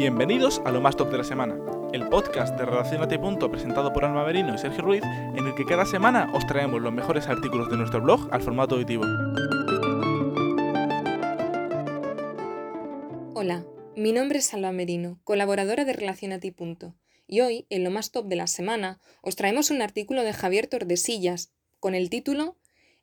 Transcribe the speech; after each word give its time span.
Bienvenidos 0.00 0.62
a 0.64 0.72
lo 0.72 0.80
más 0.80 0.96
top 0.96 1.10
de 1.10 1.18
la 1.18 1.24
semana, 1.24 1.58
el 1.92 2.08
podcast 2.08 2.58
de 2.58 2.64
Relacionate 2.64 3.18
Punto 3.18 3.50
presentado 3.50 3.92
por 3.92 4.06
Alma 4.06 4.24
Merino 4.24 4.54
y 4.54 4.56
Sergio 4.56 4.80
Ruiz, 4.80 5.02
en 5.04 5.46
el 5.46 5.54
que 5.54 5.66
cada 5.66 5.84
semana 5.84 6.32
os 6.32 6.46
traemos 6.46 6.80
los 6.80 6.90
mejores 6.90 7.28
artículos 7.28 7.70
de 7.70 7.76
nuestro 7.76 8.00
blog 8.00 8.26
al 8.32 8.40
formato 8.40 8.76
auditivo. 8.76 9.04
Hola, 13.34 13.66
mi 13.94 14.12
nombre 14.12 14.38
es 14.38 14.54
Alba 14.54 14.72
Merino, 14.72 15.20
colaboradora 15.22 15.84
de 15.84 15.92
Relacionate 15.92 16.50
Punto, 16.50 16.94
y 17.26 17.42
hoy, 17.42 17.66
en 17.68 17.84
lo 17.84 17.90
más 17.90 18.10
top 18.10 18.24
de 18.24 18.36
la 18.36 18.46
semana, 18.46 19.00
os 19.20 19.36
traemos 19.36 19.70
un 19.70 19.82
artículo 19.82 20.22
de 20.22 20.32
Javier 20.32 20.66
Tordesillas 20.66 21.52
con 21.78 21.94
el 21.94 22.08
título 22.08 22.56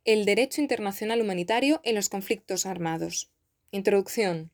El 0.04 0.26
derecho 0.26 0.62
internacional 0.62 1.22
humanitario 1.22 1.80
en 1.84 1.94
los 1.94 2.10
conflictos 2.10 2.66
armados. 2.66 3.30
Introducción. 3.70 4.50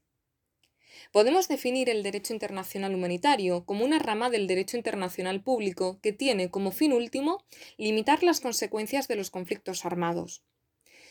Podemos 1.14 1.48
definir 1.48 1.92
el 1.92 2.02
derecho 2.02 2.34
internacional 2.34 2.96
humanitario 2.96 3.68
como 3.68 3.86
una 3.86 4.00
rama 4.00 4.32
del 4.32 4.48
derecho 4.48 4.78
internacional 4.78 5.44
público 5.44 6.00
que 6.02 6.12
tiene 6.12 6.50
como 6.50 6.72
fin 6.72 6.92
último 6.92 7.46
limitar 7.78 8.24
las 8.24 8.40
consecuencias 8.40 9.08
de 9.08 9.16
los 9.16 9.30
conflictos 9.30 9.86
armados. 9.86 10.42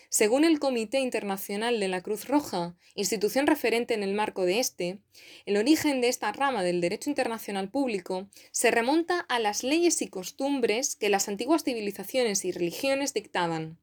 Según 0.09 0.45
el 0.45 0.59
Comité 0.59 0.99
Internacional 0.99 1.79
de 1.79 1.87
la 1.87 2.01
Cruz 2.01 2.27
Roja, 2.27 2.75
institución 2.97 3.47
referente 3.47 3.95
en 3.95 4.03
el 4.03 4.13
marco 4.13 4.45
de 4.45 4.59
este, 4.59 4.99
el 5.47 5.57
origen 5.57 6.01
de 6.01 6.09
esta 6.09 6.33
rama 6.33 6.65
del 6.65 6.81
derecho 6.81 7.09
internacional 7.09 7.71
público 7.71 8.29
se 8.51 8.73
remonta 8.73 9.21
a 9.21 9.39
las 9.39 9.63
leyes 9.63 10.03
y 10.03 10.09
costumbres 10.09 10.97
que 10.97 11.11
las 11.11 11.29
antiguas 11.29 11.63
civilizaciones 11.63 12.45
y 12.45 12.51
religiones 12.51 13.15
dictaban. 13.15 13.79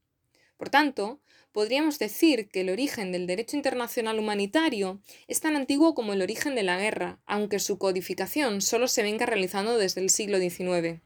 Por 0.57 0.67
tanto, 0.67 1.21
podríamos 1.59 1.99
decir 1.99 2.47
que 2.47 2.61
el 2.61 2.69
origen 2.69 3.11
del 3.11 3.27
derecho 3.27 3.57
internacional 3.57 4.17
humanitario 4.17 5.01
es 5.27 5.41
tan 5.41 5.57
antiguo 5.57 5.93
como 5.93 6.13
el 6.13 6.21
origen 6.21 6.55
de 6.55 6.63
la 6.63 6.77
guerra, 6.77 7.19
aunque 7.25 7.59
su 7.59 7.77
codificación 7.77 8.61
solo 8.61 8.87
se 8.87 9.03
venga 9.03 9.25
realizando 9.25 9.77
desde 9.77 9.99
el 9.99 10.09
siglo 10.09 10.39
XIX. 10.39 11.01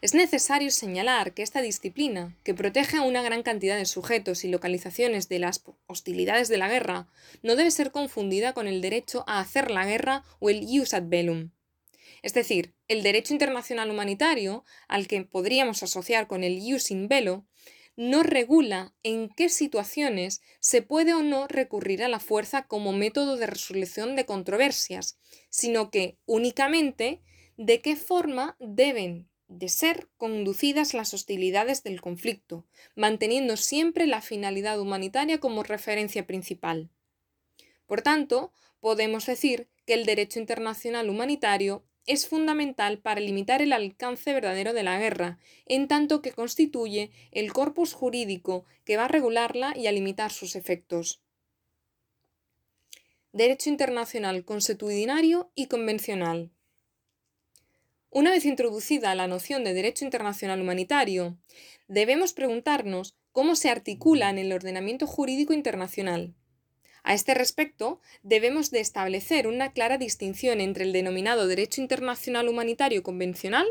Es 0.00 0.14
necesario 0.14 0.70
señalar 0.70 1.34
que 1.34 1.42
esta 1.42 1.60
disciplina, 1.60 2.34
que 2.44 2.54
protege 2.54 2.96
a 2.96 3.02
una 3.02 3.20
gran 3.20 3.42
cantidad 3.42 3.76
de 3.76 3.84
sujetos 3.84 4.42
y 4.42 4.48
localizaciones 4.48 5.28
de 5.28 5.40
las 5.40 5.64
hostilidades 5.86 6.48
de 6.48 6.56
la 6.56 6.70
guerra, 6.70 7.06
no 7.42 7.56
debe 7.56 7.70
ser 7.70 7.90
confundida 7.90 8.54
con 8.54 8.68
el 8.68 8.80
derecho 8.80 9.24
a 9.26 9.40
hacer 9.40 9.70
la 9.70 9.84
guerra 9.84 10.24
o 10.38 10.48
el 10.48 10.66
jus 10.66 10.94
ad 10.94 11.02
bellum. 11.08 11.50
Es 12.22 12.32
decir, 12.32 12.72
el 12.88 13.02
derecho 13.02 13.34
internacional 13.34 13.90
humanitario, 13.90 14.64
al 14.88 15.06
que 15.06 15.22
podríamos 15.24 15.82
asociar 15.82 16.26
con 16.26 16.42
el 16.42 16.58
jus 16.58 16.90
in 16.90 17.06
bello, 17.06 17.44
no 18.00 18.22
regula 18.22 18.94
en 19.02 19.28
qué 19.28 19.50
situaciones 19.50 20.40
se 20.58 20.80
puede 20.80 21.12
o 21.12 21.22
no 21.22 21.46
recurrir 21.46 22.02
a 22.02 22.08
la 22.08 22.18
fuerza 22.18 22.62
como 22.62 22.94
método 22.94 23.36
de 23.36 23.46
resolución 23.46 24.16
de 24.16 24.24
controversias, 24.24 25.18
sino 25.50 25.90
que 25.90 26.16
únicamente 26.24 27.20
de 27.58 27.82
qué 27.82 27.96
forma 27.96 28.56
deben 28.58 29.28
de 29.48 29.68
ser 29.68 30.08
conducidas 30.16 30.94
las 30.94 31.12
hostilidades 31.12 31.82
del 31.82 32.00
conflicto, 32.00 32.66
manteniendo 32.94 33.58
siempre 33.58 34.06
la 34.06 34.22
finalidad 34.22 34.80
humanitaria 34.80 35.38
como 35.38 35.62
referencia 35.62 36.26
principal. 36.26 36.88
Por 37.84 38.00
tanto, 38.00 38.54
podemos 38.80 39.26
decir 39.26 39.68
que 39.84 39.92
el 39.92 40.06
derecho 40.06 40.38
internacional 40.38 41.10
humanitario 41.10 41.84
es 42.06 42.26
fundamental 42.26 42.98
para 42.98 43.20
limitar 43.20 43.62
el 43.62 43.72
alcance 43.72 44.32
verdadero 44.32 44.72
de 44.72 44.82
la 44.82 44.98
guerra, 44.98 45.38
en 45.66 45.88
tanto 45.88 46.22
que 46.22 46.32
constituye 46.32 47.10
el 47.30 47.52
corpus 47.52 47.92
jurídico 47.92 48.64
que 48.84 48.96
va 48.96 49.04
a 49.04 49.08
regularla 49.08 49.76
y 49.76 49.86
a 49.86 49.92
limitar 49.92 50.32
sus 50.32 50.56
efectos. 50.56 51.20
Derecho 53.32 53.70
internacional 53.70 54.44
consuetudinario 54.44 55.50
y 55.54 55.66
convencional. 55.66 56.50
Una 58.12 58.32
vez 58.32 58.44
introducida 58.44 59.14
la 59.14 59.28
noción 59.28 59.62
de 59.62 59.72
derecho 59.72 60.04
internacional 60.04 60.60
humanitario, 60.60 61.38
debemos 61.86 62.32
preguntarnos 62.32 63.14
cómo 63.30 63.54
se 63.54 63.70
articula 63.70 64.30
en 64.30 64.38
el 64.38 64.52
ordenamiento 64.52 65.06
jurídico 65.06 65.52
internacional. 65.52 66.34
A 67.02 67.14
este 67.14 67.34
respecto, 67.34 68.00
debemos 68.22 68.70
de 68.70 68.80
establecer 68.80 69.46
una 69.46 69.72
clara 69.72 69.98
distinción 69.98 70.60
entre 70.60 70.84
el 70.84 70.92
denominado 70.92 71.46
derecho 71.46 71.80
internacional 71.80 72.48
humanitario 72.48 73.02
convencional, 73.02 73.66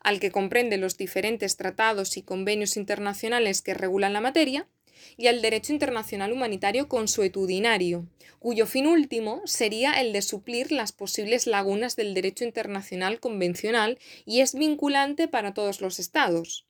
al 0.00 0.20
que 0.20 0.30
comprende 0.30 0.76
los 0.76 0.96
diferentes 0.96 1.56
tratados 1.56 2.16
y 2.16 2.22
convenios 2.22 2.76
internacionales 2.76 3.62
que 3.62 3.74
regulan 3.74 4.12
la 4.12 4.20
materia, 4.20 4.68
y 5.16 5.26
al 5.26 5.42
derecho 5.42 5.72
internacional 5.72 6.32
humanitario 6.32 6.88
consuetudinario, 6.88 8.06
cuyo 8.38 8.66
fin 8.66 8.86
último 8.86 9.42
sería 9.44 10.00
el 10.00 10.12
de 10.12 10.22
suplir 10.22 10.72
las 10.72 10.92
posibles 10.92 11.46
lagunas 11.46 11.96
del 11.96 12.14
derecho 12.14 12.44
internacional 12.44 13.20
convencional 13.20 13.98
y 14.24 14.40
es 14.40 14.54
vinculante 14.54 15.28
para 15.28 15.54
todos 15.54 15.80
los 15.80 15.98
estados. 15.98 16.66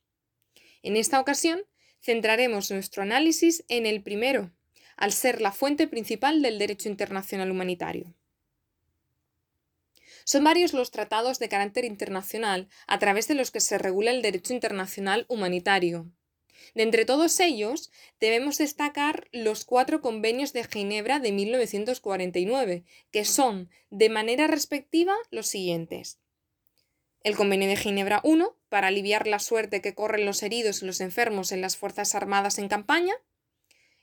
En 0.83 0.95
esta 0.95 1.19
ocasión, 1.19 1.63
centraremos 2.01 2.71
nuestro 2.71 3.03
análisis 3.03 3.63
en 3.67 3.85
el 3.85 4.01
primero, 4.01 4.51
al 4.97 5.11
ser 5.11 5.41
la 5.41 5.51
fuente 5.51 5.87
principal 5.87 6.41
del 6.41 6.59
derecho 6.59 6.89
internacional 6.89 7.51
humanitario. 7.51 8.13
Son 10.23 10.43
varios 10.43 10.73
los 10.73 10.89
tratados 10.89 11.37
de 11.37 11.49
carácter 11.49 11.85
internacional 11.85 12.67
a 12.87 12.97
través 12.97 13.27
de 13.27 13.35
los 13.35 13.51
que 13.51 13.59
se 13.59 13.77
regula 13.77 14.11
el 14.11 14.23
derecho 14.23 14.53
internacional 14.53 15.25
humanitario. 15.29 16.11
De 16.73 16.83
entre 16.83 17.05
todos 17.05 17.39
ellos, 17.39 17.91
debemos 18.19 18.57
destacar 18.57 19.27
los 19.31 19.65
cuatro 19.65 20.01
convenios 20.01 20.51
de 20.51 20.63
Ginebra 20.63 21.19
de 21.19 21.31
1949, 21.31 22.85
que 23.11 23.23
son, 23.23 23.69
de 23.91 24.09
manera 24.09 24.47
respectiva, 24.47 25.13
los 25.29 25.47
siguientes. 25.47 26.19
El 27.23 27.35
Convenio 27.35 27.67
de 27.67 27.75
Ginebra 27.75 28.21
I, 28.23 28.43
para 28.69 28.87
aliviar 28.87 29.27
la 29.27 29.39
suerte 29.39 29.81
que 29.81 29.93
corren 29.93 30.25
los 30.25 30.41
heridos 30.43 30.81
y 30.81 30.85
los 30.85 31.01
enfermos 31.01 31.51
en 31.51 31.61
las 31.61 31.77
Fuerzas 31.77 32.15
Armadas 32.15 32.57
en 32.57 32.67
campaña 32.67 33.15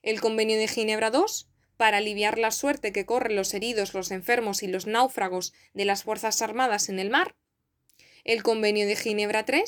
el 0.03 0.21
Convenio 0.21 0.59
de 0.59 0.69
Ginebra 0.69 1.11
II, 1.13 1.47
para 1.77 1.99
aliviar 1.99 2.39
la 2.39 2.51
suerte 2.51 2.93
que 2.93 3.07
corren 3.07 3.37
los 3.37 3.55
heridos, 3.55 3.95
los 3.95 4.11
enfermos 4.11 4.63
y 4.63 4.69
los 4.69 4.87
náufragos 4.87 5.53
de 5.75 5.85
las 5.85 6.05
Fuerzas 6.05 6.43
Armadas 6.43 6.89
en 6.89 6.99
el 6.99 7.11
mar, 7.11 7.35
el 8.25 8.43
Convenio 8.43 8.87
de 8.87 8.97
Ginebra 8.97 9.45
III, 9.49 9.63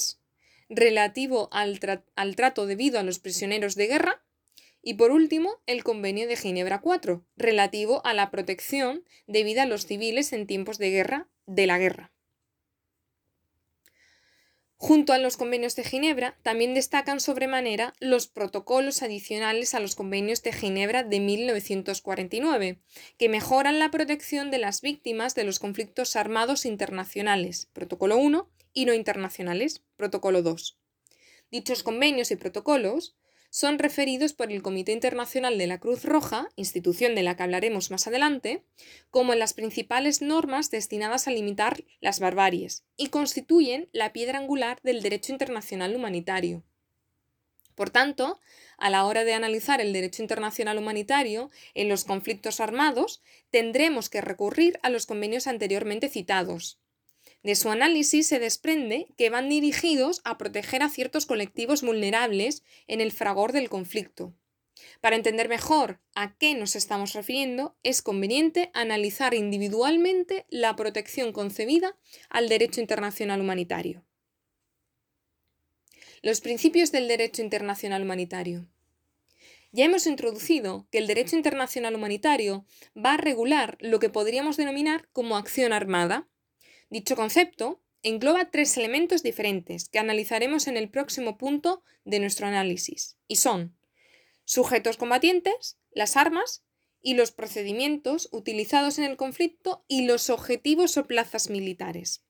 relativo 0.68 1.48
al, 1.52 1.80
al 2.14 2.36
trato 2.36 2.66
debido 2.66 2.98
a 2.98 3.02
los 3.02 3.18
prisioneros 3.18 3.74
de 3.74 3.86
guerra, 3.86 4.24
y 4.80 4.94
por 4.94 5.10
último, 5.10 5.62
el 5.66 5.82
Convenio 5.82 6.28
de 6.28 6.36
Ginebra 6.36 6.82
IV, 6.84 7.22
relativo 7.36 8.04
a 8.04 8.12
la 8.12 8.30
protección 8.30 9.04
debida 9.26 9.62
a 9.62 9.66
los 9.66 9.86
civiles 9.86 10.32
en 10.32 10.46
tiempos 10.46 10.78
de 10.78 10.90
guerra 10.90 11.28
de 11.46 11.66
la 11.66 11.78
guerra. 11.78 12.13
Junto 14.76 15.12
a 15.12 15.18
los 15.18 15.36
convenios 15.36 15.76
de 15.76 15.84
Ginebra, 15.84 16.36
también 16.42 16.74
destacan 16.74 17.20
sobremanera 17.20 17.94
los 18.00 18.26
protocolos 18.26 19.02
adicionales 19.02 19.74
a 19.74 19.80
los 19.80 19.94
convenios 19.94 20.42
de 20.42 20.52
Ginebra 20.52 21.04
de 21.04 21.20
1949, 21.20 22.80
que 23.16 23.28
mejoran 23.28 23.78
la 23.78 23.90
protección 23.90 24.50
de 24.50 24.58
las 24.58 24.82
víctimas 24.82 25.34
de 25.34 25.44
los 25.44 25.58
conflictos 25.58 26.16
armados 26.16 26.66
internacionales, 26.66 27.70
protocolo 27.72 28.16
1, 28.16 28.50
y 28.74 28.84
no 28.84 28.92
internacionales, 28.92 29.82
protocolo 29.96 30.42
2. 30.42 30.78
Dichos 31.50 31.82
convenios 31.84 32.32
y 32.32 32.36
protocolos 32.36 33.16
son 33.54 33.78
referidos 33.78 34.32
por 34.32 34.50
el 34.50 34.62
Comité 34.62 34.90
Internacional 34.90 35.58
de 35.58 35.68
la 35.68 35.78
Cruz 35.78 36.02
Roja, 36.02 36.48
institución 36.56 37.14
de 37.14 37.22
la 37.22 37.36
que 37.36 37.44
hablaremos 37.44 37.92
más 37.92 38.08
adelante, 38.08 38.64
como 39.12 39.32
las 39.36 39.54
principales 39.54 40.22
normas 40.22 40.72
destinadas 40.72 41.28
a 41.28 41.30
limitar 41.30 41.84
las 42.00 42.18
barbaries 42.18 42.82
y 42.96 43.10
constituyen 43.10 43.88
la 43.92 44.12
piedra 44.12 44.40
angular 44.40 44.80
del 44.82 45.02
derecho 45.02 45.30
internacional 45.30 45.94
humanitario. 45.94 46.64
Por 47.76 47.90
tanto, 47.90 48.40
a 48.76 48.90
la 48.90 49.04
hora 49.04 49.22
de 49.22 49.34
analizar 49.34 49.80
el 49.80 49.92
derecho 49.92 50.20
internacional 50.20 50.76
humanitario 50.76 51.52
en 51.74 51.88
los 51.88 52.04
conflictos 52.04 52.58
armados, 52.58 53.22
tendremos 53.50 54.10
que 54.10 54.20
recurrir 54.20 54.80
a 54.82 54.90
los 54.90 55.06
convenios 55.06 55.46
anteriormente 55.46 56.08
citados, 56.08 56.80
de 57.44 57.54
su 57.54 57.70
análisis 57.70 58.26
se 58.26 58.38
desprende 58.38 59.06
que 59.16 59.30
van 59.30 59.50
dirigidos 59.50 60.22
a 60.24 60.38
proteger 60.38 60.82
a 60.82 60.88
ciertos 60.88 61.26
colectivos 61.26 61.82
vulnerables 61.82 62.64
en 62.88 63.02
el 63.02 63.12
fragor 63.12 63.52
del 63.52 63.68
conflicto. 63.68 64.34
Para 65.02 65.16
entender 65.16 65.48
mejor 65.50 66.00
a 66.14 66.36
qué 66.36 66.54
nos 66.54 66.74
estamos 66.74 67.12
refiriendo, 67.12 67.76
es 67.82 68.00
conveniente 68.00 68.70
analizar 68.72 69.34
individualmente 69.34 70.46
la 70.48 70.74
protección 70.74 71.32
concebida 71.32 71.96
al 72.30 72.48
derecho 72.48 72.80
internacional 72.80 73.42
humanitario. 73.42 74.06
Los 76.22 76.40
principios 76.40 76.92
del 76.92 77.06
derecho 77.06 77.42
internacional 77.42 78.02
humanitario. 78.02 78.66
Ya 79.70 79.84
hemos 79.84 80.06
introducido 80.06 80.86
que 80.90 80.98
el 80.98 81.06
derecho 81.06 81.36
internacional 81.36 81.94
humanitario 81.94 82.64
va 82.96 83.14
a 83.14 83.18
regular 83.18 83.76
lo 83.80 83.98
que 83.98 84.08
podríamos 84.08 84.56
denominar 84.56 85.08
como 85.12 85.36
acción 85.36 85.74
armada, 85.74 86.26
Dicho 86.90 87.16
concepto 87.16 87.82
engloba 88.02 88.50
tres 88.50 88.76
elementos 88.76 89.22
diferentes 89.22 89.88
que 89.88 89.98
analizaremos 89.98 90.66
en 90.66 90.76
el 90.76 90.90
próximo 90.90 91.38
punto 91.38 91.82
de 92.04 92.20
nuestro 92.20 92.46
análisis, 92.46 93.16
y 93.26 93.36
son 93.36 93.76
sujetos 94.44 94.96
combatientes, 94.96 95.78
las 95.90 96.16
armas 96.16 96.64
y 97.00 97.14
los 97.14 97.32
procedimientos 97.32 98.28
utilizados 98.32 98.98
en 98.98 99.04
el 99.04 99.16
conflicto 99.16 99.84
y 99.88 100.06
los 100.06 100.30
objetivos 100.30 100.96
o 100.96 101.06
plazas 101.06 101.50
militares. 101.50 102.24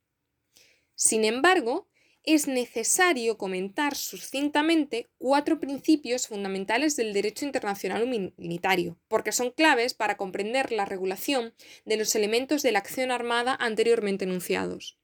Sin 0.95 1.25
embargo, 1.25 1.89
es 2.25 2.49
necesario 2.49 3.37
comentar 3.37 3.95
sucintamente 3.95 5.09
cuatro 5.19 5.61
principios 5.61 6.27
fundamentales 6.27 6.97
del 6.97 7.13
derecho 7.13 7.45
internacional 7.45 8.03
humanitario, 8.03 8.99
porque 9.09 9.31
son 9.31 9.51
claves 9.51 9.93
para 9.93 10.17
comprender 10.17 10.73
la 10.73 10.87
regulación 10.87 11.55
de 11.85 11.99
los 11.99 12.15
elementos 12.15 12.63
de 12.63 12.73
la 12.73 12.79
acción 12.79 13.11
armada 13.11 13.57
anteriormente 13.61 14.25
enunciados. 14.25 14.99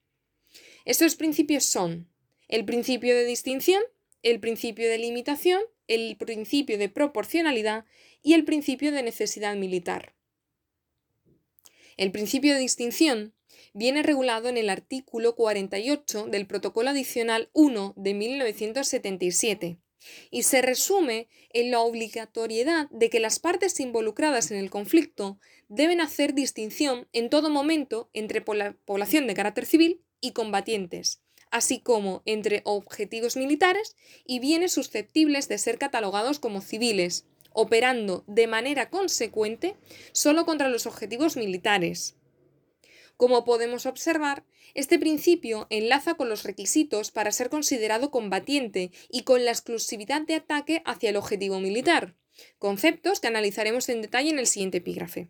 Estos 0.87 1.15
principios 1.15 1.65
son 1.65 2.09
el 2.49 2.65
principio 2.65 3.15
de 3.15 3.27
distinción, 3.27 3.83
el 4.23 4.41
principio 4.41 4.89
de 4.89 4.99
limitación, 4.99 5.61
el 5.89 6.17
principio 6.17 6.79
de 6.79 6.89
proporcionalidad 6.89 7.85
y 8.23 8.33
el 8.33 8.45
principio 8.45 8.93
de 8.93 9.03
necesidad 9.03 9.57
militar. 9.57 10.15
El 11.99 12.13
principio 12.13 12.55
de 12.55 12.61
distinción 12.61 13.35
viene 13.73 14.03
regulado 14.03 14.49
en 14.49 14.57
el 14.57 14.71
artículo 14.71 15.35
48 15.35 16.27
del 16.27 16.47
Protocolo 16.47 16.91
Adicional 16.91 17.51
1 17.53 17.95
de 17.97 18.15
1977 18.15 19.79
y 20.31 20.43
se 20.45 20.63
resume 20.63 21.29
en 21.51 21.71
la 21.71 21.81
obligatoriedad 21.81 22.89
de 22.91 23.11
que 23.11 23.21
las 23.21 23.39
partes 23.39 23.79
involucradas 23.81 24.51
en 24.51 24.59
el 24.59 24.71
conflicto 24.71 25.39
deben 25.69 26.01
hacer 26.01 26.35
distinción 26.35 27.09
en 27.13 27.31
todo 27.31 27.51
momento 27.51 28.11
entre 28.13 28.41
población 28.41 29.27
de 29.27 29.35
carácter 29.35 29.67
civil 29.67 30.03
y 30.21 30.33
combatientes, 30.33 31.21
así 31.51 31.81
como 31.81 32.23
entre 32.25 32.63
objetivos 32.65 33.37
militares 33.37 33.97
y 34.25 34.39
bienes 34.41 34.73
susceptibles 34.73 35.49
de 35.49 35.59
ser 35.59 35.79
catalogados 35.79 36.39
como 36.39 36.61
civiles, 36.61 37.27
operando 37.53 38.25
de 38.27 38.47
manera 38.47 38.91
consecuente 38.91 39.77
solo 40.13 40.45
contra 40.45 40.69
los 40.69 40.87
objetivos 40.87 41.37
militares. 41.37 42.17
Como 43.21 43.45
podemos 43.45 43.85
observar, 43.85 44.47
este 44.73 44.99
principio 44.99 45.67
enlaza 45.69 46.15
con 46.15 46.31
los 46.31 46.43
requisitos 46.43 47.11
para 47.11 47.33
ser 47.33 47.51
considerado 47.51 48.11
combatiente 48.11 48.93
y 49.11 49.25
con 49.25 49.45
la 49.45 49.51
exclusividad 49.51 50.23
de 50.23 50.37
ataque 50.37 50.81
hacia 50.87 51.11
el 51.11 51.19
objetivo 51.19 51.61
militar, 51.61 52.17
conceptos 52.57 53.21
que 53.21 53.27
analizaremos 53.27 53.91
en 53.91 54.01
detalle 54.01 54.31
en 54.31 54.39
el 54.39 54.47
siguiente 54.47 54.79
epígrafe. 54.79 55.29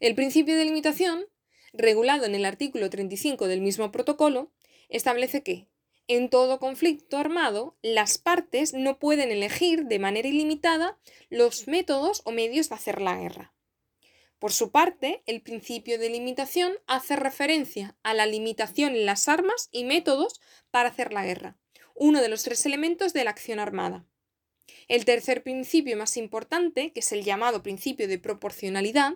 El 0.00 0.16
principio 0.16 0.56
de 0.56 0.64
limitación, 0.64 1.26
regulado 1.72 2.24
en 2.24 2.34
el 2.34 2.44
artículo 2.44 2.90
35 2.90 3.46
del 3.46 3.60
mismo 3.60 3.92
protocolo, 3.92 4.50
establece 4.88 5.44
que, 5.44 5.68
en 6.08 6.28
todo 6.28 6.58
conflicto 6.58 7.18
armado, 7.18 7.78
las 7.82 8.18
partes 8.18 8.74
no 8.74 8.98
pueden 8.98 9.30
elegir 9.30 9.84
de 9.84 10.00
manera 10.00 10.26
ilimitada 10.26 10.98
los 11.30 11.68
métodos 11.68 12.22
o 12.24 12.32
medios 12.32 12.68
de 12.68 12.74
hacer 12.74 13.00
la 13.00 13.16
guerra. 13.16 13.53
Por 14.38 14.52
su 14.52 14.70
parte, 14.70 15.22
el 15.26 15.42
principio 15.42 15.98
de 15.98 16.10
limitación 16.10 16.74
hace 16.86 17.16
referencia 17.16 17.96
a 18.02 18.14
la 18.14 18.26
limitación 18.26 18.94
en 18.94 19.06
las 19.06 19.28
armas 19.28 19.68
y 19.72 19.84
métodos 19.84 20.40
para 20.70 20.88
hacer 20.88 21.12
la 21.12 21.24
guerra, 21.24 21.56
uno 21.94 22.20
de 22.20 22.28
los 22.28 22.42
tres 22.42 22.66
elementos 22.66 23.12
de 23.12 23.24
la 23.24 23.30
acción 23.30 23.58
armada. 23.58 24.06
El 24.88 25.04
tercer 25.04 25.42
principio 25.42 25.96
más 25.96 26.16
importante, 26.16 26.92
que 26.92 27.00
es 27.00 27.12
el 27.12 27.22
llamado 27.22 27.62
principio 27.62 28.08
de 28.08 28.18
proporcionalidad, 28.18 29.14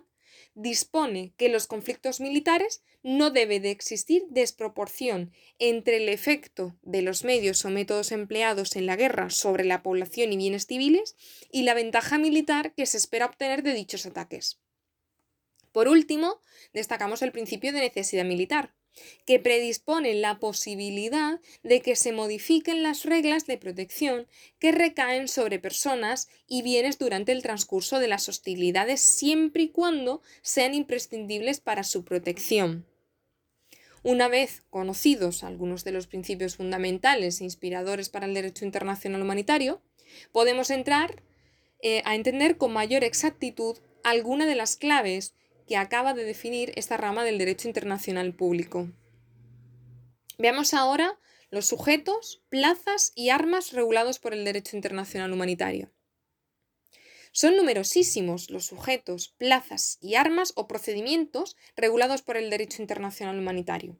dispone 0.55 1.33
que 1.37 1.47
en 1.47 1.53
los 1.53 1.67
conflictos 1.67 2.19
militares 2.19 2.83
no 3.03 3.29
debe 3.29 3.59
de 3.59 3.71
existir 3.71 4.23
desproporción 4.29 5.31
entre 5.57 5.97
el 5.97 6.09
efecto 6.09 6.77
de 6.81 7.01
los 7.01 7.23
medios 7.23 7.63
o 7.65 7.69
métodos 7.69 8.11
empleados 8.11 8.75
en 8.75 8.85
la 8.85 8.95
guerra 8.95 9.29
sobre 9.29 9.63
la 9.63 9.83
población 9.83 10.33
y 10.33 10.37
bienes 10.37 10.65
civiles 10.65 11.15
y 11.51 11.63
la 11.63 11.73
ventaja 11.73 12.17
militar 12.17 12.73
que 12.73 12.85
se 12.85 12.97
espera 12.97 13.25
obtener 13.25 13.63
de 13.63 13.73
dichos 13.73 14.05
ataques. 14.05 14.59
Por 15.71 15.87
último, 15.87 16.39
destacamos 16.73 17.21
el 17.21 17.31
principio 17.31 17.71
de 17.71 17.81
necesidad 17.81 18.25
militar, 18.25 18.73
que 19.25 19.39
predispone 19.39 20.13
la 20.15 20.39
posibilidad 20.39 21.39
de 21.63 21.81
que 21.81 21.95
se 21.95 22.11
modifiquen 22.11 22.83
las 22.83 23.05
reglas 23.05 23.45
de 23.45 23.57
protección 23.57 24.27
que 24.59 24.71
recaen 24.71 25.27
sobre 25.27 25.59
personas 25.59 26.27
y 26.47 26.63
bienes 26.63 26.97
durante 26.97 27.31
el 27.31 27.43
transcurso 27.43 27.99
de 27.99 28.07
las 28.07 28.27
hostilidades 28.29 28.99
siempre 29.01 29.63
y 29.63 29.69
cuando 29.69 30.21
sean 30.41 30.73
imprescindibles 30.73 31.59
para 31.59 31.83
su 31.83 32.03
protección. 32.03 32.85
Una 34.01 34.29
vez 34.29 34.63
conocidos 34.69 35.43
algunos 35.43 35.83
de 35.83 35.91
los 35.91 36.07
principios 36.07 36.55
fundamentales 36.55 37.41
e 37.41 37.43
inspiradores 37.43 38.09
para 38.09 38.25
el 38.25 38.33
derecho 38.33 38.63
internacional 38.63 39.21
humanitario, 39.21 39.81
podemos 40.31 40.69
entrar 40.69 41.21
eh, 41.81 42.01
a 42.05 42.15
entender 42.15 42.57
con 42.57 42.71
mayor 42.71 43.03
exactitud 43.03 43.77
alguna 44.03 44.45
de 44.45 44.55
las 44.55 44.77
claves 44.77 45.33
que 45.69 45.77
acaba 45.77 46.15
de 46.15 46.23
definir 46.23 46.73
esta 46.75 46.97
rama 46.97 47.23
del 47.23 47.37
derecho 47.37 47.67
internacional 47.67 48.33
público. 48.33 48.89
Veamos 50.39 50.73
ahora 50.73 51.19
los 51.51 51.67
sujetos, 51.67 52.41
plazas 52.49 53.11
y 53.13 53.29
armas 53.29 53.71
regulados 53.71 54.17
por 54.17 54.33
el 54.33 54.43
derecho 54.45 54.75
internacional 54.75 55.31
humanitario. 55.31 55.91
Son 57.31 57.55
numerosísimos 57.55 58.49
los 58.49 58.65
sujetos, 58.65 59.35
plazas 59.37 59.99
y 60.01 60.15
armas 60.15 60.53
o 60.55 60.67
procedimientos 60.67 61.55
regulados 61.75 62.23
por 62.23 62.35
el 62.35 62.49
derecho 62.49 62.81
internacional 62.81 63.37
humanitario. 63.37 63.95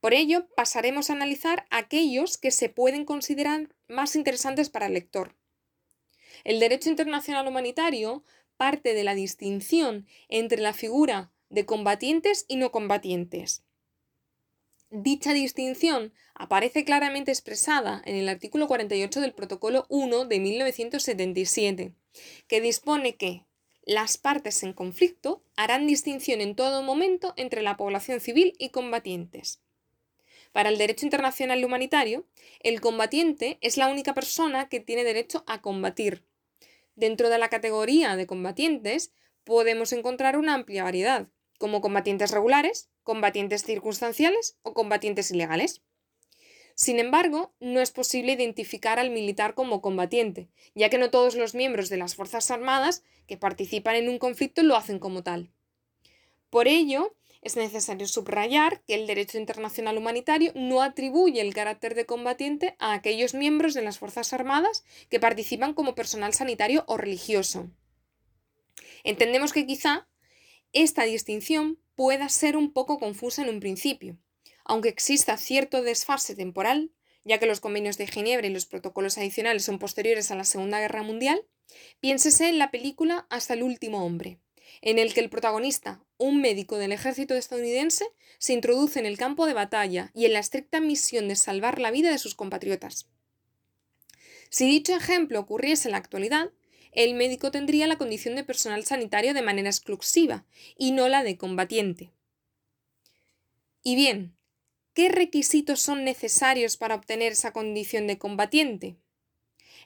Por 0.00 0.12
ello, 0.12 0.48
pasaremos 0.56 1.08
a 1.08 1.12
analizar 1.12 1.66
aquellos 1.70 2.36
que 2.36 2.50
se 2.50 2.68
pueden 2.68 3.04
considerar 3.04 3.76
más 3.86 4.16
interesantes 4.16 4.70
para 4.70 4.86
el 4.86 4.94
lector. 4.94 5.36
El 6.42 6.58
derecho 6.58 6.88
internacional 6.88 7.46
humanitario 7.46 8.24
parte 8.60 8.92
de 8.92 9.04
la 9.04 9.14
distinción 9.14 10.06
entre 10.28 10.60
la 10.60 10.74
figura 10.74 11.32
de 11.48 11.64
combatientes 11.64 12.44
y 12.46 12.56
no 12.56 12.70
combatientes. 12.70 13.64
Dicha 14.90 15.32
distinción 15.32 16.12
aparece 16.34 16.84
claramente 16.84 17.30
expresada 17.30 18.02
en 18.04 18.16
el 18.16 18.28
artículo 18.28 18.68
48 18.68 19.22
del 19.22 19.32
Protocolo 19.32 19.86
1 19.88 20.26
de 20.26 20.40
1977, 20.40 21.94
que 22.48 22.60
dispone 22.60 23.16
que 23.16 23.46
las 23.86 24.18
partes 24.18 24.62
en 24.62 24.74
conflicto 24.74 25.42
harán 25.56 25.86
distinción 25.86 26.42
en 26.42 26.54
todo 26.54 26.82
momento 26.82 27.32
entre 27.38 27.62
la 27.62 27.78
población 27.78 28.20
civil 28.20 28.52
y 28.58 28.68
combatientes. 28.68 29.62
Para 30.52 30.68
el 30.68 30.76
derecho 30.76 31.06
internacional 31.06 31.64
humanitario, 31.64 32.26
el 32.62 32.82
combatiente 32.82 33.56
es 33.62 33.78
la 33.78 33.88
única 33.88 34.12
persona 34.12 34.68
que 34.68 34.80
tiene 34.80 35.02
derecho 35.02 35.44
a 35.46 35.62
combatir, 35.62 36.26
Dentro 37.00 37.30
de 37.30 37.38
la 37.38 37.48
categoría 37.48 38.14
de 38.14 38.26
combatientes 38.26 39.14
podemos 39.44 39.94
encontrar 39.94 40.36
una 40.36 40.52
amplia 40.52 40.84
variedad, 40.84 41.28
como 41.58 41.80
combatientes 41.80 42.30
regulares, 42.30 42.90
combatientes 43.04 43.64
circunstanciales 43.64 44.58
o 44.60 44.74
combatientes 44.74 45.30
ilegales. 45.30 45.80
Sin 46.74 46.98
embargo, 46.98 47.54
no 47.58 47.80
es 47.80 47.90
posible 47.90 48.32
identificar 48.32 48.98
al 48.98 49.08
militar 49.08 49.54
como 49.54 49.80
combatiente, 49.80 50.50
ya 50.74 50.90
que 50.90 50.98
no 50.98 51.08
todos 51.08 51.36
los 51.36 51.54
miembros 51.54 51.88
de 51.88 51.96
las 51.96 52.16
Fuerzas 52.16 52.50
Armadas 52.50 53.02
que 53.26 53.38
participan 53.38 53.96
en 53.96 54.10
un 54.10 54.18
conflicto 54.18 54.62
lo 54.62 54.76
hacen 54.76 54.98
como 54.98 55.22
tal. 55.22 55.50
Por 56.50 56.68
ello, 56.68 57.16
es 57.42 57.56
necesario 57.56 58.06
subrayar 58.06 58.82
que 58.82 58.94
el 58.94 59.06
derecho 59.06 59.38
internacional 59.38 59.96
humanitario 59.96 60.52
no 60.54 60.82
atribuye 60.82 61.40
el 61.40 61.54
carácter 61.54 61.94
de 61.94 62.06
combatiente 62.06 62.76
a 62.78 62.92
aquellos 62.92 63.34
miembros 63.34 63.72
de 63.74 63.82
las 63.82 63.98
Fuerzas 63.98 64.32
Armadas 64.32 64.84
que 65.08 65.20
participan 65.20 65.72
como 65.72 65.94
personal 65.94 66.34
sanitario 66.34 66.84
o 66.86 66.98
religioso. 66.98 67.70
Entendemos 69.04 69.52
que 69.52 69.66
quizá 69.66 70.08
esta 70.72 71.04
distinción 71.04 71.78
pueda 71.94 72.28
ser 72.28 72.56
un 72.56 72.72
poco 72.72 72.98
confusa 72.98 73.42
en 73.42 73.48
un 73.48 73.60
principio, 73.60 74.18
aunque 74.64 74.90
exista 74.90 75.36
cierto 75.36 75.82
desfase 75.82 76.36
temporal, 76.36 76.92
ya 77.24 77.38
que 77.38 77.46
los 77.46 77.60
convenios 77.60 77.98
de 77.98 78.06
Ginebra 78.06 78.46
y 78.46 78.50
los 78.50 78.66
protocolos 78.66 79.18
adicionales 79.18 79.64
son 79.64 79.78
posteriores 79.78 80.30
a 80.30 80.36
la 80.36 80.44
Segunda 80.44 80.80
Guerra 80.80 81.02
Mundial, 81.02 81.42
piénsese 82.00 82.48
en 82.48 82.58
la 82.58 82.70
película 82.70 83.26
Hasta 83.30 83.54
el 83.54 83.62
último 83.62 84.04
hombre, 84.04 84.38
en 84.82 84.98
el 84.98 85.14
que 85.14 85.20
el 85.20 85.30
protagonista, 85.30 86.02
un 86.18 86.40
médico 86.40 86.76
del 86.76 86.92
ejército 86.92 87.34
estadounidense, 87.34 88.04
se 88.38 88.52
introduce 88.52 88.98
en 88.98 89.06
el 89.06 89.18
campo 89.18 89.46
de 89.46 89.54
batalla 89.54 90.10
y 90.14 90.24
en 90.24 90.32
la 90.32 90.38
estricta 90.38 90.80
misión 90.80 91.28
de 91.28 91.36
salvar 91.36 91.78
la 91.78 91.90
vida 91.90 92.10
de 92.10 92.18
sus 92.18 92.34
compatriotas. 92.34 93.08
Si 94.48 94.66
dicho 94.66 94.94
ejemplo 94.94 95.40
ocurriese 95.40 95.88
en 95.88 95.92
la 95.92 95.98
actualidad, 95.98 96.50
el 96.92 97.14
médico 97.14 97.50
tendría 97.50 97.86
la 97.86 97.98
condición 97.98 98.34
de 98.34 98.44
personal 98.44 98.84
sanitario 98.84 99.32
de 99.32 99.42
manera 99.42 99.68
exclusiva 99.68 100.44
y 100.76 100.90
no 100.90 101.08
la 101.08 101.22
de 101.22 101.36
combatiente. 101.36 102.10
Y 103.82 103.94
bien, 103.94 104.36
¿qué 104.92 105.08
requisitos 105.08 105.80
son 105.80 106.04
necesarios 106.04 106.76
para 106.76 106.96
obtener 106.96 107.32
esa 107.32 107.52
condición 107.52 108.06
de 108.06 108.18
combatiente? 108.18 108.96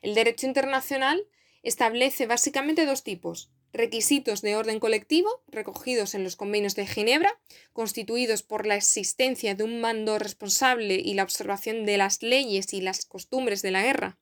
El 0.01 0.15
derecho 0.15 0.47
internacional 0.47 1.27
establece 1.63 2.27
básicamente 2.27 2.87
dos 2.87 3.05
tipos, 3.05 3.51
requisitos 3.75 4.41
de 4.41 4.55
orden 4.55 4.79
colectivo 4.79 5.43
recogidos 5.49 6.15
en 6.15 6.23
los 6.23 6.37
convenios 6.37 6.77
de 6.77 6.87
Ginebra, 6.87 7.39
constituidos 7.73 8.45
por 8.45 8.67
la 8.67 8.77
existencia 8.77 9.57
de 9.57 9.65
un 9.65 9.81
mando 9.81 10.19
responsable 10.19 10.95
y 10.95 11.15
la 11.15 11.25
observación 11.25 11.85
de 11.85 11.99
las 11.99 12.23
leyes 12.23 12.73
y 12.73 12.81
las 12.81 13.05
costumbres 13.05 13.63
de 13.63 13.73
la 13.73 13.83
guerra, 13.83 14.17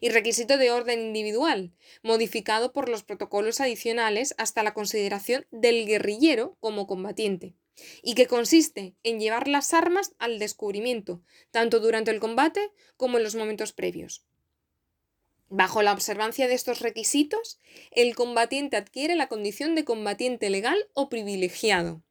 y 0.00 0.10
requisito 0.10 0.56
de 0.56 0.70
orden 0.70 1.00
individual, 1.00 1.72
modificado 2.04 2.72
por 2.72 2.88
los 2.88 3.02
protocolos 3.02 3.60
adicionales 3.60 4.34
hasta 4.38 4.62
la 4.62 4.72
consideración 4.72 5.46
del 5.50 5.84
guerrillero 5.84 6.56
como 6.60 6.86
combatiente, 6.86 7.56
y 8.02 8.14
que 8.14 8.28
consiste 8.28 8.94
en 9.02 9.18
llevar 9.18 9.48
las 9.48 9.74
armas 9.74 10.14
al 10.20 10.38
descubrimiento, 10.38 11.22
tanto 11.50 11.80
durante 11.80 12.12
el 12.12 12.20
combate 12.20 12.70
como 12.96 13.18
en 13.18 13.24
los 13.24 13.34
momentos 13.34 13.72
previos. 13.72 14.24
Bajo 15.54 15.82
la 15.82 15.92
observancia 15.92 16.48
de 16.48 16.54
estos 16.54 16.80
requisitos, 16.80 17.60
el 17.90 18.14
combatiente 18.14 18.78
adquiere 18.78 19.16
la 19.16 19.28
condición 19.28 19.74
de 19.74 19.84
combatiente 19.84 20.48
legal 20.48 20.88
o 20.94 21.10
privilegiado. 21.10 22.02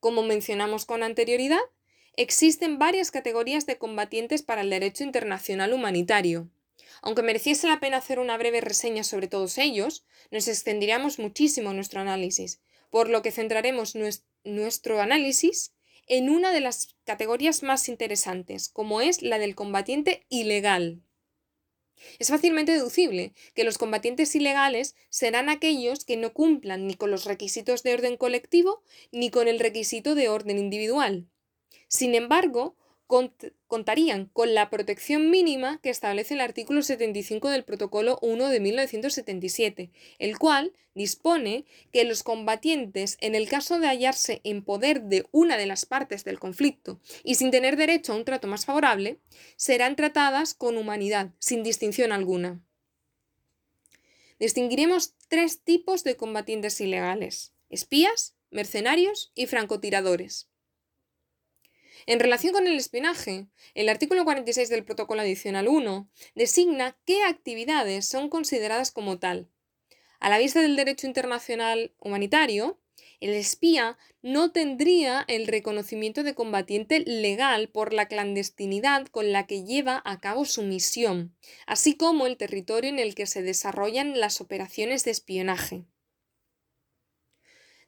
Como 0.00 0.22
mencionamos 0.22 0.84
con 0.84 1.02
anterioridad, 1.02 1.62
existen 2.14 2.78
varias 2.78 3.10
categorías 3.10 3.64
de 3.64 3.78
combatientes 3.78 4.42
para 4.42 4.60
el 4.60 4.68
derecho 4.68 5.02
internacional 5.02 5.72
humanitario. 5.72 6.50
Aunque 7.00 7.22
mereciese 7.22 7.68
la 7.68 7.80
pena 7.80 7.96
hacer 7.96 8.18
una 8.18 8.36
breve 8.36 8.60
reseña 8.60 9.02
sobre 9.02 9.26
todos 9.26 9.56
ellos, 9.56 10.04
nos 10.30 10.46
extenderíamos 10.46 11.18
muchísimo 11.18 11.72
nuestro 11.72 12.02
análisis, 12.02 12.60
por 12.90 13.08
lo 13.08 13.22
que 13.22 13.32
centraremos 13.32 13.94
nuestro 14.44 15.00
análisis 15.00 15.72
en 16.06 16.28
una 16.28 16.52
de 16.52 16.60
las 16.60 16.96
categorías 17.04 17.62
más 17.62 17.88
interesantes, 17.88 18.68
como 18.68 19.00
es 19.00 19.22
la 19.22 19.38
del 19.38 19.54
combatiente 19.54 20.26
ilegal. 20.28 21.00
Es 22.18 22.28
fácilmente 22.28 22.72
deducible 22.72 23.32
que 23.54 23.64
los 23.64 23.78
combatientes 23.78 24.34
ilegales 24.34 24.94
serán 25.10 25.48
aquellos 25.48 26.04
que 26.04 26.16
no 26.16 26.32
cumplan 26.32 26.86
ni 26.86 26.94
con 26.94 27.10
los 27.10 27.24
requisitos 27.24 27.82
de 27.82 27.94
orden 27.94 28.16
colectivo 28.16 28.82
ni 29.12 29.30
con 29.30 29.48
el 29.48 29.58
requisito 29.58 30.14
de 30.14 30.28
orden 30.28 30.58
individual. 30.58 31.26
Sin 31.88 32.14
embargo, 32.14 32.76
contarían 33.66 34.26
con 34.26 34.54
la 34.54 34.70
protección 34.70 35.30
mínima 35.30 35.80
que 35.82 35.90
establece 35.90 36.34
el 36.34 36.40
artículo 36.40 36.82
75 36.82 37.50
del 37.50 37.64
Protocolo 37.64 38.18
1 38.22 38.48
de 38.48 38.60
1977, 38.60 39.90
el 40.18 40.38
cual 40.38 40.72
dispone 40.94 41.64
que 41.92 42.04
los 42.04 42.22
combatientes, 42.22 43.16
en 43.20 43.34
el 43.34 43.48
caso 43.48 43.78
de 43.78 43.88
hallarse 43.88 44.40
en 44.44 44.62
poder 44.64 45.02
de 45.02 45.26
una 45.32 45.56
de 45.56 45.66
las 45.66 45.86
partes 45.86 46.24
del 46.24 46.38
conflicto 46.38 47.00
y 47.24 47.34
sin 47.34 47.50
tener 47.50 47.76
derecho 47.76 48.12
a 48.12 48.16
un 48.16 48.24
trato 48.24 48.46
más 48.48 48.64
favorable, 48.64 49.18
serán 49.56 49.96
tratadas 49.96 50.54
con 50.54 50.76
humanidad, 50.78 51.30
sin 51.38 51.62
distinción 51.62 52.12
alguna. 52.12 52.60
Distinguiremos 54.38 55.14
tres 55.28 55.60
tipos 55.60 56.04
de 56.04 56.16
combatientes 56.16 56.80
ilegales, 56.80 57.52
espías, 57.70 58.34
mercenarios 58.50 59.32
y 59.34 59.46
francotiradores. 59.46 60.48
En 62.06 62.20
relación 62.20 62.52
con 62.52 62.66
el 62.66 62.76
espionaje, 62.76 63.46
el 63.74 63.88
artículo 63.88 64.24
46 64.24 64.68
del 64.68 64.84
Protocolo 64.84 65.22
Adicional 65.22 65.68
1 65.68 66.08
designa 66.34 66.96
qué 67.06 67.24
actividades 67.24 68.06
son 68.06 68.28
consideradas 68.28 68.90
como 68.90 69.18
tal. 69.18 69.48
A 70.20 70.28
la 70.28 70.38
vista 70.38 70.60
del 70.60 70.76
derecho 70.76 71.06
internacional 71.06 71.94
humanitario, 71.98 72.78
el 73.20 73.30
espía 73.30 73.96
no 74.22 74.52
tendría 74.52 75.24
el 75.28 75.46
reconocimiento 75.46 76.22
de 76.22 76.34
combatiente 76.34 77.00
legal 77.00 77.68
por 77.68 77.94
la 77.94 78.06
clandestinidad 78.06 79.06
con 79.06 79.32
la 79.32 79.46
que 79.46 79.64
lleva 79.64 80.02
a 80.04 80.20
cabo 80.20 80.44
su 80.44 80.62
misión, 80.62 81.34
así 81.66 81.96
como 81.96 82.26
el 82.26 82.36
territorio 82.36 82.90
en 82.90 82.98
el 82.98 83.14
que 83.14 83.26
se 83.26 83.42
desarrollan 83.42 84.20
las 84.20 84.42
operaciones 84.42 85.04
de 85.04 85.12
espionaje. 85.12 85.84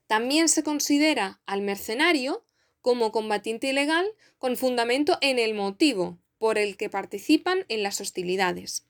También 0.06 0.48
se 0.48 0.62
considera 0.62 1.42
al 1.46 1.62
mercenario 1.62 2.44
como 2.86 3.10
combatiente 3.10 3.66
ilegal 3.66 4.06
con 4.38 4.56
fundamento 4.56 5.18
en 5.20 5.40
el 5.40 5.54
motivo 5.54 6.20
por 6.38 6.56
el 6.56 6.76
que 6.76 6.88
participan 6.88 7.64
en 7.66 7.82
las 7.82 8.00
hostilidades. 8.00 8.86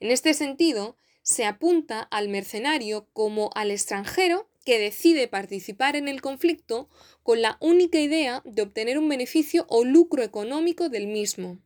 En 0.00 0.10
este 0.10 0.32
sentido, 0.32 0.96
se 1.20 1.44
apunta 1.44 2.00
al 2.00 2.30
mercenario 2.30 3.08
como 3.12 3.50
al 3.54 3.72
extranjero 3.72 4.48
que 4.64 4.78
decide 4.78 5.28
participar 5.28 5.96
en 5.96 6.08
el 6.08 6.22
conflicto 6.22 6.88
con 7.22 7.42
la 7.42 7.58
única 7.60 8.00
idea 8.00 8.40
de 8.46 8.62
obtener 8.62 8.98
un 8.98 9.10
beneficio 9.10 9.66
o 9.68 9.84
lucro 9.84 10.22
económico 10.22 10.88
del 10.88 11.06
mismo. 11.06 11.58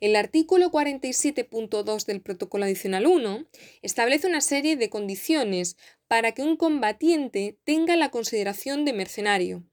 El 0.00 0.14
artículo 0.14 0.70
47.2 0.70 2.04
del 2.04 2.20
Protocolo 2.20 2.64
Adicional 2.64 3.06
1 3.06 3.46
establece 3.82 4.26
una 4.26 4.40
serie 4.40 4.76
de 4.76 4.90
condiciones 4.90 5.76
para 6.06 6.32
que 6.32 6.42
un 6.42 6.56
combatiente 6.56 7.58
tenga 7.64 7.96
la 7.96 8.10
consideración 8.10 8.84
de 8.84 8.92
mercenario, 8.92 9.64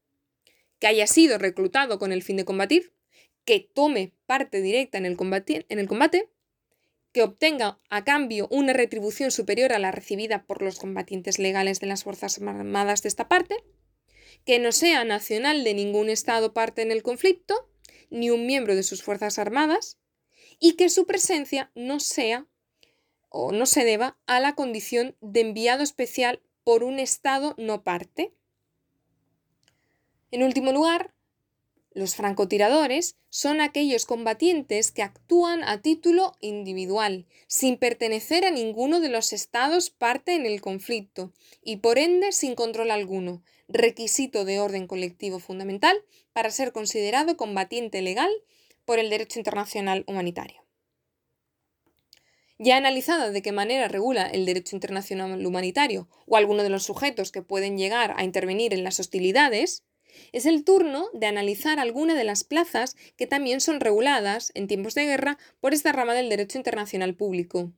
que 0.80 0.88
haya 0.88 1.08
sido 1.08 1.38
reclutado 1.38 2.00
con 2.00 2.12
el 2.12 2.24
fin 2.24 2.38
de 2.38 2.46
combatir, 2.46 2.94
que 3.46 3.60
tome 3.60 4.14
parte 4.26 4.62
directa 4.62 4.98
en 4.98 5.06
el, 5.06 5.18
combate, 5.18 5.66
en 5.68 5.80
el 5.80 5.88
combate, 5.88 6.30
que 7.12 7.22
obtenga 7.22 7.80
a 7.90 8.04
cambio 8.04 8.48
una 8.50 8.74
retribución 8.74 9.30
superior 9.30 9.74
a 9.74 9.80
la 9.80 9.92
recibida 9.92 10.46
por 10.46 10.62
los 10.62 10.80
combatientes 10.80 11.38
legales 11.38 11.80
de 11.80 11.88
las 11.88 12.04
Fuerzas 12.04 12.42
Armadas 12.42 13.04
de 13.04 13.10
esta 13.10 13.28
parte, 13.28 13.58
que 14.46 14.60
no 14.60 14.72
sea 14.72 15.04
nacional 15.04 15.64
de 15.64 15.74
ningún 15.74 16.10
Estado 16.10 16.54
parte 16.54 16.82
en 16.82 16.92
el 16.92 17.04
conflicto, 17.04 17.70
ni 18.10 18.30
un 18.30 18.46
miembro 18.46 18.76
de 18.76 18.84
sus 18.84 19.04
Fuerzas 19.04 19.38
Armadas, 19.38 20.00
y 20.60 20.74
que 20.74 20.90
su 20.90 21.06
presencia 21.06 21.72
no 21.76 22.00
sea 22.00 22.48
o 23.30 23.52
no 23.52 23.66
se 23.66 23.84
deba 23.84 24.18
a 24.28 24.40
la 24.40 24.54
condición 24.54 25.16
de 25.22 25.42
enviado 25.42 25.84
especial 25.84 26.42
por 26.64 26.84
un 26.84 27.00
Estado 27.00 27.56
no 27.58 27.84
parte. 27.84 28.34
En 30.32 30.44
último 30.44 30.72
lugar, 30.72 31.14
los 31.94 32.16
francotiradores 32.16 33.18
son 33.30 33.62
aquellos 33.62 34.06
combatientes 34.06 34.92
que 34.92 35.04
actúan 35.04 35.64
a 35.64 35.82
título 35.82 36.34
individual, 36.40 37.28
sin 37.48 37.78
pertenecer 37.78 38.46
a 38.46 38.52
ninguno 38.52 39.00
de 39.00 39.10
los 39.10 39.32
estados 39.32 39.92
parte 39.92 40.34
en 40.34 40.48
el 40.48 40.60
conflicto 40.60 41.34
y 41.62 41.78
por 41.78 42.00
ende 42.00 42.32
sin 42.32 42.56
control 42.56 42.90
alguno, 42.90 43.44
requisito 43.68 44.44
de 44.44 44.60
orden 44.60 44.88
colectivo 44.88 45.40
fundamental 45.40 45.96
para 46.34 46.50
ser 46.50 46.72
considerado 46.72 47.38
combatiente 47.38 48.02
legal 48.02 48.32
por 48.86 49.00
el 49.00 49.10
derecho 49.10 49.40
internacional 49.40 50.04
humanitario. 50.08 50.64
Ya 52.60 52.78
analizado 52.78 53.32
de 53.32 53.42
qué 53.42 53.52
manera 53.52 53.88
regula 53.88 54.28
el 54.28 54.46
derecho 54.46 54.76
internacional 54.76 55.46
humanitario 55.46 56.08
o 56.28 56.38
alguno 56.38 56.64
de 56.64 56.70
los 56.70 56.84
sujetos 56.84 57.32
que 57.32 57.42
pueden 57.42 57.78
llegar 57.78 58.14
a 58.16 58.24
intervenir 58.24 58.74
en 58.74 58.84
las 58.84 59.00
hostilidades, 59.00 59.84
es 60.32 60.46
el 60.46 60.64
turno 60.64 61.10
de 61.14 61.26
analizar 61.26 61.80
alguna 61.80 62.14
de 62.16 62.24
las 62.24 62.44
plazas 62.44 62.96
que 63.18 63.28
también 63.28 63.60
son 63.60 63.80
reguladas 63.80 64.52
en 64.54 64.68
tiempos 64.68 64.94
de 64.94 65.06
guerra 65.06 65.38
por 65.60 65.74
esta 65.74 65.92
rama 65.92 66.14
del 66.14 66.30
derecho 66.30 66.58
internacional 66.58 67.16
público. 67.16 67.74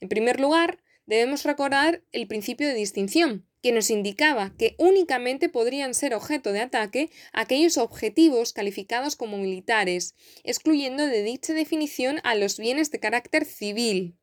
En 0.00 0.08
primer 0.08 0.38
lugar, 0.38 0.82
debemos 1.06 1.44
recordar 1.44 2.04
el 2.12 2.28
principio 2.28 2.68
de 2.68 2.74
distinción, 2.74 3.47
que 3.62 3.72
nos 3.72 3.90
indicaba 3.90 4.54
que 4.56 4.74
únicamente 4.78 5.48
podrían 5.48 5.94
ser 5.94 6.14
objeto 6.14 6.52
de 6.52 6.60
ataque 6.60 7.10
aquellos 7.32 7.76
objetivos 7.76 8.52
calificados 8.52 9.16
como 9.16 9.38
militares, 9.38 10.14
excluyendo 10.44 11.06
de 11.06 11.22
dicha 11.22 11.54
definición 11.54 12.20
a 12.24 12.34
los 12.34 12.58
bienes 12.58 12.90
de 12.90 13.00
carácter 13.00 13.44
civil. 13.44 14.16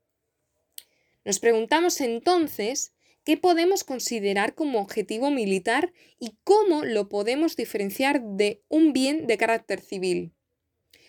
Nos 1.25 1.39
preguntamos 1.39 1.99
entonces 2.01 2.93
qué 3.23 3.35
podemos 3.35 3.83
considerar 3.83 4.55
como 4.55 4.79
objetivo 4.79 5.31
militar 5.31 5.91
y 6.19 6.37
cómo 6.43 6.85
lo 6.85 7.09
podemos 7.09 7.55
diferenciar 7.55 8.21
de 8.21 8.63
un 8.69 8.93
bien 8.93 9.27
de 9.27 9.37
carácter 9.37 9.81
civil. 9.81 10.33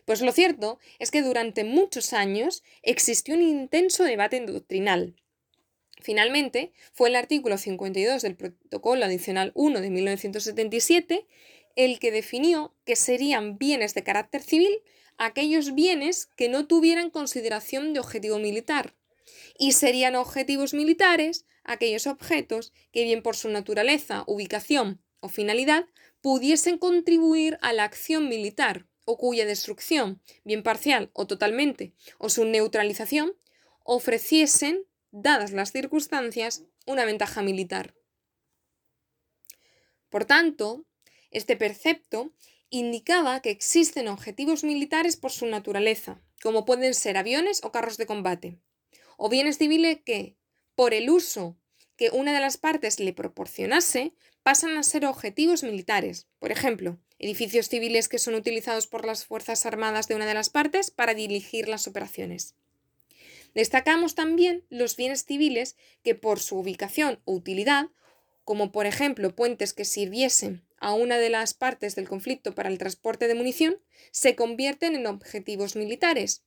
Pues 0.06 0.22
lo 0.22 0.32
cierto 0.32 0.78
es 0.98 1.10
que 1.10 1.22
durante 1.22 1.64
muchos 1.64 2.12
años 2.12 2.62
existió 2.82 3.34
un 3.34 3.42
intenso 3.42 4.04
debate 4.04 4.40
doctrinal 4.40 5.16
Finalmente, 6.06 6.70
fue 6.92 7.08
el 7.08 7.16
artículo 7.16 7.58
52 7.58 8.22
del 8.22 8.36
Protocolo 8.36 9.04
Adicional 9.04 9.50
1 9.56 9.80
de 9.80 9.90
1977 9.90 11.26
el 11.74 11.98
que 11.98 12.12
definió 12.12 12.76
que 12.84 12.94
serían 12.94 13.58
bienes 13.58 13.92
de 13.92 14.04
carácter 14.04 14.40
civil 14.40 14.78
aquellos 15.18 15.74
bienes 15.74 16.26
que 16.36 16.48
no 16.48 16.68
tuvieran 16.68 17.10
consideración 17.10 17.92
de 17.92 17.98
objetivo 17.98 18.38
militar 18.38 18.94
y 19.58 19.72
serían 19.72 20.14
objetivos 20.14 20.74
militares 20.74 21.44
aquellos 21.64 22.06
objetos 22.06 22.72
que 22.92 23.02
bien 23.02 23.20
por 23.20 23.34
su 23.34 23.48
naturaleza, 23.48 24.22
ubicación 24.28 25.02
o 25.18 25.28
finalidad 25.28 25.86
pudiesen 26.20 26.78
contribuir 26.78 27.58
a 27.62 27.72
la 27.72 27.82
acción 27.82 28.28
militar 28.28 28.86
o 29.06 29.18
cuya 29.18 29.44
destrucción, 29.44 30.22
bien 30.44 30.62
parcial 30.62 31.10
o 31.14 31.26
totalmente, 31.26 31.94
o 32.18 32.28
su 32.28 32.44
neutralización, 32.44 33.32
ofreciesen 33.82 34.86
dadas 35.10 35.52
las 35.52 35.72
circunstancias, 35.72 36.64
una 36.86 37.04
ventaja 37.04 37.42
militar. 37.42 37.94
Por 40.08 40.24
tanto, 40.24 40.86
este 41.30 41.56
precepto 41.56 42.32
indicaba 42.70 43.40
que 43.40 43.50
existen 43.50 44.08
objetivos 44.08 44.64
militares 44.64 45.16
por 45.16 45.32
su 45.32 45.46
naturaleza, 45.46 46.22
como 46.42 46.64
pueden 46.64 46.94
ser 46.94 47.16
aviones 47.16 47.62
o 47.64 47.72
carros 47.72 47.96
de 47.96 48.06
combate, 48.06 48.58
o 49.16 49.28
bienes 49.28 49.58
civiles 49.58 49.98
que, 50.04 50.36
por 50.74 50.94
el 50.94 51.10
uso 51.10 51.56
que 51.96 52.10
una 52.10 52.34
de 52.34 52.40
las 52.40 52.58
partes 52.58 53.00
le 53.00 53.12
proporcionase, 53.12 54.12
pasan 54.42 54.76
a 54.76 54.82
ser 54.82 55.06
objetivos 55.06 55.62
militares, 55.62 56.28
por 56.38 56.52
ejemplo, 56.52 57.00
edificios 57.18 57.68
civiles 57.68 58.08
que 58.08 58.18
son 58.18 58.34
utilizados 58.34 58.86
por 58.86 59.06
las 59.06 59.24
Fuerzas 59.24 59.66
Armadas 59.66 60.06
de 60.06 60.14
una 60.14 60.26
de 60.26 60.34
las 60.34 60.50
partes 60.50 60.90
para 60.90 61.14
dirigir 61.14 61.68
las 61.68 61.86
operaciones. 61.88 62.54
Destacamos 63.56 64.14
también 64.14 64.66
los 64.68 64.96
bienes 64.96 65.24
civiles 65.24 65.76
que 66.02 66.14
por 66.14 66.40
su 66.40 66.58
ubicación 66.58 67.20
o 67.24 67.32
utilidad, 67.32 67.86
como 68.44 68.70
por 68.70 68.84
ejemplo 68.84 69.34
puentes 69.34 69.72
que 69.72 69.86
sirviesen 69.86 70.62
a 70.76 70.92
una 70.92 71.16
de 71.16 71.30
las 71.30 71.54
partes 71.54 71.96
del 71.96 72.06
conflicto 72.06 72.54
para 72.54 72.68
el 72.68 72.76
transporte 72.76 73.28
de 73.28 73.34
munición, 73.34 73.78
se 74.10 74.36
convierten 74.36 74.94
en 74.94 75.06
objetivos 75.06 75.74
militares. 75.74 76.42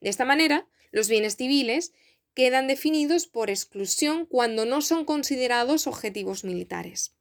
De 0.00 0.08
esta 0.08 0.24
manera, 0.24 0.66
los 0.90 1.10
bienes 1.10 1.36
civiles 1.36 1.92
quedan 2.32 2.66
definidos 2.66 3.26
por 3.26 3.50
exclusión 3.50 4.24
cuando 4.24 4.64
no 4.64 4.80
son 4.80 5.04
considerados 5.04 5.86
objetivos 5.86 6.44
militares. 6.44 7.14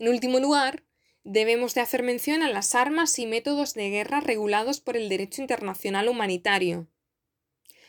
En 0.00 0.08
último 0.08 0.40
lugar, 0.40 0.82
debemos 1.22 1.74
de 1.74 1.80
hacer 1.80 2.02
mención 2.02 2.42
a 2.42 2.50
las 2.50 2.74
armas 2.74 3.16
y 3.20 3.26
métodos 3.26 3.74
de 3.74 3.90
guerra 3.90 4.18
regulados 4.18 4.80
por 4.80 4.96
el 4.96 5.08
derecho 5.08 5.42
internacional 5.42 6.08
humanitario. 6.08 6.88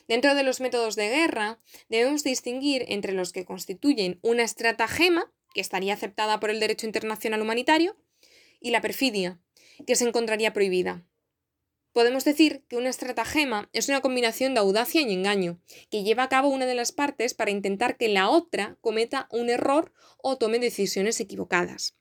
Dentro 0.07 0.35
de 0.35 0.43
los 0.43 0.61
métodos 0.61 0.95
de 0.95 1.09
guerra, 1.09 1.59
debemos 1.89 2.23
distinguir 2.23 2.85
entre 2.87 3.13
los 3.13 3.31
que 3.31 3.45
constituyen 3.45 4.19
una 4.21 4.43
estratagema, 4.43 5.31
que 5.53 5.61
estaría 5.61 5.93
aceptada 5.93 6.39
por 6.39 6.49
el 6.49 6.59
derecho 6.59 6.85
internacional 6.85 7.41
humanitario, 7.41 7.97
y 8.59 8.71
la 8.71 8.81
perfidia, 8.81 9.39
que 9.87 9.95
se 9.95 10.07
encontraría 10.07 10.53
prohibida. 10.53 11.05
Podemos 11.95 12.25
decir 12.25 12.65
que 12.67 12.75
una 12.75 12.89
estratagema 12.89 13.69
es 13.71 13.87
una 13.87 14.01
combinación 14.01 14.53
de 14.53 14.59
audacia 14.59 15.01
y 15.01 15.13
engaño, 15.13 15.61
que 15.89 16.03
lleva 16.03 16.23
a 16.23 16.29
cabo 16.29 16.49
una 16.49 16.65
de 16.65 16.75
las 16.75 16.91
partes 16.91 17.33
para 17.33 17.51
intentar 17.51 17.95
que 17.95 18.09
la 18.09 18.29
otra 18.29 18.77
cometa 18.81 19.27
un 19.31 19.49
error 19.49 19.93
o 20.17 20.37
tome 20.37 20.59
decisiones 20.59 21.21
equivocadas. 21.21 21.95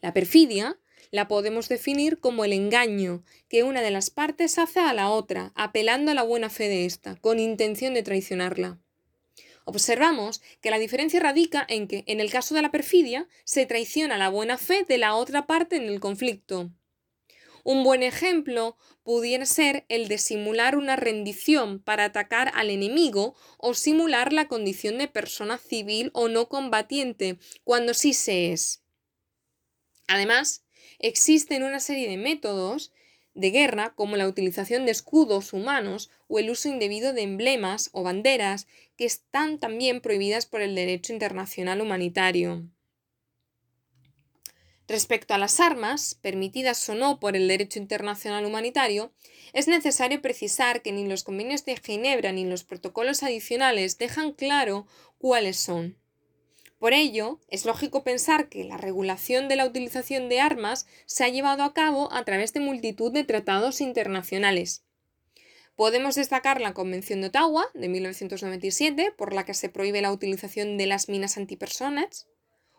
La 0.00 0.14
perfidia 0.14 0.80
la 1.12 1.28
podemos 1.28 1.68
definir 1.68 2.18
como 2.18 2.44
el 2.44 2.52
engaño 2.52 3.22
que 3.48 3.62
una 3.62 3.82
de 3.82 3.90
las 3.90 4.10
partes 4.10 4.58
hace 4.58 4.80
a 4.80 4.94
la 4.94 5.10
otra, 5.10 5.52
apelando 5.54 6.10
a 6.10 6.14
la 6.14 6.22
buena 6.22 6.50
fe 6.50 6.68
de 6.68 6.86
ésta, 6.86 7.16
con 7.20 7.38
intención 7.38 7.94
de 7.94 8.02
traicionarla. 8.02 8.80
Observamos 9.64 10.42
que 10.60 10.70
la 10.70 10.78
diferencia 10.78 11.20
radica 11.20 11.64
en 11.68 11.86
que, 11.86 12.02
en 12.06 12.20
el 12.20 12.30
caso 12.30 12.54
de 12.54 12.62
la 12.62 12.72
perfidia, 12.72 13.28
se 13.44 13.66
traiciona 13.66 14.16
la 14.16 14.30
buena 14.30 14.56
fe 14.58 14.84
de 14.88 14.98
la 14.98 15.14
otra 15.14 15.46
parte 15.46 15.76
en 15.76 15.84
el 15.84 16.00
conflicto. 16.00 16.72
Un 17.62 17.84
buen 17.84 18.02
ejemplo 18.02 18.76
pudiera 19.04 19.44
ser 19.46 19.84
el 19.88 20.08
de 20.08 20.18
simular 20.18 20.76
una 20.76 20.96
rendición 20.96 21.78
para 21.78 22.06
atacar 22.06 22.50
al 22.54 22.70
enemigo 22.70 23.36
o 23.58 23.74
simular 23.74 24.32
la 24.32 24.48
condición 24.48 24.98
de 24.98 25.08
persona 25.08 25.58
civil 25.58 26.10
o 26.14 26.28
no 26.28 26.48
combatiente, 26.48 27.38
cuando 27.64 27.92
sí 27.94 28.14
se 28.14 28.52
es. 28.52 28.82
Además, 30.08 30.64
Existen 31.02 31.64
una 31.64 31.80
serie 31.80 32.08
de 32.08 32.16
métodos 32.16 32.92
de 33.34 33.50
guerra, 33.50 33.92
como 33.96 34.16
la 34.16 34.28
utilización 34.28 34.86
de 34.86 34.92
escudos 34.92 35.52
humanos 35.52 36.10
o 36.28 36.38
el 36.38 36.48
uso 36.48 36.68
indebido 36.68 37.12
de 37.12 37.22
emblemas 37.22 37.90
o 37.92 38.04
banderas, 38.04 38.68
que 38.96 39.04
están 39.04 39.58
también 39.58 40.00
prohibidas 40.00 40.46
por 40.46 40.60
el 40.60 40.76
derecho 40.76 41.12
internacional 41.12 41.80
humanitario. 41.80 42.68
Respecto 44.86 45.34
a 45.34 45.38
las 45.38 45.58
armas, 45.58 46.14
permitidas 46.14 46.88
o 46.88 46.94
no 46.94 47.18
por 47.18 47.34
el 47.34 47.48
derecho 47.48 47.80
internacional 47.80 48.44
humanitario, 48.44 49.12
es 49.52 49.66
necesario 49.66 50.22
precisar 50.22 50.82
que 50.82 50.92
ni 50.92 51.06
los 51.06 51.24
convenios 51.24 51.64
de 51.64 51.76
Ginebra 51.76 52.30
ni 52.30 52.44
los 52.44 52.62
protocolos 52.62 53.24
adicionales 53.24 53.98
dejan 53.98 54.32
claro 54.32 54.86
cuáles 55.18 55.56
son. 55.56 56.01
Por 56.82 56.94
ello, 56.94 57.38
es 57.46 57.64
lógico 57.64 58.02
pensar 58.02 58.48
que 58.48 58.64
la 58.64 58.76
regulación 58.76 59.46
de 59.46 59.54
la 59.54 59.66
utilización 59.66 60.28
de 60.28 60.40
armas 60.40 60.88
se 61.06 61.22
ha 61.22 61.28
llevado 61.28 61.62
a 61.62 61.72
cabo 61.74 62.12
a 62.12 62.24
través 62.24 62.52
de 62.54 62.58
multitud 62.58 63.12
de 63.12 63.22
tratados 63.22 63.80
internacionales. 63.80 64.82
Podemos 65.76 66.16
destacar 66.16 66.60
la 66.60 66.74
Convención 66.74 67.20
de 67.20 67.28
Ottawa 67.28 67.66
de 67.74 67.88
1997, 67.88 69.14
por 69.16 69.32
la 69.32 69.44
que 69.44 69.54
se 69.54 69.68
prohíbe 69.68 70.02
la 70.02 70.10
utilización 70.10 70.76
de 70.76 70.86
las 70.86 71.08
minas 71.08 71.36
antipersonas, 71.36 72.26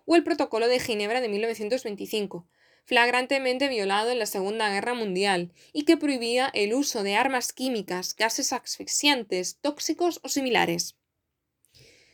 o 0.04 0.18
el 0.18 0.26
Protocolo 0.26 0.68
de 0.68 0.82
Ginebra 0.82 1.22
de 1.22 1.30
1925, 1.30 2.46
flagrantemente 2.84 3.70
violado 3.70 4.12
en 4.12 4.20
la 4.20 4.26
Segunda 4.26 4.70
Guerra 4.70 4.96
Mundial 4.96 5.54
y 5.72 5.86
que 5.86 5.96
prohibía 5.96 6.52
el 6.54 6.74
uso 6.74 7.04
de 7.04 7.16
armas 7.16 7.54
químicas, 7.54 8.18
gases 8.18 8.52
asfixiantes, 8.52 9.60
tóxicos 9.62 10.20
o 10.24 10.28
similares. 10.28 10.98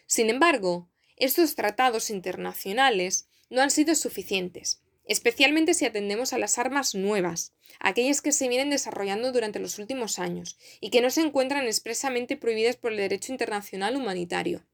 Sin 0.05 0.29
embargo, 0.29 0.87
estos 1.19 1.55
tratados 1.55 2.09
internacionales 2.09 3.27
no 3.49 3.61
han 3.61 3.71
sido 3.71 3.93
suficientes, 3.95 4.81
especialmente 5.05 5.73
si 5.73 5.85
atendemos 5.85 6.33
a 6.33 6.37
las 6.37 6.57
armas 6.57 6.95
nuevas, 6.95 7.53
aquellas 7.79 8.21
que 8.21 8.31
se 8.31 8.47
vienen 8.47 8.69
desarrollando 8.69 9.31
durante 9.31 9.59
los 9.59 9.79
últimos 9.79 10.19
años 10.19 10.57
y 10.79 10.89
que 10.91 11.01
no 11.01 11.09
se 11.09 11.21
encuentran 11.21 11.65
expresamente 11.65 12.37
prohibidas 12.37 12.77
por 12.77 12.91
el 12.91 12.97
derecho 12.97 13.31
internacional 13.31 13.95
humanitario. 13.95 14.65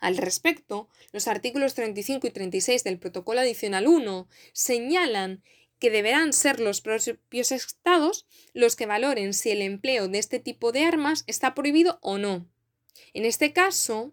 Al 0.00 0.16
respecto, 0.16 0.88
los 1.12 1.28
artículos 1.28 1.74
35 1.74 2.26
y 2.26 2.30
36 2.30 2.82
del 2.82 2.98
Protocolo 2.98 3.40
Adicional 3.40 3.86
1 3.86 4.28
señalan 4.52 5.42
que 5.78 5.90
deberán 5.90 6.32
ser 6.32 6.60
los 6.60 6.80
propios 6.80 7.52
estados 7.52 8.26
los 8.52 8.76
que 8.76 8.86
valoren 8.86 9.34
si 9.34 9.50
el 9.50 9.62
empleo 9.62 10.08
de 10.08 10.18
este 10.18 10.38
tipo 10.38 10.72
de 10.72 10.84
armas 10.84 11.24
está 11.26 11.54
prohibido 11.54 11.98
o 12.02 12.18
no. 12.18 12.48
En 13.14 13.24
este 13.24 13.52
caso, 13.52 14.12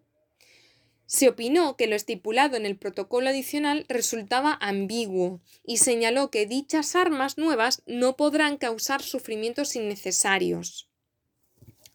se 1.09 1.27
opinó 1.27 1.75
que 1.75 1.87
lo 1.87 1.95
estipulado 1.95 2.55
en 2.55 2.67
el 2.67 2.77
protocolo 2.77 3.29
adicional 3.29 3.83
resultaba 3.89 4.55
ambiguo 4.61 5.41
y 5.65 5.77
señaló 5.77 6.29
que 6.29 6.45
dichas 6.45 6.95
armas 6.95 7.35
nuevas 7.39 7.81
no 7.87 8.15
podrán 8.15 8.57
causar 8.57 9.01
sufrimientos 9.01 9.75
innecesarios, 9.75 10.87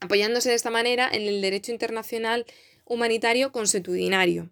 apoyándose 0.00 0.48
de 0.48 0.57
esta 0.57 0.70
manera 0.70 1.09
en 1.12 1.22
el 1.22 1.40
derecho 1.42 1.70
internacional 1.70 2.44
humanitario 2.85 3.53
consuetudinario, 3.53 4.50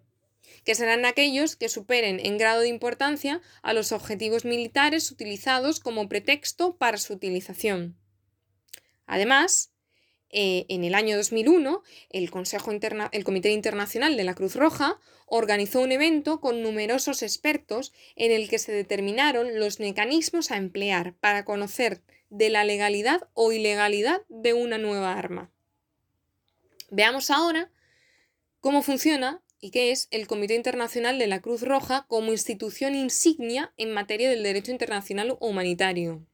que 0.63 0.75
serán 0.75 1.03
aquellos 1.03 1.57
que 1.57 1.67
superen 1.67 2.21
en 2.25 2.37
grado 2.37 2.61
de 2.61 2.69
importancia 2.69 3.41
a 3.63 3.73
los 3.73 3.91
objetivos 3.91 4.45
militares 4.45 5.11
utilizados 5.11 5.81
como 5.81 6.07
pretexto 6.07 6.77
para 6.77 6.97
su 6.97 7.11
utilización. 7.11 7.97
Además, 9.07 9.72
eh, 10.35 10.65
en 10.67 10.83
el 10.83 10.95
año 10.95 11.15
2001, 11.15 11.83
el, 12.09 12.31
Consejo 12.31 12.71
el 12.71 13.23
Comité 13.23 13.51
Internacional 13.51 14.17
de 14.17 14.23
la 14.23 14.33
Cruz 14.33 14.55
Roja 14.55 14.99
organizó 15.27 15.79
un 15.79 15.91
evento 15.91 16.41
con 16.41 16.63
numerosos 16.63 17.21
expertos 17.21 17.93
en 18.15 18.31
el 18.31 18.49
que 18.49 18.57
se 18.57 18.71
determinaron 18.71 19.59
los 19.59 19.79
mecanismos 19.79 20.49
a 20.49 20.57
emplear 20.57 21.13
para 21.19 21.45
conocer 21.45 22.01
de 22.31 22.49
la 22.49 22.63
legalidad 22.63 23.29
o 23.33 23.51
ilegalidad 23.51 24.23
de 24.27 24.53
una 24.53 24.79
nueva 24.79 25.13
arma. 25.13 25.51
Veamos 26.89 27.29
ahora 27.29 27.71
cómo 28.59 28.81
funciona 28.81 29.43
y 29.61 29.69
qué 29.69 29.91
es 29.91 30.07
el 30.09 30.25
Comité 30.25 30.55
Internacional 30.55 31.19
de 31.19 31.27
la 31.27 31.41
Cruz 31.41 31.61
Roja 31.61 32.05
como 32.07 32.31
institución 32.31 32.95
insignia 32.95 33.71
en 33.77 33.93
materia 33.93 34.31
del 34.31 34.41
derecho 34.41 34.71
internacional 34.71 35.37
humanitario. 35.39 36.25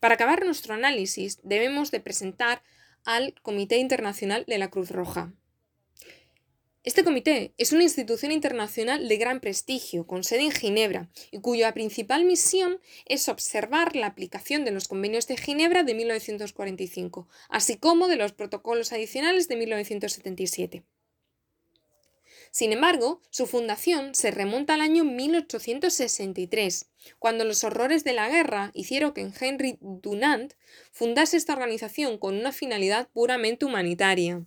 Para 0.00 0.14
acabar 0.14 0.44
nuestro 0.44 0.74
análisis 0.74 1.40
debemos 1.42 1.90
de 1.90 2.00
presentar 2.00 2.62
al 3.04 3.34
Comité 3.42 3.78
Internacional 3.78 4.44
de 4.46 4.58
la 4.58 4.70
Cruz 4.70 4.90
Roja. 4.90 5.32
Este 6.84 7.02
comité 7.02 7.52
es 7.58 7.72
una 7.72 7.82
institución 7.82 8.30
internacional 8.30 9.08
de 9.08 9.16
gran 9.16 9.40
prestigio, 9.40 10.06
con 10.06 10.22
sede 10.22 10.44
en 10.44 10.52
Ginebra, 10.52 11.10
y 11.32 11.40
cuya 11.40 11.74
principal 11.74 12.24
misión 12.24 12.80
es 13.04 13.28
observar 13.28 13.96
la 13.96 14.06
aplicación 14.06 14.64
de 14.64 14.70
los 14.70 14.86
convenios 14.86 15.26
de 15.26 15.36
Ginebra 15.36 15.82
de 15.82 15.94
1945, 15.94 17.28
así 17.50 17.76
como 17.76 18.06
de 18.06 18.16
los 18.16 18.32
protocolos 18.32 18.92
adicionales 18.92 19.48
de 19.48 19.56
1977. 19.56 20.84
Sin 22.50 22.72
embargo, 22.72 23.20
su 23.30 23.46
fundación 23.46 24.14
se 24.14 24.30
remonta 24.30 24.74
al 24.74 24.80
año 24.80 25.04
1863, 25.04 26.86
cuando 27.18 27.44
los 27.44 27.64
horrores 27.64 28.04
de 28.04 28.12
la 28.12 28.28
guerra 28.28 28.70
hicieron 28.74 29.12
que 29.12 29.30
Henry 29.40 29.78
Dunant 29.80 30.54
fundase 30.92 31.36
esta 31.36 31.52
organización 31.52 32.18
con 32.18 32.36
una 32.36 32.52
finalidad 32.52 33.08
puramente 33.12 33.64
humanitaria. 33.64 34.44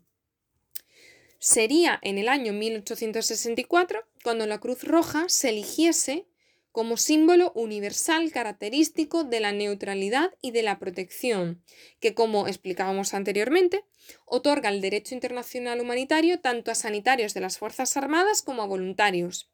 Sería 1.40 2.00
en 2.04 2.18
el 2.18 2.30
año 2.30 2.54
1864 2.54 4.06
cuando 4.24 4.46
la 4.46 4.60
Cruz 4.60 4.84
Roja 4.84 5.26
se 5.28 5.50
eligiese 5.50 6.28
como 6.72 6.98
símbolo 6.98 7.52
universal 7.54 8.32
característico 8.32 9.24
de 9.24 9.40
la 9.40 9.52
neutralidad 9.52 10.32
y 10.42 10.52
de 10.52 10.64
la 10.64 10.80
protección, 10.80 11.64
que 12.00 12.14
como 12.14 12.48
explicábamos 12.48 13.14
anteriormente, 13.14 13.84
otorga 14.26 14.70
el 14.70 14.82
derecho 14.82 15.16
internacional 15.16 15.80
humanitario 15.82 16.40
tanto 16.40 16.72
a 16.72 16.76
sanitarios 16.76 17.34
de 17.34 17.42
las 17.42 17.58
Fuerzas 17.58 17.96
Armadas 17.98 18.42
como 18.42 18.62
a 18.62 18.68
voluntarios. 18.68 19.50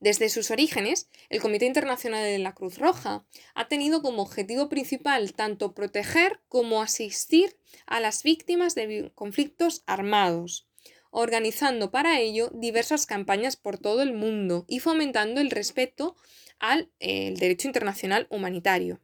Desde 0.00 0.30
sus 0.30 0.50
orígenes, 0.50 1.10
el 1.28 1.42
Comité 1.42 1.66
Internacional 1.66 2.24
de 2.24 2.38
la 2.38 2.54
Cruz 2.54 2.78
Roja 2.78 3.26
ha 3.54 3.68
tenido 3.68 4.00
como 4.00 4.22
objetivo 4.22 4.70
principal 4.70 5.34
tanto 5.34 5.74
proteger 5.74 6.40
como 6.48 6.80
asistir 6.80 7.58
a 7.84 8.00
las 8.00 8.22
víctimas 8.22 8.74
de 8.74 9.12
conflictos 9.14 9.82
armados, 9.86 10.66
organizando 11.10 11.90
para 11.90 12.18
ello 12.18 12.50
diversas 12.54 13.04
campañas 13.04 13.56
por 13.56 13.76
todo 13.76 14.00
el 14.00 14.14
mundo 14.14 14.64
y 14.68 14.80
fomentando 14.80 15.42
el 15.42 15.50
respeto 15.50 16.16
al 16.58 16.90
derecho 16.98 17.68
internacional 17.68 18.26
humanitario. 18.30 19.00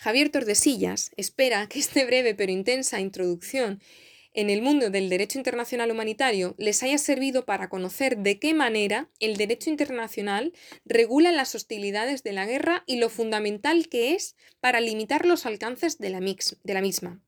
Javier 0.00 0.30
Tordesillas 0.30 1.10
espera 1.18 1.68
que 1.68 1.78
esta 1.78 2.02
breve 2.06 2.34
pero 2.34 2.50
intensa 2.50 3.00
introducción 3.00 3.82
en 4.32 4.48
el 4.48 4.62
mundo 4.62 4.88
del 4.88 5.10
derecho 5.10 5.36
internacional 5.36 5.90
humanitario 5.90 6.54
les 6.56 6.82
haya 6.82 6.96
servido 6.96 7.44
para 7.44 7.68
conocer 7.68 8.16
de 8.16 8.38
qué 8.38 8.54
manera 8.54 9.10
el 9.18 9.36
derecho 9.36 9.68
internacional 9.68 10.54
regula 10.86 11.32
las 11.32 11.54
hostilidades 11.54 12.22
de 12.22 12.32
la 12.32 12.46
guerra 12.46 12.82
y 12.86 12.96
lo 12.96 13.10
fundamental 13.10 13.90
que 13.90 14.14
es 14.14 14.36
para 14.60 14.80
limitar 14.80 15.26
los 15.26 15.44
alcances 15.44 15.98
de 15.98 16.08
la, 16.08 16.20
de 16.20 16.74
la 16.74 16.80
misma. 16.80 17.20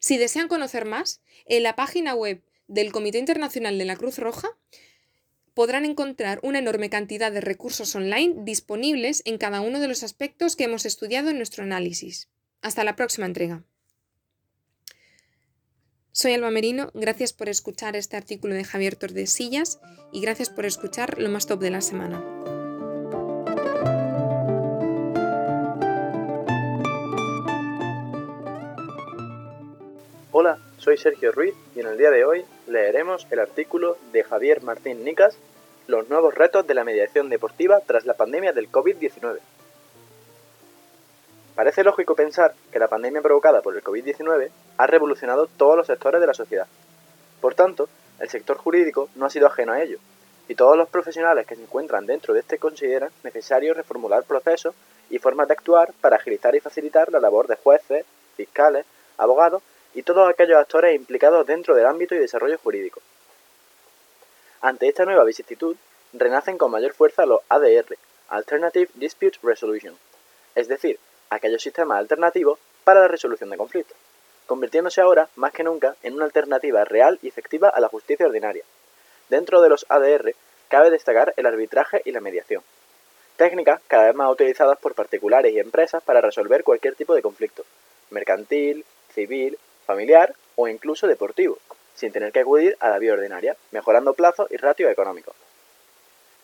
Si 0.00 0.18
desean 0.18 0.48
conocer 0.48 0.86
más, 0.86 1.20
en 1.46 1.62
la 1.62 1.76
página 1.76 2.16
web 2.16 2.42
del 2.66 2.90
Comité 2.90 3.18
Internacional 3.18 3.78
de 3.78 3.84
la 3.84 3.94
Cruz 3.94 4.18
Roja 4.18 4.48
podrán 5.54 5.84
encontrar 5.84 6.40
una 6.42 6.58
enorme 6.58 6.90
cantidad 6.90 7.32
de 7.32 7.40
recursos 7.40 7.94
online 7.94 8.34
disponibles 8.38 9.22
en 9.24 9.38
cada 9.38 9.60
uno 9.60 9.80
de 9.80 9.88
los 9.88 10.02
aspectos 10.02 10.56
que 10.56 10.64
hemos 10.64 10.84
estudiado 10.84 11.30
en 11.30 11.36
nuestro 11.36 11.62
análisis. 11.62 12.28
Hasta 12.60 12.84
la 12.84 12.96
próxima 12.96 13.26
entrega. 13.26 13.62
Soy 16.10 16.32
Alba 16.32 16.50
Merino, 16.50 16.90
gracias 16.94 17.32
por 17.32 17.48
escuchar 17.48 17.96
este 17.96 18.16
artículo 18.16 18.54
de 18.54 18.64
Javier 18.64 18.94
Tordesillas 18.96 19.80
y 20.12 20.20
gracias 20.20 20.50
por 20.50 20.64
escuchar 20.64 21.18
lo 21.18 21.28
más 21.28 21.46
top 21.46 21.60
de 21.60 21.70
la 21.70 21.80
semana. 21.80 22.22
Hola, 30.30 30.58
soy 30.78 30.96
Sergio 30.96 31.32
Ruiz 31.32 31.54
y 31.74 31.80
en 31.80 31.86
el 31.86 31.98
día 31.98 32.10
de 32.10 32.24
hoy 32.24 32.44
leeremos 32.66 33.26
el 33.30 33.40
artículo 33.40 33.96
de 34.12 34.24
Javier 34.24 34.62
Martín 34.62 35.04
Nicas, 35.04 35.36
Los 35.86 36.08
nuevos 36.08 36.34
retos 36.34 36.66
de 36.66 36.72
la 36.72 36.82
mediación 36.84 37.28
deportiva 37.28 37.80
tras 37.80 38.06
la 38.06 38.14
pandemia 38.14 38.52
del 38.52 38.72
COVID-19. 38.72 39.38
Parece 41.54 41.84
lógico 41.84 42.14
pensar 42.14 42.54
que 42.72 42.78
la 42.78 42.88
pandemia 42.88 43.20
provocada 43.20 43.60
por 43.60 43.76
el 43.76 43.84
COVID-19 43.84 44.50
ha 44.78 44.86
revolucionado 44.86 45.46
todos 45.46 45.76
los 45.76 45.86
sectores 45.86 46.20
de 46.20 46.26
la 46.26 46.34
sociedad. 46.34 46.66
Por 47.40 47.54
tanto, 47.54 47.88
el 48.18 48.30
sector 48.30 48.56
jurídico 48.56 49.10
no 49.14 49.26
ha 49.26 49.30
sido 49.30 49.46
ajeno 49.46 49.72
a 49.72 49.82
ello, 49.82 49.98
y 50.48 50.54
todos 50.54 50.76
los 50.76 50.88
profesionales 50.88 51.46
que 51.46 51.54
se 51.54 51.62
encuentran 51.62 52.06
dentro 52.06 52.32
de 52.32 52.40
este 52.40 52.58
consideran 52.58 53.10
necesario 53.22 53.74
reformular 53.74 54.24
procesos 54.24 54.74
y 55.10 55.18
formas 55.18 55.48
de 55.48 55.54
actuar 55.54 55.92
para 56.00 56.16
agilizar 56.16 56.54
y 56.54 56.60
facilitar 56.60 57.12
la 57.12 57.20
labor 57.20 57.46
de 57.46 57.56
jueces, 57.56 58.06
fiscales, 58.36 58.86
abogados 59.18 59.62
y 59.94 60.02
todos 60.02 60.28
aquellos 60.28 60.58
actores 60.58 60.94
implicados 60.94 61.46
dentro 61.46 61.74
del 61.74 61.86
ámbito 61.86 62.14
y 62.14 62.18
desarrollo 62.18 62.58
jurídico. 62.58 63.00
Ante 64.60 64.88
esta 64.88 65.04
nueva 65.04 65.24
vicisitud, 65.24 65.76
renacen 66.12 66.58
con 66.58 66.70
mayor 66.70 66.94
fuerza 66.94 67.26
los 67.26 67.40
ADR, 67.48 67.96
Alternative 68.28 68.90
Dispute 68.94 69.38
Resolution, 69.42 69.96
es 70.54 70.68
decir, 70.68 70.98
aquellos 71.30 71.62
sistemas 71.62 71.98
alternativos 71.98 72.58
para 72.84 73.00
la 73.00 73.08
resolución 73.08 73.50
de 73.50 73.56
conflictos, 73.56 73.96
convirtiéndose 74.46 75.00
ahora, 75.00 75.28
más 75.36 75.52
que 75.52 75.64
nunca, 75.64 75.96
en 76.02 76.14
una 76.14 76.24
alternativa 76.24 76.84
real 76.84 77.18
y 77.22 77.28
efectiva 77.28 77.68
a 77.68 77.80
la 77.80 77.88
justicia 77.88 78.26
ordinaria. 78.26 78.64
Dentro 79.28 79.60
de 79.60 79.68
los 79.68 79.86
ADR 79.88 80.34
cabe 80.68 80.90
destacar 80.90 81.34
el 81.36 81.46
arbitraje 81.46 82.02
y 82.04 82.12
la 82.12 82.20
mediación, 82.20 82.62
técnicas 83.36 83.80
cada 83.88 84.06
vez 84.06 84.14
más 84.14 84.30
utilizadas 84.30 84.78
por 84.78 84.94
particulares 84.94 85.52
y 85.52 85.58
empresas 85.58 86.02
para 86.02 86.20
resolver 86.20 86.64
cualquier 86.64 86.94
tipo 86.94 87.14
de 87.14 87.22
conflicto, 87.22 87.64
mercantil, 88.10 88.84
civil, 89.12 89.58
familiar 89.84 90.34
o 90.56 90.68
incluso 90.68 91.06
deportivo, 91.06 91.58
sin 91.94 92.12
tener 92.12 92.32
que 92.32 92.40
acudir 92.40 92.76
a 92.80 92.90
la 92.90 92.98
vía 92.98 93.12
ordinaria, 93.12 93.56
mejorando 93.70 94.14
plazos 94.14 94.50
y 94.50 94.56
ratios 94.56 94.90
económicos. 94.90 95.34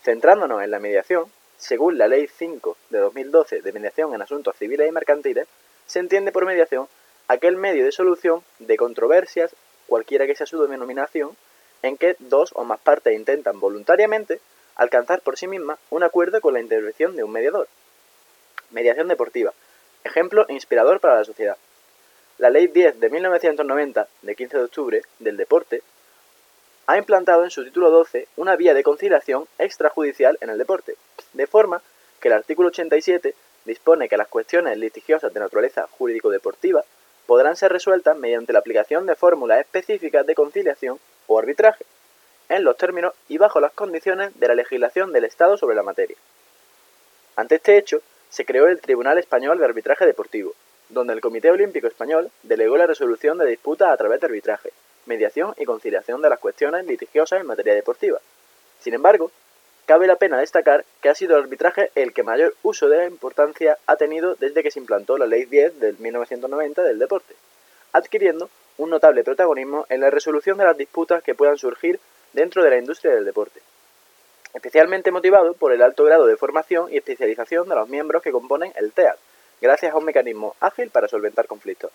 Centrándonos 0.02 0.62
en 0.62 0.70
la 0.70 0.78
mediación, 0.78 1.30
según 1.58 1.98
la 1.98 2.08
Ley 2.08 2.26
5 2.26 2.76
de 2.90 2.98
2012 2.98 3.60
de 3.60 3.72
mediación 3.72 4.14
en 4.14 4.22
asuntos 4.22 4.56
civiles 4.56 4.88
y 4.88 4.92
mercantiles, 4.92 5.46
se 5.86 5.98
entiende 5.98 6.32
por 6.32 6.46
mediación 6.46 6.88
aquel 7.28 7.56
medio 7.56 7.84
de 7.84 7.92
solución 7.92 8.42
de 8.58 8.76
controversias, 8.76 9.54
cualquiera 9.86 10.26
que 10.26 10.34
sea 10.34 10.46
su 10.46 10.62
denominación, 10.66 11.36
en 11.82 11.96
que 11.96 12.16
dos 12.18 12.50
o 12.54 12.64
más 12.64 12.80
partes 12.80 13.14
intentan 13.14 13.60
voluntariamente 13.60 14.40
alcanzar 14.76 15.20
por 15.20 15.36
sí 15.36 15.46
mismas 15.46 15.78
un 15.90 16.02
acuerdo 16.02 16.40
con 16.40 16.54
la 16.54 16.60
intervención 16.60 17.16
de 17.16 17.24
un 17.24 17.32
mediador. 17.32 17.68
Mediación 18.70 19.08
deportiva. 19.08 19.52
Ejemplo 20.04 20.46
inspirador 20.48 21.00
para 21.00 21.16
la 21.16 21.24
sociedad. 21.24 21.56
La 22.40 22.48
Ley 22.48 22.68
10 22.68 23.00
de 23.00 23.10
1990, 23.10 24.08
de 24.22 24.34
15 24.34 24.56
de 24.56 24.64
octubre, 24.64 25.02
del 25.18 25.36
deporte, 25.36 25.82
ha 26.86 26.96
implantado 26.96 27.44
en 27.44 27.50
su 27.50 27.62
título 27.64 27.90
12 27.90 28.28
una 28.36 28.56
vía 28.56 28.72
de 28.72 28.82
conciliación 28.82 29.46
extrajudicial 29.58 30.38
en 30.40 30.48
el 30.48 30.56
deporte, 30.56 30.94
de 31.34 31.46
forma 31.46 31.82
que 32.18 32.28
el 32.28 32.34
artículo 32.34 32.68
87 32.68 33.34
dispone 33.66 34.08
que 34.08 34.16
las 34.16 34.28
cuestiones 34.28 34.78
litigiosas 34.78 35.34
de 35.34 35.40
naturaleza 35.40 35.86
jurídico-deportiva 35.98 36.82
podrán 37.26 37.56
ser 37.56 37.72
resueltas 37.72 38.16
mediante 38.16 38.54
la 38.54 38.60
aplicación 38.60 39.04
de 39.04 39.16
fórmulas 39.16 39.60
específicas 39.60 40.24
de 40.26 40.34
conciliación 40.34 40.98
o 41.26 41.38
arbitraje, 41.38 41.84
en 42.48 42.64
los 42.64 42.78
términos 42.78 43.12
y 43.28 43.36
bajo 43.36 43.60
las 43.60 43.72
condiciones 43.72 44.30
de 44.40 44.48
la 44.48 44.54
legislación 44.54 45.12
del 45.12 45.26
Estado 45.26 45.58
sobre 45.58 45.76
la 45.76 45.82
materia. 45.82 46.16
Ante 47.36 47.56
este 47.56 47.76
hecho, 47.76 48.00
se 48.30 48.46
creó 48.46 48.66
el 48.66 48.80
Tribunal 48.80 49.18
Español 49.18 49.58
de 49.58 49.66
Arbitraje 49.66 50.06
Deportivo, 50.06 50.54
donde 50.90 51.12
el 51.12 51.20
Comité 51.20 51.50
Olímpico 51.50 51.86
Español 51.86 52.30
delegó 52.42 52.76
la 52.76 52.86
resolución 52.86 53.38
de 53.38 53.46
disputas 53.46 53.88
a 53.90 53.96
través 53.96 54.20
de 54.20 54.26
arbitraje, 54.26 54.70
mediación 55.06 55.54
y 55.56 55.64
conciliación 55.64 56.22
de 56.22 56.30
las 56.30 56.38
cuestiones 56.38 56.86
litigiosas 56.86 57.40
en 57.40 57.46
materia 57.46 57.74
deportiva. 57.74 58.20
Sin 58.80 58.94
embargo, 58.94 59.30
Cabe 59.90 60.06
la 60.06 60.14
pena 60.14 60.38
destacar 60.38 60.84
que 61.02 61.08
ha 61.08 61.16
sido 61.16 61.36
el 61.36 61.42
arbitraje 61.42 61.90
el 61.96 62.12
que 62.12 62.22
mayor 62.22 62.54
uso 62.62 62.88
de 62.88 63.08
importancia 63.08 63.76
ha 63.86 63.96
tenido 63.96 64.36
desde 64.36 64.62
que 64.62 64.70
se 64.70 64.78
implantó 64.78 65.18
la 65.18 65.26
Ley 65.26 65.46
10 65.46 65.80
del 65.80 65.98
1990 65.98 66.84
del 66.84 67.00
deporte, 67.00 67.34
adquiriendo 67.92 68.50
un 68.78 68.90
notable 68.90 69.24
protagonismo 69.24 69.86
en 69.88 70.00
la 70.00 70.10
resolución 70.10 70.58
de 70.58 70.64
las 70.64 70.76
disputas 70.76 71.24
que 71.24 71.34
puedan 71.34 71.58
surgir 71.58 71.98
dentro 72.32 72.62
de 72.62 72.70
la 72.70 72.78
industria 72.78 73.16
del 73.16 73.24
deporte, 73.24 73.60
especialmente 74.54 75.10
motivado 75.10 75.54
por 75.54 75.72
el 75.72 75.82
alto 75.82 76.04
grado 76.04 76.24
de 76.24 76.36
formación 76.36 76.92
y 76.92 76.98
especialización 76.98 77.68
de 77.68 77.74
los 77.74 77.88
miembros 77.88 78.22
que 78.22 78.30
componen 78.30 78.72
el 78.76 78.92
TEAD, 78.92 79.16
gracias 79.60 79.92
a 79.92 79.96
un 79.96 80.04
mecanismo 80.04 80.56
ágil 80.60 80.90
para 80.90 81.08
solventar 81.08 81.46
conflictos. 81.46 81.90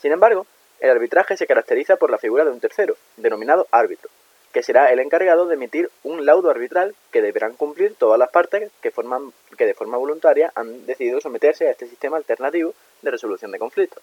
Sin 0.00 0.12
embargo, 0.12 0.46
el 0.80 0.90
arbitraje 0.90 1.36
se 1.36 1.46
caracteriza 1.46 1.96
por 1.96 2.10
la 2.10 2.18
figura 2.18 2.44
de 2.44 2.50
un 2.50 2.60
tercero, 2.60 2.96
denominado 3.16 3.66
árbitro, 3.70 4.10
que 4.52 4.62
será 4.62 4.92
el 4.92 5.00
encargado 5.00 5.46
de 5.46 5.54
emitir 5.54 5.90
un 6.02 6.24
laudo 6.26 6.50
arbitral 6.50 6.94
que 7.10 7.22
deberán 7.22 7.54
cumplir 7.54 7.94
todas 7.94 8.18
las 8.18 8.30
partes 8.30 8.70
que, 8.80 8.90
forman, 8.90 9.32
que 9.56 9.66
de 9.66 9.74
forma 9.74 9.96
voluntaria 9.96 10.52
han 10.54 10.86
decidido 10.86 11.20
someterse 11.20 11.66
a 11.66 11.70
este 11.70 11.86
sistema 11.86 12.16
alternativo 12.16 12.74
de 13.02 13.10
resolución 13.10 13.50
de 13.52 13.58
conflictos. 13.58 14.02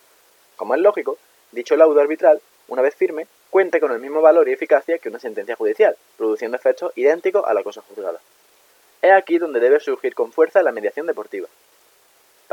Como 0.55 0.75
es 0.75 0.81
lógico, 0.81 1.17
dicho 1.51 1.75
laudo 1.75 1.99
arbitral, 2.01 2.41
una 2.67 2.81
vez 2.81 2.95
firme, 2.95 3.27
cuenta 3.49 3.79
con 3.79 3.91
el 3.91 3.99
mismo 3.99 4.21
valor 4.21 4.49
y 4.49 4.53
eficacia 4.53 4.97
que 4.97 5.09
una 5.09 5.19
sentencia 5.19 5.55
judicial, 5.55 5.95
produciendo 6.17 6.57
efectos 6.57 6.91
idénticos 6.95 7.43
a 7.45 7.53
la 7.53 7.63
cosa 7.63 7.81
juzgada. 7.81 8.19
Es 9.01 9.11
aquí 9.11 9.37
donde 9.37 9.59
debe 9.59 9.79
surgir 9.79 10.15
con 10.15 10.31
fuerza 10.31 10.63
la 10.63 10.71
mediación 10.71 11.05
deportiva. 11.05 11.47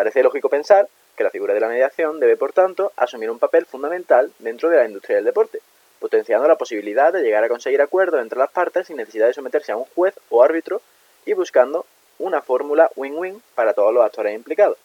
Parece 0.00 0.22
lógico 0.22 0.48
pensar 0.48 0.88
que 1.14 1.24
la 1.24 1.28
figura 1.28 1.52
de 1.52 1.60
la 1.60 1.68
mediación 1.68 2.20
debe, 2.20 2.38
por 2.38 2.54
tanto, 2.54 2.90
asumir 2.96 3.30
un 3.30 3.38
papel 3.38 3.66
fundamental 3.66 4.32
dentro 4.38 4.70
de 4.70 4.78
la 4.78 4.86
industria 4.86 5.16
del 5.16 5.26
deporte, 5.26 5.60
potenciando 5.98 6.48
la 6.48 6.56
posibilidad 6.56 7.12
de 7.12 7.20
llegar 7.20 7.44
a 7.44 7.50
conseguir 7.50 7.82
acuerdos 7.82 8.22
entre 8.22 8.38
las 8.38 8.50
partes 8.50 8.86
sin 8.86 8.96
necesidad 8.96 9.26
de 9.26 9.34
someterse 9.34 9.72
a 9.72 9.76
un 9.76 9.84
juez 9.94 10.14
o 10.30 10.42
árbitro 10.42 10.80
y 11.26 11.34
buscando 11.34 11.84
una 12.18 12.40
fórmula 12.40 12.90
win-win 12.96 13.42
para 13.54 13.74
todos 13.74 13.92
los 13.92 14.02
actores 14.02 14.34
implicados. 14.34 14.78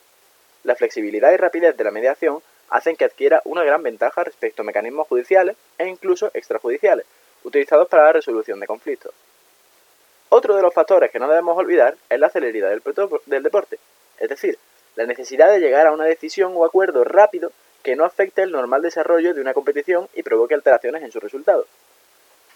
La 0.65 0.75
flexibilidad 0.75 1.31
y 1.31 1.37
rapidez 1.37 1.77
de 1.77 1.85
la 1.85 1.91
mediación 1.91 2.39
hacen 2.69 2.97
que 2.97 3.05
adquiera 3.05 3.41
una 3.45 3.63
gran 3.63 3.83
ventaja 3.83 4.21
respecto 4.25 4.63
a 4.63 4.65
mecanismos 4.65 5.07
judiciales 5.07 5.55
e 5.77 5.87
incluso 5.87 6.29
extrajudiciales, 6.33 7.05
utilizados 7.45 7.87
para 7.87 8.03
la 8.03 8.11
resolución 8.11 8.59
de 8.59 8.67
conflictos. 8.67 9.13
Otro 10.27 10.57
de 10.57 10.61
los 10.61 10.73
factores 10.73 11.09
que 11.09 11.19
no 11.19 11.29
debemos 11.29 11.57
olvidar 11.57 11.95
es 12.09 12.19
la 12.19 12.29
celeridad 12.29 12.69
del, 12.69 12.81
del 13.27 13.43
deporte, 13.43 13.79
es 14.19 14.27
decir, 14.27 14.59
la 14.95 15.05
necesidad 15.05 15.51
de 15.51 15.59
llegar 15.59 15.87
a 15.87 15.91
una 15.91 16.05
decisión 16.05 16.53
o 16.55 16.65
acuerdo 16.65 17.03
rápido 17.03 17.51
que 17.83 17.95
no 17.95 18.05
afecte 18.05 18.41
el 18.41 18.51
normal 18.51 18.81
desarrollo 18.81 19.33
de 19.33 19.41
una 19.41 19.53
competición 19.53 20.07
y 20.15 20.23
provoque 20.23 20.55
alteraciones 20.55 21.03
en 21.03 21.11
su 21.11 21.19
resultado. 21.19 21.65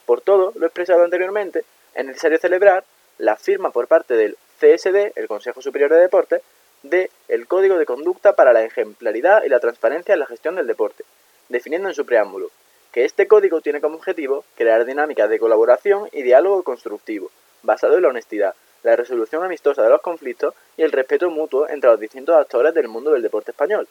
Por 0.06 0.21
todo 0.21 0.54
lo 0.56 0.65
expresado 0.65 1.04
anteriormente, 1.04 1.65
es 1.93 2.06
necesario 2.06 2.39
celebrar 2.39 2.84
la 3.17 3.36
firma 3.36 3.71
por 3.71 3.88
parte 3.88 4.15
del 4.15 4.38
CSD, 4.60 5.12
el 5.15 5.28
Consejo 5.28 5.62
Superior 5.62 5.91
de 5.91 5.99
Deportes, 5.99 6.41
de 6.82 7.12
el 7.28 7.47
Código 7.47 7.78
de 7.78 7.86
Conducta 7.86 8.34
para 8.34 8.54
la 8.54 8.63
Ejemplaridad 8.63 9.43
y 9.43 9.49
la 9.49 9.60
Transparencia 9.60 10.13
en 10.13 10.19
la 10.19 10.25
Gestión 10.25 10.56
del 10.56 10.67
Deporte, 10.67 11.04
definiendo 11.49 11.89
en 11.89 11.95
su 11.95 12.06
preámbulo 12.06 12.49
que 12.91 13.06
este 13.06 13.28
código 13.28 13.62
tiene 13.62 13.82
como 13.82 13.97
objetivo 13.97 14.45
crear 14.56 14.86
dinámicas 14.86 15.30
de 15.30 15.39
colaboración 15.39 16.10
y 16.12 16.23
diálogo 16.23 16.63
constructivo, 16.63 17.30
basado 17.62 17.95
en 17.95 18.02
la 18.02 18.08
honestidad, 18.10 18.56
la 18.83 18.95
resolución 18.95 19.43
amistosa 19.43 19.83
de 19.83 19.89
los 19.89 20.01
conflictos 20.01 20.53
y 20.77 20.83
el 20.83 20.91
respeto 20.91 21.29
mutuo 21.29 21.67
entre 21.69 21.89
los 21.89 21.99
distintos 21.99 22.35
actores 22.35 22.73
del 22.73 22.87
mundo 22.87 23.11
del 23.11 23.21
deporte 23.21 23.51
español, 23.51 23.87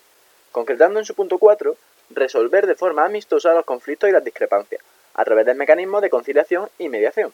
concretando 0.53 0.99
en 0.99 1.05
su 1.05 1.15
punto 1.15 1.39
4 1.39 1.77
resolver 2.11 2.67
de 2.67 2.75
forma 2.75 3.05
amistosa 3.05 3.55
los 3.55 3.65
conflictos 3.65 4.09
y 4.09 4.13
las 4.13 4.25
discrepancias, 4.25 4.83
a 5.15 5.25
través 5.25 5.47
del 5.47 5.57
mecanismo 5.57 6.01
de 6.01 6.11
conciliación 6.11 6.69
y 6.79 6.89
mediación. 6.89 7.33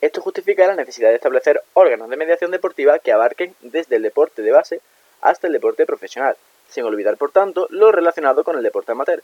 Esto 0.00 0.20
justifica 0.20 0.66
la 0.66 0.74
necesidad 0.74 1.10
de 1.10 1.16
establecer 1.16 1.62
órganos 1.74 2.08
de 2.10 2.16
mediación 2.16 2.50
deportiva 2.50 2.98
que 2.98 3.12
abarquen 3.12 3.54
desde 3.60 3.96
el 3.96 4.02
deporte 4.02 4.42
de 4.42 4.50
base 4.50 4.80
hasta 5.20 5.46
el 5.46 5.52
deporte 5.52 5.86
profesional, 5.86 6.36
sin 6.68 6.84
olvidar 6.84 7.16
por 7.16 7.30
tanto 7.30 7.68
lo 7.70 7.92
relacionado 7.92 8.42
con 8.42 8.56
el 8.56 8.62
deporte 8.62 8.92
amateur. 8.92 9.22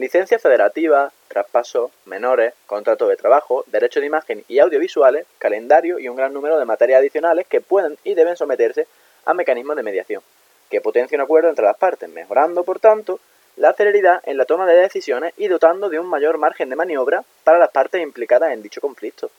Licencia 0.00 0.38
federativa, 0.38 1.12
traspaso, 1.28 1.90
menores, 2.06 2.54
contrato 2.64 3.06
de 3.06 3.16
trabajo, 3.16 3.64
derecho 3.66 4.00
de 4.00 4.06
imagen 4.06 4.42
y 4.48 4.58
audiovisuales, 4.58 5.26
calendario 5.38 5.98
y 5.98 6.08
un 6.08 6.16
gran 6.16 6.32
número 6.32 6.58
de 6.58 6.64
materias 6.64 7.00
adicionales 7.00 7.46
que 7.46 7.60
pueden 7.60 7.98
y 8.02 8.14
deben 8.14 8.34
someterse 8.34 8.86
a 9.26 9.34
mecanismos 9.34 9.76
de 9.76 9.82
mediación, 9.82 10.22
que 10.70 10.80
potencia 10.80 11.18
un 11.18 11.20
acuerdo 11.20 11.50
entre 11.50 11.66
las 11.66 11.76
partes, 11.76 12.08
mejorando, 12.08 12.64
por 12.64 12.80
tanto, 12.80 13.20
la 13.56 13.74
celeridad 13.74 14.22
en 14.24 14.38
la 14.38 14.46
toma 14.46 14.64
de 14.64 14.76
decisiones 14.76 15.34
y 15.36 15.48
dotando 15.48 15.90
de 15.90 16.00
un 16.00 16.06
mayor 16.06 16.38
margen 16.38 16.70
de 16.70 16.76
maniobra 16.76 17.22
para 17.44 17.58
las 17.58 17.70
partes 17.70 18.00
implicadas 18.00 18.54
en 18.54 18.62
dicho 18.62 18.80
conflicto. 18.80 19.30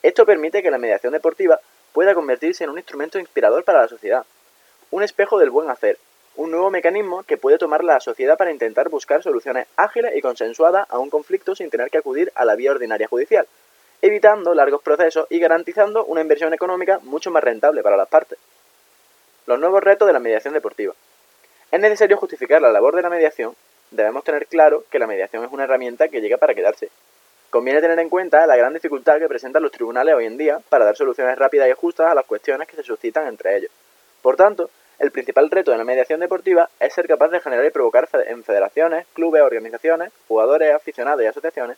Esto 0.00 0.24
permite 0.24 0.62
que 0.62 0.70
la 0.70 0.78
mediación 0.78 1.12
deportiva 1.12 1.58
pueda 1.92 2.14
convertirse 2.14 2.62
en 2.62 2.70
un 2.70 2.78
instrumento 2.78 3.18
inspirador 3.18 3.64
para 3.64 3.82
la 3.82 3.88
sociedad, 3.88 4.24
un 4.92 5.02
espejo 5.02 5.40
del 5.40 5.50
buen 5.50 5.70
hacer, 5.70 5.98
un 6.36 6.50
nuevo 6.50 6.70
mecanismo 6.70 7.22
que 7.22 7.36
puede 7.36 7.58
tomar 7.58 7.84
la 7.84 8.00
sociedad 8.00 8.36
para 8.36 8.50
intentar 8.50 8.88
buscar 8.88 9.22
soluciones 9.22 9.66
ágiles 9.76 10.16
y 10.16 10.22
consensuadas 10.22 10.86
a 10.90 10.98
un 10.98 11.10
conflicto 11.10 11.54
sin 11.54 11.70
tener 11.70 11.90
que 11.90 11.98
acudir 11.98 12.32
a 12.34 12.44
la 12.44 12.54
vía 12.54 12.70
ordinaria 12.70 13.06
judicial, 13.06 13.46
evitando 14.00 14.54
largos 14.54 14.82
procesos 14.82 15.26
y 15.30 15.38
garantizando 15.38 16.04
una 16.04 16.20
inversión 16.20 16.54
económica 16.54 16.98
mucho 17.02 17.30
más 17.30 17.44
rentable 17.44 17.82
para 17.82 17.96
las 17.96 18.08
partes. 18.08 18.38
Los 19.46 19.58
nuevos 19.58 19.82
retos 19.82 20.06
de 20.06 20.12
la 20.12 20.20
mediación 20.20 20.54
deportiva. 20.54 20.94
Es 21.70 21.80
necesario 21.80 22.16
justificar 22.16 22.62
la 22.62 22.72
labor 22.72 22.96
de 22.96 23.02
la 23.02 23.10
mediación, 23.10 23.54
debemos 23.90 24.24
tener 24.24 24.46
claro 24.46 24.84
que 24.90 24.98
la 24.98 25.06
mediación 25.06 25.44
es 25.44 25.52
una 25.52 25.64
herramienta 25.64 26.08
que 26.08 26.20
llega 26.20 26.36
para 26.36 26.54
quedarse, 26.54 26.90
Conviene 27.52 27.82
tener 27.82 27.98
en 27.98 28.08
cuenta 28.08 28.46
la 28.46 28.56
gran 28.56 28.72
dificultad 28.72 29.18
que 29.18 29.28
presentan 29.28 29.62
los 29.62 29.70
tribunales 29.70 30.14
hoy 30.14 30.24
en 30.24 30.38
día 30.38 30.62
para 30.70 30.86
dar 30.86 30.96
soluciones 30.96 31.36
rápidas 31.36 31.68
y 31.68 31.74
justas 31.74 32.10
a 32.10 32.14
las 32.14 32.24
cuestiones 32.24 32.66
que 32.66 32.76
se 32.76 32.82
suscitan 32.82 33.26
entre 33.26 33.58
ellos. 33.58 33.70
Por 34.22 34.36
tanto, 34.36 34.70
el 35.02 35.10
principal 35.10 35.50
reto 35.50 35.72
de 35.72 35.78
la 35.78 35.84
mediación 35.84 36.20
deportiva 36.20 36.70
es 36.78 36.94
ser 36.94 37.08
capaz 37.08 37.28
de 37.28 37.40
generar 37.40 37.66
y 37.66 37.70
provocar 37.70 38.08
en 38.28 38.44
federaciones, 38.44 39.04
clubes, 39.14 39.42
organizaciones, 39.42 40.12
jugadores, 40.28 40.72
aficionados 40.72 41.22
y 41.22 41.26
asociaciones 41.26 41.76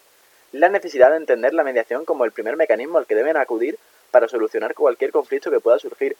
la 0.52 0.68
necesidad 0.68 1.10
de 1.10 1.16
entender 1.16 1.54
la 1.54 1.64
mediación 1.64 2.04
como 2.04 2.26
el 2.26 2.32
primer 2.32 2.56
mecanismo 2.56 2.98
al 2.98 3.06
que 3.06 3.14
deben 3.14 3.38
acudir 3.38 3.78
para 4.10 4.28
solucionar 4.28 4.74
cualquier 4.74 5.10
conflicto 5.10 5.50
que 5.50 5.58
pueda 5.58 5.78
surgir. 5.78 6.16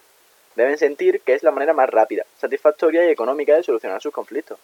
Deben 0.57 0.79
sentir 0.79 1.21
que 1.21 1.35
es 1.35 1.43
la 1.43 1.51
manera 1.53 1.75
más 1.75 1.91
rápida, 1.91 2.25
satisfactoria 2.41 3.07
y 3.07 3.11
económica 3.11 3.55
de 3.55 3.63
solucionar 3.63 4.01
sus 4.01 4.13
conflictos. 4.13 4.59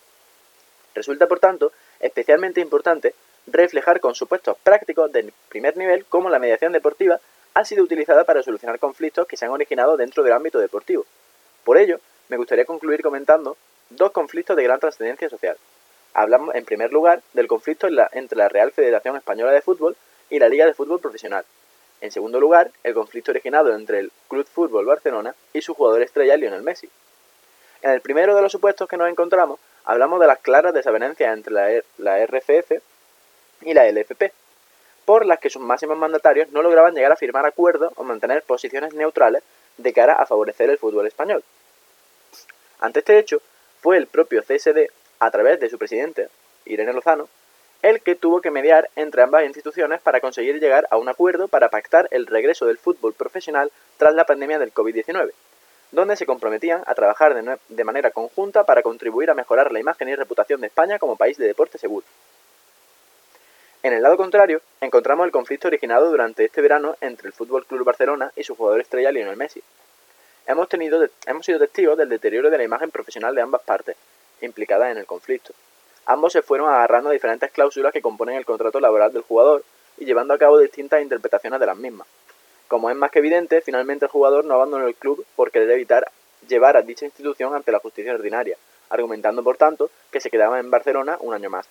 Resulta, 0.94 1.29
por 1.29 1.40
tanto, 1.40 1.72
especialmente 2.00 2.62
importante 2.62 3.14
reflejar 3.46 4.00
con 4.00 4.14
supuestos 4.14 4.57
prácticos 4.64 5.12
del 5.12 5.33
primer 5.50 5.76
nivel 5.76 6.07
cómo 6.07 6.31
la 6.31 6.38
mediación 6.38 6.72
deportiva 6.72 7.20
ha 7.53 7.64
sido 7.66 7.85
utilizada 7.85 8.24
para 8.24 8.42
solucionar 8.42 8.79
conflictos 8.79 9.26
que 9.29 9.37
se 9.37 9.44
han 9.44 9.53
originado 9.53 9.98
dentro 9.98 10.22
del 10.24 10.33
ámbito 10.33 10.59
deportivo. 10.59 11.05
Por 11.64 11.76
ello, 11.76 12.00
me 12.31 12.37
gustaría 12.37 12.64
concluir 12.64 13.03
comentando 13.03 13.57
dos 13.90 14.12
conflictos 14.12 14.57
de 14.57 14.62
gran 14.62 14.79
trascendencia 14.79 15.29
social. 15.29 15.57
Hablamos, 16.14 16.55
en 16.55 16.64
primer 16.64 16.93
lugar, 16.93 17.23
del 17.33 17.49
conflicto 17.49 17.88
entre 18.12 18.38
la 18.38 18.49
Real 18.49 18.71
Federación 18.71 19.16
Española 19.16 19.53
de 19.53 19.62
Fútbol 19.62 19.97
y 20.31 20.38
la 20.38 20.49
Liga 20.49 20.64
de 20.64 20.75
Fútbol 20.75 21.01
Profesional. 21.01 21.45
En 22.01 22.12
segundo 22.12 22.40
lugar, 22.40 22.71
el 22.85 22.95
conflicto 22.95 23.33
originado 23.33 23.75
entre 23.75 23.99
el 23.99 24.12
Club 24.29 24.47
Fútbol 24.47 24.87
Barcelona 24.87 25.35
y 25.53 25.61
su 25.61 25.75
jugador 25.75 26.03
estrella 26.03 26.37
Lionel 26.37 26.62
Messi. 26.62 26.88
En 27.83 27.90
el 27.90 28.01
primero 28.01 28.35
de 28.35 28.43
los 28.43 28.53
supuestos 28.53 28.88
que 28.88 28.97
nos 28.97 29.11
encontramos, 29.11 29.59
hablamos 29.85 30.21
de 30.21 30.27
las 30.29 30.38
claras 30.38 30.73
desavenencias 30.73 31.37
entre 31.37 31.53
la, 31.53 31.83
la 31.99 32.19
RCF 32.19 32.73
y 33.62 33.75
la 33.75 33.90
LFP, 33.90 34.33
por 35.05 35.27
las 35.27 35.40
que 35.40 35.51
sus 35.51 35.62
máximos 35.62 35.99
mandatarios 35.99 36.51
no 36.53 36.62
lograban 36.62 36.95
llegar 36.95 37.12
a 37.12 37.16
firmar 37.16 37.45
acuerdos 37.45 37.93
o 37.97 38.05
mantener 38.05 38.43
posiciones 38.45 38.95
neutrales 38.95 39.43
de 39.77 39.93
cara 39.93 40.14
a 40.14 40.27
favorecer 40.27 40.71
el 40.71 40.79
fútbol 40.79 41.07
español. 41.07 41.43
Ante 42.81 43.01
este 43.01 43.19
hecho, 43.19 43.43
fue 43.81 43.99
el 43.99 44.07
propio 44.07 44.43
CSD, 44.43 44.90
a 45.19 45.31
través 45.31 45.61
de 45.61 45.69
su 45.69 45.79
presidente, 45.79 46.29
Irene 46.64 46.95
Lozano, 46.95 47.29
el 47.83 48.01
que 48.01 48.14
tuvo 48.14 48.40
que 48.40 48.51
mediar 48.51 48.90
entre 48.97 49.23
ambas 49.23 49.45
instituciones 49.45 50.01
para 50.01 50.21
conseguir 50.21 50.61
llegar 50.61 50.87
a 50.90 50.97
un 50.97 51.09
acuerdo 51.09 51.49
para 51.49 51.69
pactar 51.69 52.09
el 52.11 52.27
regreso 52.27 52.66
del 52.66 52.79
fútbol 52.79 53.12
profesional 53.12 53.71
tras 53.99 54.14
la 54.14 54.25
pandemia 54.25 54.59
del 54.59 54.73
COVID-19, 54.73 55.33
donde 55.93 56.16
se 56.16 56.27
comprometían 56.27 56.83
a 56.87 56.95
trabajar 56.95 57.35
de, 57.35 57.59
de, 57.69 57.85
manera 57.85 58.11
conjunta 58.11 58.64
para 58.64 58.83
contribuir 58.83 59.31
a 59.31 59.35
mejorar 59.35 59.73
la 59.73 59.81
imagen 59.81 60.09
y 60.09 60.14
reputación 60.14 60.61
de 60.61 60.69
España 60.69 60.99
como 60.99 61.16
país 61.16 61.37
de 61.37 61.47
deporte 61.47 61.79
seguro. 61.79 62.07
En 63.83 63.95
el 63.95 64.03
lado 64.03 64.16
contrario, 64.16 64.61
encontramos 64.81 65.25
el 65.25 65.33
conflicto 65.33 65.69
originado 65.69 66.11
durante 66.11 66.45
este 66.45 66.61
verano 66.61 66.97
entre 67.01 67.29
el 67.29 67.33
Fútbol 67.33 67.64
Club 67.64 67.85
Barcelona 67.85 68.31
y 68.37 68.45
su 68.45 68.55
jugador 68.55 68.81
estrella 68.81 69.11
Lionel 69.11 69.37
Messi. 69.37 69.62
Hemos, 70.51 70.69
tenido, 70.69 71.07
hemos 71.27 71.47
sido 71.47 71.61
testigos 71.61 71.97
del 71.97 72.09
deterioro 72.09 72.51
de 72.51 72.59
la 72.59 72.65
imagen 72.65 72.91
profesional 72.91 73.37
de 73.37 73.41
ambas 73.41 73.61
partes, 73.63 73.97
implicadas 74.41 74.91
en 74.91 74.99
el 74.99 75.07
conflicto. 75.07 75.55
Ambos 76.07 76.33
se 76.33 76.43
fueron 76.43 76.69
agarrando 76.69 77.09
a 77.09 77.13
diferentes 77.13 77.53
cláusulas 77.53 77.93
que 77.93 78.03
componen 78.03 78.35
el 78.35 78.45
contrato 78.45 78.81
laboral 78.81 79.13
del 79.13 79.23
jugador 79.23 79.63
y 79.97 80.07
llevando 80.07 80.35
a 80.35 80.39
cabo 80.39 80.59
distintas 80.59 81.03
interpretaciones 81.03 81.61
de 81.61 81.67
las 81.67 81.77
mismas. 81.77 82.09
Como 82.67 82.91
es 82.91 82.97
más 82.97 83.13
que 83.13 83.21
evidente, 83.21 83.61
finalmente 83.61 84.07
el 84.07 84.11
jugador 84.11 84.45
no 84.45 84.55
abandonó 84.55 84.89
el 84.89 84.97
club 84.97 85.25
por 85.37 85.53
querer 85.53 85.71
evitar 85.71 86.11
llevar 86.49 86.77
a 86.77 86.83
dicha 86.83 87.05
institución 87.05 87.55
ante 87.55 87.71
la 87.71 87.79
justicia 87.79 88.13
ordinaria, 88.13 88.57
argumentando 88.89 89.45
por 89.45 89.57
tanto 89.57 89.89
que 90.11 90.21
se 90.21 90.31
quedaba 90.31 90.59
en 90.59 90.69
Barcelona 90.69 91.17
un 91.21 91.33
año 91.33 91.49
más. 91.49 91.69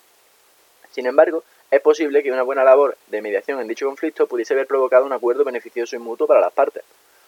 Sin 0.92 1.06
embargo, 1.06 1.44
es 1.70 1.82
posible 1.82 2.24
que 2.24 2.32
una 2.32 2.44
buena 2.44 2.64
labor 2.64 2.96
de 3.08 3.22
mediación 3.22 3.60
en 3.60 3.68
dicho 3.68 3.88
conflicto 3.88 4.26
pudiese 4.26 4.54
haber 4.54 4.68
provocado 4.68 5.06
un 5.06 5.12
acuerdo 5.12 5.44
beneficioso 5.44 5.98
y 5.98 6.00
mutuo 6.00 6.28
para 6.28 6.40
las 6.40 6.54
partes. 6.54 6.84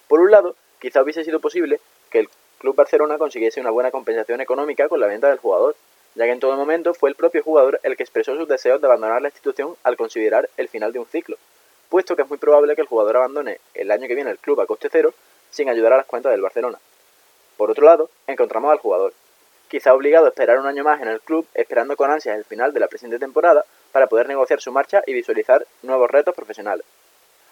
Por 0.07 0.21
un 0.21 0.31
lado, 0.31 0.55
quizá 0.81 1.01
hubiese 1.01 1.23
sido 1.23 1.39
posible 1.39 1.79
que 2.09 2.19
el 2.19 2.29
Club 2.57 2.75
Barcelona 2.75 3.17
consiguiese 3.17 3.61
una 3.61 3.69
buena 3.69 3.91
compensación 3.91 4.41
económica 4.41 4.89
con 4.89 4.99
la 4.99 5.07
venta 5.07 5.29
del 5.29 5.37
jugador, 5.37 5.75
ya 6.15 6.25
que 6.25 6.31
en 6.31 6.39
todo 6.39 6.57
momento 6.57 6.93
fue 6.93 7.09
el 7.09 7.15
propio 7.15 7.43
jugador 7.43 7.79
el 7.83 7.95
que 7.95 8.03
expresó 8.03 8.35
sus 8.35 8.47
deseos 8.47 8.81
de 8.81 8.87
abandonar 8.87 9.21
la 9.21 9.29
institución 9.29 9.75
al 9.83 9.95
considerar 9.95 10.49
el 10.57 10.67
final 10.67 10.91
de 10.91 10.99
un 10.99 11.05
ciclo, 11.05 11.37
puesto 11.89 12.15
que 12.15 12.23
es 12.23 12.29
muy 12.29 12.39
probable 12.39 12.75
que 12.75 12.81
el 12.81 12.87
jugador 12.87 13.17
abandone 13.17 13.59
el 13.75 13.91
año 13.91 14.07
que 14.07 14.15
viene 14.15 14.31
el 14.31 14.39
club 14.39 14.59
a 14.59 14.65
coste 14.65 14.89
cero 14.91 15.13
sin 15.51 15.69
ayudar 15.69 15.93
a 15.93 15.97
las 15.97 16.05
cuentas 16.05 16.31
del 16.31 16.41
Barcelona. 16.41 16.79
Por 17.57 17.69
otro 17.69 17.85
lado, 17.85 18.09
encontramos 18.25 18.71
al 18.71 18.79
jugador, 18.79 19.13
quizá 19.67 19.93
obligado 19.93 20.25
a 20.25 20.29
esperar 20.29 20.57
un 20.57 20.65
año 20.65 20.83
más 20.83 21.01
en 21.01 21.09
el 21.09 21.21
club, 21.21 21.45
esperando 21.53 21.95
con 21.95 22.09
ansias 22.09 22.37
el 22.37 22.45
final 22.45 22.73
de 22.73 22.79
la 22.79 22.87
presente 22.87 23.19
temporada, 23.19 23.65
para 23.91 24.07
poder 24.07 24.27
negociar 24.27 24.61
su 24.61 24.71
marcha 24.71 25.03
y 25.05 25.13
visualizar 25.13 25.65
nuevos 25.83 26.09
retos 26.09 26.33
profesionales. 26.33 26.85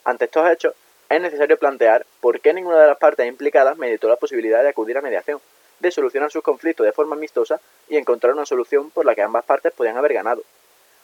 Ante 0.04 0.26
estos 0.26 0.50
hechos, 0.50 0.74
es 1.10 1.22
necesario 1.22 1.58
plantear 1.58 2.06
por 2.22 2.40
qué 2.40 2.54
ninguna 2.54 2.80
de 2.80 2.88
las 2.88 2.98
partes 2.98 3.28
implicadas 3.28 3.78
meditó 3.78 4.08
la 4.08 4.16
posibilidad 4.16 4.62
de 4.62 4.70
acudir 4.70 4.98
a 4.98 5.02
mediación, 5.02 5.42
de 5.80 5.92
solucionar 5.92 6.32
sus 6.32 6.44
conflictos 6.44 6.86
de 6.86 6.92
forma 6.92 7.16
amistosa 7.16 7.60
y 7.88 7.98
encontrar 7.98 8.34
una 8.34 8.46
solución 8.46 8.92
por 8.92 9.06
la 9.06 9.16
que 9.16 9.24
ambas 9.24 9.44
partes 9.46 9.74
podían 9.74 9.98
haber 9.98 10.14
ganado. 10.14 10.44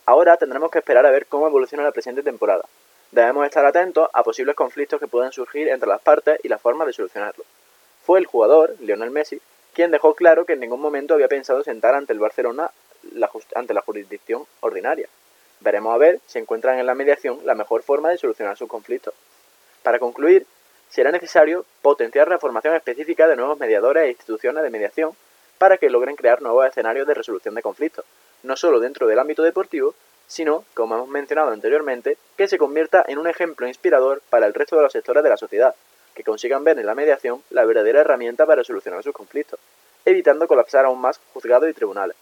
Ahora 0.05 0.37
tendremos 0.37 0.69
que 0.69 0.79
esperar 0.79 1.05
a 1.05 1.11
ver 1.11 1.25
cómo 1.25 1.47
evoluciona 1.47 1.83
la 1.83 1.91
presente 1.91 2.21
temporada. 2.21 2.65
Debemos 3.11 3.45
estar 3.45 3.65
atentos 3.65 4.09
a 4.13 4.23
posibles 4.23 4.55
conflictos 4.55 4.99
que 4.99 5.07
puedan 5.07 5.31
surgir 5.31 5.69
entre 5.69 5.89
las 5.89 6.01
partes 6.01 6.39
y 6.43 6.49
la 6.49 6.59
forma 6.59 6.85
de 6.85 6.93
solucionarlos. 6.93 7.47
Fue 8.05 8.19
el 8.19 8.27
jugador, 8.27 8.75
Lionel 8.79 9.09
Messi, 9.09 9.41
quien 9.73 9.89
dejó 9.89 10.13
claro 10.13 10.45
que 10.45 10.53
en 10.53 10.59
ningún 10.59 10.81
momento 10.81 11.15
había 11.15 11.27
pensado 11.27 11.63
sentar 11.63 11.95
ante 11.95 12.13
el 12.13 12.19
Barcelona 12.19 12.69
ante 13.55 13.73
la 13.73 13.81
jurisdicción 13.81 14.45
ordinaria. 14.61 15.07
Veremos 15.59 15.93
a 15.93 15.97
ver 15.97 16.19
si 16.27 16.39
encuentran 16.39 16.79
en 16.79 16.85
la 16.85 16.95
mediación 16.95 17.39
la 17.43 17.55
mejor 17.55 17.83
forma 17.83 18.09
de 18.09 18.17
solucionar 18.17 18.57
sus 18.57 18.69
conflictos. 18.69 19.13
Para 19.85 19.99
concluir, 19.99 20.47
será 20.89 21.11
necesario 21.11 21.63
potenciar 21.83 22.27
la 22.27 22.39
formación 22.39 22.73
específica 22.73 23.27
de 23.27 23.35
nuevos 23.35 23.59
mediadores 23.59 24.05
e 24.05 24.09
instituciones 24.09 24.63
de 24.63 24.71
mediación 24.71 25.11
para 25.59 25.77
que 25.77 25.91
logren 25.91 26.15
crear 26.15 26.41
nuevos 26.41 26.65
escenarios 26.65 27.05
de 27.05 27.13
resolución 27.13 27.53
de 27.53 27.61
conflictos, 27.61 28.03
no 28.41 28.57
solo 28.57 28.79
dentro 28.79 29.05
del 29.05 29.19
ámbito 29.19 29.43
deportivo, 29.43 29.93
sino, 30.25 30.65
como 30.73 30.95
hemos 30.95 31.07
mencionado 31.07 31.51
anteriormente, 31.51 32.17
que 32.35 32.47
se 32.47 32.57
convierta 32.57 33.05
en 33.07 33.19
un 33.19 33.27
ejemplo 33.27 33.67
inspirador 33.67 34.23
para 34.31 34.47
el 34.47 34.55
resto 34.55 34.75
de 34.75 34.81
los 34.81 34.91
sectores 34.91 35.21
de 35.21 35.29
la 35.29 35.37
sociedad, 35.37 35.75
que 36.15 36.23
consigan 36.23 36.63
ver 36.63 36.79
en 36.79 36.87
la 36.87 36.95
mediación 36.95 37.43
la 37.51 37.63
verdadera 37.63 38.01
herramienta 38.01 38.47
para 38.47 38.63
solucionar 38.63 39.03
sus 39.03 39.13
conflictos, 39.13 39.59
evitando 40.03 40.47
colapsar 40.47 40.85
aún 40.85 40.99
más 40.99 41.21
juzgados 41.31 41.69
y 41.69 41.73
tribunales. 41.73 42.17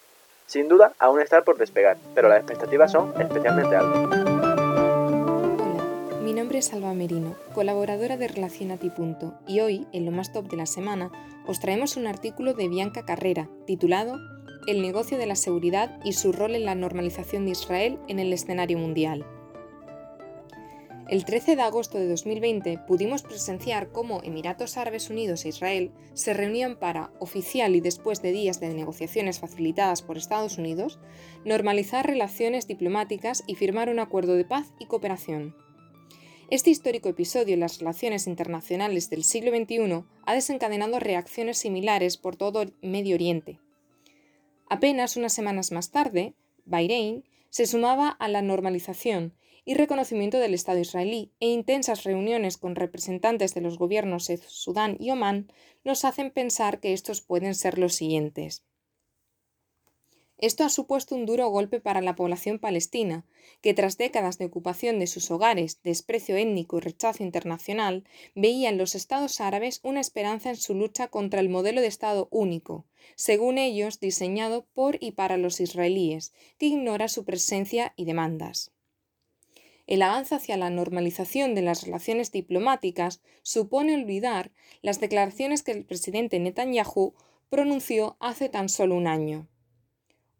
Sin 0.47 0.67
duda, 0.67 0.91
aún 0.99 1.21
está 1.21 1.43
por 1.43 1.57
despegar, 1.57 1.95
pero 2.13 2.27
las 2.27 2.39
expectativas 2.39 2.91
son 2.91 3.13
especialmente 3.21 3.73
altas. 3.73 4.22
Mi 6.23 6.31
nombre 6.31 6.59
es 6.59 6.71
Alba 6.71 6.93
Merino, 6.93 7.35
colaboradora 7.53 8.15
de 8.15 8.29
Relacionati. 8.29 8.89
y 9.45 9.59
hoy, 9.59 9.87
en 9.91 10.05
lo 10.05 10.11
más 10.11 10.31
top 10.31 10.49
de 10.49 10.55
la 10.55 10.65
semana, 10.65 11.11
os 11.45 11.59
traemos 11.59 11.97
un 11.97 12.07
artículo 12.07 12.53
de 12.53 12.69
Bianca 12.69 13.03
Carrera, 13.03 13.49
titulado 13.67 14.19
El 14.65 14.81
negocio 14.81 15.17
de 15.17 15.25
la 15.25 15.35
seguridad 15.35 15.99
y 16.05 16.13
su 16.13 16.31
rol 16.31 16.55
en 16.55 16.63
la 16.63 16.75
normalización 16.75 17.43
de 17.43 17.51
Israel 17.51 17.99
en 18.07 18.19
el 18.19 18.31
escenario 18.31 18.77
mundial. 18.77 19.25
El 21.09 21.25
13 21.25 21.57
de 21.57 21.61
agosto 21.61 21.97
de 21.97 22.07
2020 22.07 22.79
pudimos 22.87 23.21
presenciar 23.21 23.91
cómo 23.91 24.21
Emiratos 24.23 24.77
Árabes 24.77 25.09
Unidos 25.09 25.43
e 25.43 25.49
Israel 25.49 25.91
se 26.13 26.33
reunían 26.33 26.79
para, 26.79 27.11
oficial 27.19 27.75
y 27.75 27.81
después 27.81 28.21
de 28.21 28.31
días 28.31 28.61
de 28.61 28.73
negociaciones 28.73 29.41
facilitadas 29.41 30.01
por 30.01 30.17
Estados 30.17 30.57
Unidos, 30.57 30.99
normalizar 31.43 32.07
relaciones 32.07 32.65
diplomáticas 32.65 33.43
y 33.45 33.55
firmar 33.55 33.89
un 33.89 33.99
acuerdo 33.99 34.35
de 34.35 34.45
paz 34.45 34.71
y 34.79 34.85
cooperación. 34.85 35.53
Este 36.53 36.69
histórico 36.69 37.09
episodio 37.09 37.55
en 37.55 37.61
las 37.61 37.79
relaciones 37.79 38.27
internacionales 38.27 39.09
del 39.09 39.23
siglo 39.23 39.49
XXI 39.49 40.03
ha 40.23 40.35
desencadenado 40.35 40.99
reacciones 40.99 41.57
similares 41.57 42.15
por 42.17 42.35
todo 42.35 42.65
Medio 42.83 43.15
Oriente. 43.15 43.57
Apenas 44.69 45.17
unas 45.17 45.33
semanas 45.33 45.71
más 45.71 45.89
tarde, 45.89 46.35
Bahrein 46.65 47.23
se 47.49 47.65
sumaba 47.65 48.07
a 48.07 48.27
la 48.27 48.43
normalización 48.43 49.33
y 49.65 49.73
reconocimiento 49.73 50.37
del 50.37 50.53
Estado 50.53 50.77
israelí 50.77 51.31
e 51.39 51.47
intensas 51.47 52.03
reuniones 52.03 52.57
con 52.57 52.75
representantes 52.75 53.55
de 53.55 53.61
los 53.61 53.79
gobiernos 53.79 54.27
de 54.27 54.37
Sudán 54.37 54.95
y 54.99 55.09
Omán 55.09 55.51
nos 55.83 56.05
hacen 56.05 56.29
pensar 56.29 56.79
que 56.79 56.93
estos 56.93 57.21
pueden 57.21 57.55
ser 57.55 57.79
los 57.79 57.95
siguientes. 57.95 58.63
Esto 60.43 60.65
ha 60.65 60.69
supuesto 60.69 61.15
un 61.15 61.25
duro 61.25 61.47
golpe 61.47 61.79
para 61.79 62.01
la 62.01 62.17
población 62.17 62.59
palestina, 62.59 63.23
que 63.61 63.73
tras 63.73 63.97
décadas 63.97 64.37
de 64.37 64.43
ocupación 64.43 64.99
de 64.99 65.07
sus 65.07 65.31
hogares, 65.31 65.81
desprecio 65.83 66.35
étnico 66.35 66.77
y 66.77 66.81
rechazo 66.81 67.23
internacional, 67.23 68.03
veía 68.35 68.67
en 68.67 68.77
los 68.77 68.93
estados 68.93 69.39
árabes 69.39 69.79
una 69.83 70.01
esperanza 70.01 70.49
en 70.49 70.57
su 70.57 70.75
lucha 70.75 71.07
contra 71.07 71.39
el 71.39 71.47
modelo 71.47 71.79
de 71.79 71.87
Estado 71.87 72.27
único, 72.29 72.85
según 73.15 73.57
ellos 73.57 74.01
diseñado 74.01 74.65
por 74.73 74.97
y 74.99 75.11
para 75.11 75.37
los 75.37 75.61
israelíes, 75.61 76.33
que 76.57 76.65
ignora 76.65 77.07
su 77.07 77.23
presencia 77.23 77.93
y 77.95 78.03
demandas. 78.03 78.73
El 79.87 80.01
avance 80.01 80.35
hacia 80.35 80.57
la 80.57 80.69
normalización 80.69 81.55
de 81.55 81.61
las 81.61 81.83
relaciones 81.85 82.33
diplomáticas 82.33 83.21
supone 83.43 83.95
olvidar 83.95 84.51
las 84.81 84.99
declaraciones 84.99 85.63
que 85.63 85.71
el 85.71 85.85
presidente 85.85 86.37
Netanyahu 86.37 87.13
pronunció 87.49 88.17
hace 88.19 88.49
tan 88.49 88.67
solo 88.67 88.95
un 88.95 89.07
año. 89.07 89.47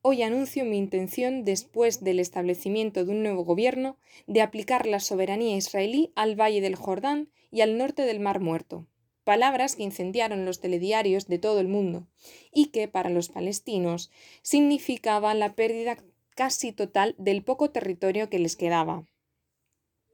Hoy 0.06 0.22
anuncio 0.22 0.66
mi 0.66 0.78
intención, 0.78 1.46
después 1.46 2.04
del 2.04 2.20
establecimiento 2.20 3.06
de 3.06 3.12
un 3.14 3.24
nuevo 3.24 3.46
gobierno, 3.46 3.96
de 4.28 4.42
aplicar 4.42 4.86
la 4.86 5.00
soberanía 5.00 5.56
israelí 5.56 6.12
al 6.18 6.36
Valle 6.36 6.60
del 6.60 6.76
Jordán 6.76 7.30
y 7.52 7.62
al 7.62 7.78
norte 7.78 8.02
del 8.02 8.20
Mar 8.20 8.42
Muerto. 8.42 8.86
Palabras 9.24 9.78
que 9.78 9.84
incendiaron 9.84 10.44
los 10.44 10.60
telediarios 10.60 11.28
de 11.28 11.40
todo 11.40 11.62
el 11.62 11.70
mundo 11.70 12.06
y 12.52 12.66
que, 12.66 12.90
para 12.90 13.10
los 13.10 13.30
palestinos, 13.30 14.12
significaban 14.42 15.40
la 15.40 15.56
pérdida 15.56 15.96
casi 16.36 16.74
total 16.74 17.16
del 17.18 17.42
poco 17.42 17.72
territorio 17.72 18.30
que 18.30 18.40
les 18.40 18.58
quedaba. 18.58 19.06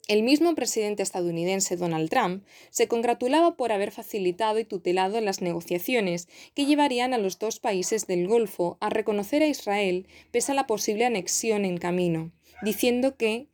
El 0.09 0.23
mismo 0.23 0.55
presidente 0.55 1.03
estadounidense 1.03 1.77
Donald 1.77 2.09
Trump 2.09 2.43
se 2.71 2.87
congratulaba 2.87 3.55
por 3.55 3.71
haber 3.71 3.91
facilitado 3.91 4.57
y 4.57 4.65
tutelado 4.65 5.21
las 5.21 5.39
negociaciones 5.43 6.27
que 6.55 6.65
llevarían 6.65 7.13
a 7.13 7.19
los 7.19 7.37
dos 7.37 7.59
países 7.59 8.07
del 8.07 8.27
Golfo 8.27 8.79
a 8.81 8.89
reconocer 8.89 9.43
a 9.43 9.47
Israel 9.47 10.07
pese 10.31 10.51
a 10.51 10.55
la 10.55 10.65
posible 10.65 11.05
anexión 11.05 11.63
en 11.63 11.77
camino, 11.77 12.31
diciendo 12.63 13.17
que 13.17 13.49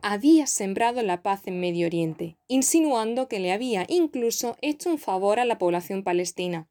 había 0.00 0.46
sembrado 0.46 1.02
la 1.02 1.24
paz 1.24 1.48
en 1.48 1.58
Medio 1.58 1.88
Oriente, 1.88 2.36
insinuando 2.46 3.26
que 3.26 3.40
le 3.40 3.50
había 3.50 3.84
incluso 3.88 4.56
hecho 4.62 4.90
un 4.90 4.98
favor 4.98 5.40
a 5.40 5.44
la 5.44 5.58
población 5.58 6.04
palestina. 6.04 6.68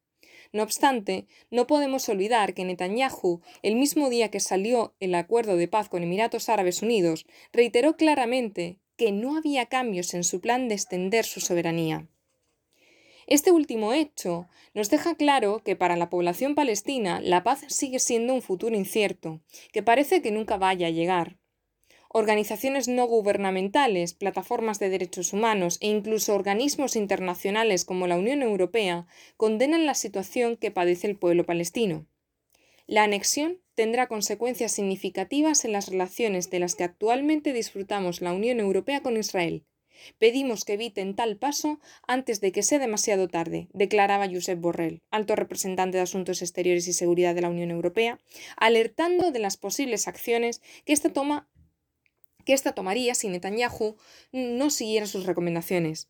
No 0.54 0.64
obstante, 0.64 1.28
no 1.52 1.68
podemos 1.68 2.08
olvidar 2.08 2.54
que 2.54 2.64
Netanyahu, 2.64 3.42
el 3.64 3.76
mismo 3.76 4.10
día 4.10 4.32
que 4.32 4.40
salió 4.40 4.96
el 5.02 5.14
acuerdo 5.14 5.58
de 5.58 5.68
paz 5.68 5.90
con 5.90 6.04
Emiratos 6.04 6.48
Árabes 6.48 6.82
Unidos, 6.82 7.26
reiteró 7.52 7.98
claramente 7.98 8.80
que 8.98 9.12
no 9.12 9.38
había 9.38 9.66
cambios 9.68 10.14
en 10.14 10.24
su 10.24 10.42
plan 10.42 10.68
de 10.68 10.76
extender 10.76 11.26
su 11.26 11.40
soberanía. 11.40 12.08
Este 13.28 13.52
último 13.52 13.94
hecho 13.94 14.48
nos 14.74 14.90
deja 14.90 15.16
claro 15.16 15.62
que 15.64 15.76
para 15.76 15.96
la 15.96 16.10
población 16.10 16.54
palestina 16.54 17.20
la 17.22 17.44
paz 17.44 17.66
sigue 17.70 18.00
siendo 18.00 18.34
un 18.34 18.42
futuro 18.42 18.76
incierto, 18.76 19.42
que 19.72 19.82
parece 19.82 20.22
que 20.22 20.32
nunca 20.32 20.58
vaya 20.58 20.88
a 20.88 20.92
llegar. 20.92 21.38
Organizaciones 22.10 22.88
no 22.88 23.08
gubernamentales, 23.08 24.14
plataformas 24.14 24.80
de 24.80 24.90
derechos 24.90 25.34
humanos 25.34 25.80
e 25.82 25.88
incluso 25.88 26.34
organismos 26.34 26.96
internacionales 26.96 27.84
como 27.84 28.08
la 28.08 28.18
Unión 28.18 28.42
Europea 28.42 29.08
condenan 29.38 29.86
la 29.86 29.96
situación 29.96 30.56
que 30.56 30.72
padece 30.72 31.08
el 31.08 31.18
pueblo 31.18 31.46
palestino. 31.46 32.06
La 32.88 33.04
anexión 33.04 33.60
tendrá 33.76 34.08
consecuencias 34.08 34.72
significativas 34.72 35.66
en 35.66 35.74
las 35.74 35.90
relaciones 35.90 36.50
de 36.50 36.60
las 36.60 36.76
que 36.76 36.86
actualmente 36.86 37.54
disfrutamos 37.54 38.22
la 38.22 38.34
Unión 38.34 38.60
Europea 38.60 39.02
con 39.02 39.18
Israel. 39.18 39.66
Pedimos 40.18 40.66
que 40.66 40.74
eviten 40.74 41.16
tal 41.16 41.38
paso 41.38 41.80
antes 42.08 42.42
de 42.42 42.52
que 42.52 42.64
sea 42.64 42.80
demasiado 42.80 43.28
tarde, 43.28 43.68
declaraba 43.74 44.30
Josep 44.30 44.60
Borrell, 44.60 45.02
alto 45.10 45.36
representante 45.36 45.98
de 45.98 46.04
Asuntos 46.04 46.42
Exteriores 46.42 46.88
y 46.88 46.94
Seguridad 46.94 47.36
de 47.36 47.42
la 47.42 47.50
Unión 47.50 47.72
Europea, 47.72 48.20
alertando 48.58 49.32
de 49.32 49.40
las 49.40 49.58
posibles 49.58 50.08
acciones 50.08 50.62
que 50.86 50.94
esta, 50.94 51.12
que 52.46 52.54
esta 52.54 52.74
tomaría 52.74 53.16
si 53.16 53.30
Netanyahu 53.30 53.98
no 54.32 54.70
siguiera 54.70 55.06
sus 55.06 55.26
recomendaciones. 55.26 56.10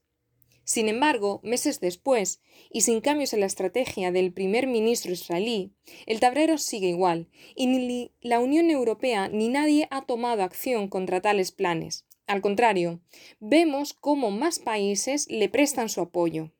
Sin 0.65 0.89
embargo, 0.89 1.41
meses 1.43 1.79
después, 1.79 2.41
y 2.71 2.81
sin 2.81 2.99
cambios 2.99 3.33
en 3.33 3.41
la 3.41 3.45
estrategia 3.45 4.11
del 4.11 4.33
primer 4.33 4.65
ministro 4.65 5.11
israelí, 5.11 5.71
el 6.07 6.19
tablero 6.19 6.57
sigue 6.57 6.87
igual, 6.87 7.27
y 7.55 7.67
ni 7.67 8.11
la 8.19 8.39
Unión 8.39 8.71
Europea 8.71 9.29
ni 9.29 9.47
nadie 9.47 9.87
ha 9.91 10.01
tomado 10.05 10.41
acción 10.41 10.87
contra 10.87 11.21
tales 11.21 11.51
planes. 11.51 12.05
Al 12.25 12.41
contrario, 12.41 12.99
vemos 13.39 13.93
cómo 13.93 14.31
más 14.31 14.57
países 14.57 15.27
le 15.29 15.49
prestan 15.49 15.87
su 15.87 16.01
apoyo. 16.01 16.51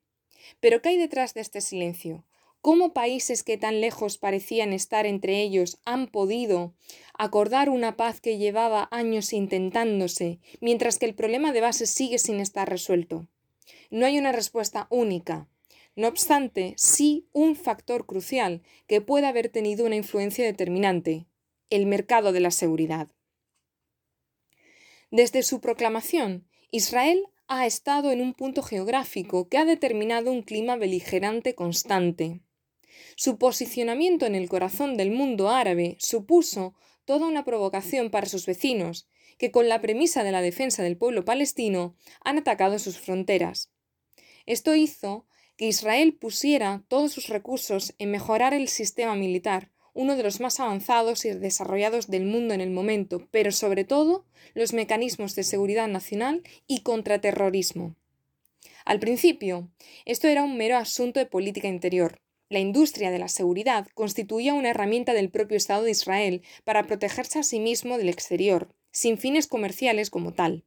Pero 0.60 0.84
¿qué 0.84 0.90
hay 0.90 0.98
detrás 0.98 1.34
de 1.34 1.42
este 1.42 1.60
silencio? 1.60 2.26
¿Cómo 2.62 2.94
países 2.94 3.44
que 3.44 3.58
tan 3.58 3.82
lejos 3.82 4.20
parecían 4.20 4.72
estar 4.72 5.08
entre 5.08 5.42
ellos 5.42 5.80
han 5.84 6.08
podido 6.08 6.76
acordar 7.18 7.70
una 7.70 7.98
paz 7.98 8.22
que 8.22 8.38
llevaba 8.38 8.88
años 8.92 9.34
intentándose, 9.34 10.40
mientras 10.62 11.00
que 11.00 11.08
el 11.08 11.16
problema 11.16 11.52
de 11.52 11.62
base 11.62 11.88
sigue 11.88 12.20
sin 12.20 12.40
estar 12.40 12.70
resuelto? 12.70 13.28
No 13.90 14.06
hay 14.06 14.18
una 14.18 14.32
respuesta 14.32 14.88
única. 14.90 15.48
No 15.96 16.08
obstante, 16.08 16.74
sí 16.78 17.30
un 17.32 17.56
factor 17.56 18.06
crucial 18.06 18.62
que 18.88 19.02
puede 19.02 19.28
haber 19.28 19.50
tenido 19.50 19.86
una 19.86 19.96
influencia 19.96 20.44
determinante, 20.44 21.28
el 21.70 21.86
mercado 21.86 22.32
de 22.32 22.42
la 22.42 22.52
seguridad. 22.52 23.08
Desde 25.12 25.44
su 25.44 25.62
proclamación, 25.62 26.48
Israel 26.72 27.26
ha 27.48 27.66
estado 27.66 28.12
en 28.12 28.22
un 28.22 28.34
punto 28.34 28.64
geográfico 28.64 29.48
que 29.48 29.58
ha 29.58 29.66
determinado 29.66 30.32
un 30.32 30.42
clima 30.42 30.76
beligerante 30.76 31.56
constante. 31.56 32.42
Su 33.16 33.38
posicionamiento 33.38 34.26
en 34.26 34.36
el 34.36 34.50
corazón 34.50 34.98
del 34.98 35.12
mundo 35.12 35.50
árabe 35.50 35.96
supuso 36.00 36.76
toda 37.06 37.28
una 37.28 37.46
provocación 37.46 38.10
para 38.10 38.28
sus 38.28 38.46
vecinos, 38.46 39.08
que 39.38 39.52
con 39.52 39.70
la 39.70 39.82
premisa 39.82 40.24
de 40.24 40.32
la 40.32 40.42
defensa 40.42 40.84
del 40.84 40.98
pueblo 40.98 41.26
palestino 41.26 41.96
han 42.24 42.38
atacado 42.38 42.80
sus 42.80 43.00
fronteras. 43.00 43.72
Esto 44.46 44.76
hizo 44.76 45.26
que 45.58 45.68
Israel 45.68 46.14
pusiera 46.14 46.84
todos 46.88 47.14
sus 47.14 47.28
recursos 47.28 47.94
en 47.98 48.12
mejorar 48.12 48.54
el 48.54 48.68
sistema 48.68 49.16
militar, 49.16 49.72
uno 49.94 50.18
de 50.18 50.24
los 50.24 50.42
más 50.42 50.60
avanzados 50.60 51.24
y 51.26 51.30
desarrollados 51.30 52.08
del 52.08 52.26
mundo 52.26 52.54
en 52.54 52.62
el 52.62 52.70
momento, 52.70 53.28
pero 53.32 53.52
sobre 53.52 53.86
todo 53.86 54.26
los 54.54 54.74
mecanismos 54.74 55.36
de 55.36 55.44
seguridad 55.44 55.88
nacional 55.88 56.44
y 56.68 56.82
contraterrorismo. 56.82 57.96
Al 58.84 59.00
principio, 59.00 59.72
esto 60.06 60.28
era 60.28 60.44
un 60.44 60.58
mero 60.58 60.78
asunto 60.78 61.20
de 61.20 61.26
política 61.26 61.68
interior. 61.68 62.22
La 62.50 62.60
industria 62.60 63.10
de 63.10 63.18
la 63.18 63.30
seguridad 63.30 63.88
constituía 63.96 64.54
una 64.54 64.70
herramienta 64.70 65.14
del 65.14 65.32
propio 65.32 65.58
Estado 65.58 65.84
de 65.84 65.92
Israel 65.92 66.44
para 66.66 66.86
protegerse 66.86 67.40
a 67.40 67.44
sí 67.44 67.60
mismo 67.60 67.98
del 67.98 68.10
exterior, 68.10 68.76
sin 68.96 69.18
fines 69.18 69.48
comerciales 69.48 70.10
como 70.10 70.34
tal. 70.34 70.64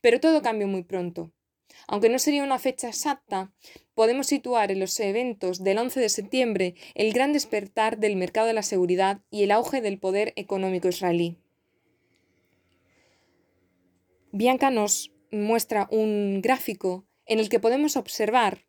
Pero 0.00 0.18
todo 0.18 0.40
cambió 0.40 0.66
muy 0.66 0.82
pronto. 0.82 1.30
Aunque 1.86 2.08
no 2.08 2.18
sería 2.18 2.42
una 2.42 2.58
fecha 2.58 2.88
exacta, 2.88 3.52
podemos 3.94 4.26
situar 4.26 4.72
en 4.72 4.80
los 4.80 4.98
eventos 4.98 5.62
del 5.62 5.76
11 5.78 6.00
de 6.00 6.08
septiembre 6.08 6.74
el 6.94 7.12
gran 7.12 7.34
despertar 7.34 7.98
del 7.98 8.16
mercado 8.16 8.46
de 8.46 8.54
la 8.54 8.62
seguridad 8.62 9.20
y 9.30 9.42
el 9.42 9.50
auge 9.50 9.82
del 9.82 9.98
poder 9.98 10.32
económico 10.36 10.88
israelí. 10.88 11.36
Bianca 14.32 14.70
nos 14.70 15.12
muestra 15.30 15.86
un 15.90 16.40
gráfico 16.42 17.04
en 17.26 17.40
el 17.40 17.48
que 17.50 17.60
podemos 17.60 17.96
observar 17.96 18.64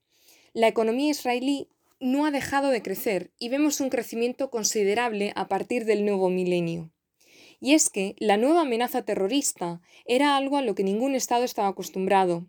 la 0.54 0.68
economía 0.68 1.12
israelí 1.12 1.70
no 2.02 2.26
ha 2.26 2.32
dejado 2.32 2.72
de 2.72 2.82
crecer 2.82 3.32
y 3.40 3.48
vemos 3.48 3.80
un 3.80 3.90
crecimiento 3.90 4.50
considerable 4.50 5.32
a 5.36 5.48
partir 5.48 5.86
del 5.86 6.04
nuevo 6.04 6.30
milenio. 6.30 6.92
Y 7.62 7.74
es 7.74 7.90
que 7.90 8.16
la 8.20 8.36
nueva 8.36 8.62
amenaza 8.62 9.06
terrorista 9.06 9.80
era 10.06 10.36
algo 10.36 10.58
a 10.58 10.62
lo 10.62 10.76
que 10.76 10.84
ningún 10.84 11.16
Estado 11.16 11.46
estaba 11.46 11.70
acostumbrado, 11.70 12.48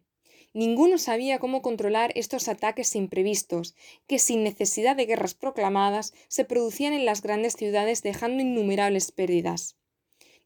Ninguno 0.55 0.99
sabía 0.99 1.39
cómo 1.39 1.63
controlar 1.63 2.13
estos 2.15 2.47
ataques 2.47 2.95
imprevistos, 2.95 3.75
que 4.07 4.19
sin 4.19 4.43
necesidad 4.43 4.97
de 4.97 5.07
guerras 5.07 5.33
proclamadas 5.33 6.13
se 6.29 6.45
producían 6.45 6.93
en 6.93 7.07
las 7.07 7.23
grandes 7.23 7.55
ciudades 7.55 8.03
dejando 8.03 8.43
innumerables 8.43 9.13
pérdidas. 9.13 9.77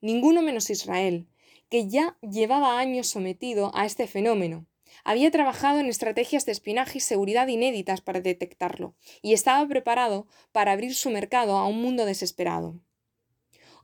Ninguno 0.00 0.42
menos 0.42 0.70
Israel, 0.70 1.26
que 1.68 1.88
ya 1.88 2.16
llevaba 2.20 2.78
años 2.78 3.08
sometido 3.08 3.72
a 3.74 3.84
este 3.84 4.06
fenómeno. 4.06 4.66
Había 5.02 5.32
trabajado 5.32 5.80
en 5.80 5.86
estrategias 5.86 6.46
de 6.46 6.52
espionaje 6.52 6.98
y 6.98 7.00
seguridad 7.00 7.48
inéditas 7.48 8.00
para 8.00 8.20
detectarlo, 8.20 8.94
y 9.22 9.32
estaba 9.32 9.66
preparado 9.66 10.28
para 10.52 10.70
abrir 10.70 10.94
su 10.94 11.10
mercado 11.10 11.56
a 11.56 11.66
un 11.66 11.82
mundo 11.82 12.04
desesperado. 12.04 12.78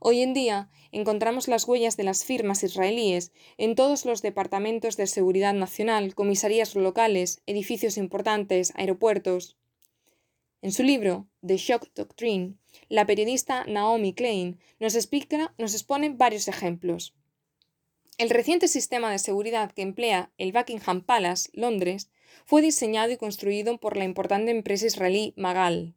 Hoy 0.05 0.21
en 0.21 0.33
día 0.33 0.69
encontramos 0.91 1.47
las 1.47 1.65
huellas 1.65 1.95
de 1.95 2.03
las 2.03 2.25
firmas 2.25 2.61
israelíes 2.61 3.31
en 3.57 3.73
todos 3.73 4.03
los 4.03 4.21
departamentos 4.21 4.97
de 4.97 5.07
seguridad 5.07 5.53
nacional, 5.53 6.13
comisarías 6.13 6.75
locales, 6.75 7.41
edificios 7.45 7.95
importantes, 7.95 8.73
aeropuertos. 8.75 9.55
En 10.61 10.73
su 10.73 10.83
libro, 10.83 11.29
The 11.39 11.55
Shock 11.55 11.93
Doctrine, 11.95 12.55
la 12.89 13.05
periodista 13.05 13.63
Naomi 13.63 14.13
Klein 14.13 14.59
nos, 14.77 14.93
expone 14.93 16.09
varios 16.09 16.49
ejemplos. 16.49 17.15
El 18.17 18.29
reciente 18.29 18.67
sistema 18.67 19.09
de 19.09 19.19
seguridad 19.19 19.71
que 19.71 19.83
emplea 19.83 20.33
el 20.37 20.51
Buckingham 20.51 20.99
Palace, 20.99 21.49
Londres, 21.53 22.11
fue 22.43 22.61
diseñado 22.61 23.13
y 23.13 23.15
construido 23.15 23.77
por 23.77 23.95
la 23.95 24.03
importante 24.03 24.51
empresa 24.51 24.85
israelí 24.85 25.33
Magal. 25.37 25.95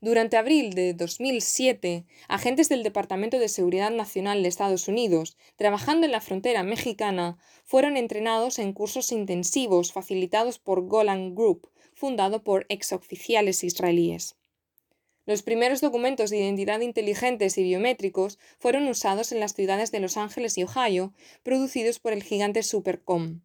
Durante 0.00 0.36
abril 0.36 0.72
de 0.72 0.94
2007, 0.94 2.04
agentes 2.28 2.68
del 2.68 2.82
Departamento 2.82 3.38
de 3.38 3.48
Seguridad 3.48 3.90
Nacional 3.90 4.42
de 4.42 4.48
Estados 4.48 4.88
Unidos, 4.88 5.36
trabajando 5.56 6.06
en 6.06 6.12
la 6.12 6.20
frontera 6.20 6.62
mexicana, 6.62 7.38
fueron 7.64 7.96
entrenados 7.96 8.58
en 8.58 8.72
cursos 8.72 9.12
intensivos 9.12 9.92
facilitados 9.92 10.58
por 10.58 10.86
Golan 10.86 11.34
Group, 11.34 11.70
fundado 11.94 12.42
por 12.42 12.66
exoficiales 12.68 13.62
israelíes. 13.64 14.36
Los 15.24 15.42
primeros 15.42 15.80
documentos 15.80 16.30
de 16.30 16.38
identidad 16.38 16.80
inteligentes 16.80 17.56
y 17.56 17.62
biométricos 17.62 18.40
fueron 18.58 18.88
usados 18.88 19.30
en 19.30 19.38
las 19.38 19.54
ciudades 19.54 19.92
de 19.92 20.00
Los 20.00 20.16
Ángeles 20.16 20.58
y 20.58 20.64
Ohio, 20.64 21.14
producidos 21.44 22.00
por 22.00 22.12
el 22.12 22.24
gigante 22.24 22.64
Supercom. 22.64 23.42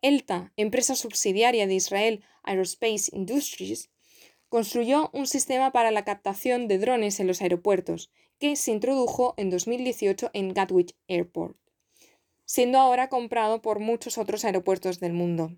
ELTA, 0.00 0.52
empresa 0.56 0.94
subsidiaria 0.96 1.66
de 1.66 1.74
Israel 1.74 2.24
Aerospace 2.42 3.10
Industries, 3.12 3.90
construyó 4.54 5.10
un 5.12 5.26
sistema 5.26 5.72
para 5.72 5.90
la 5.90 6.04
captación 6.04 6.68
de 6.68 6.78
drones 6.78 7.18
en 7.18 7.26
los 7.26 7.42
aeropuertos, 7.42 8.12
que 8.38 8.54
se 8.54 8.70
introdujo 8.70 9.34
en 9.36 9.50
2018 9.50 10.30
en 10.32 10.54
Gatwick 10.54 10.94
Airport, 11.08 11.56
siendo 12.44 12.78
ahora 12.78 13.08
comprado 13.08 13.62
por 13.62 13.80
muchos 13.80 14.16
otros 14.16 14.44
aeropuertos 14.44 15.00
del 15.00 15.12
mundo. 15.12 15.50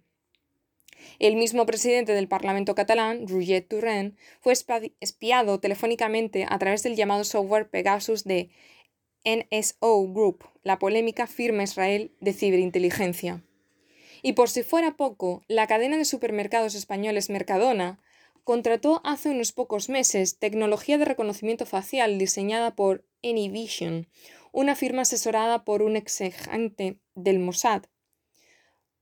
El 1.18 1.36
mismo 1.36 1.66
presidente 1.66 2.14
del 2.14 2.26
Parlamento 2.26 2.74
catalán, 2.74 3.28
Roger 3.28 3.66
Turren, 3.68 4.16
fue 4.40 4.55
espiado 4.55 5.61
telefónicamente 5.61 6.47
a 6.49 6.59
través 6.59 6.82
del 6.82 6.97
llamado 6.97 7.24
software 7.24 7.68
Pegasus 7.68 8.24
de 8.24 8.49
NSO 9.26 10.11
Group, 10.11 10.49
la 10.62 10.78
polémica 10.78 11.26
firma 11.26 11.64
Israel 11.64 12.12
de 12.20 12.32
ciberinteligencia. 12.32 13.44
Y 14.22 14.32
por 14.32 14.49
si 14.49 14.62
fuera 14.62 14.97
poco, 14.97 15.44
la 15.49 15.66
cadena 15.66 15.99
de 15.99 16.07
supermercados 16.07 16.74
españoles 16.74 17.28
Mercadona 17.28 18.01
contrató 18.47 19.01
hace 19.03 19.30
unos 19.30 19.51
pocos 19.51 19.88
meses 19.88 20.38
tecnología 20.38 20.99
de 20.99 21.05
reconocimiento 21.05 21.66
facial 21.66 22.16
diseñada 22.16 22.76
por 22.76 23.05
Anyvision, 23.24 24.07
una 24.53 24.76
firma 24.76 25.03
asesorada 25.03 25.64
por 25.64 25.82
un 25.82 25.97
exegente 25.97 27.01
del 27.16 27.40
Mossad, 27.40 27.86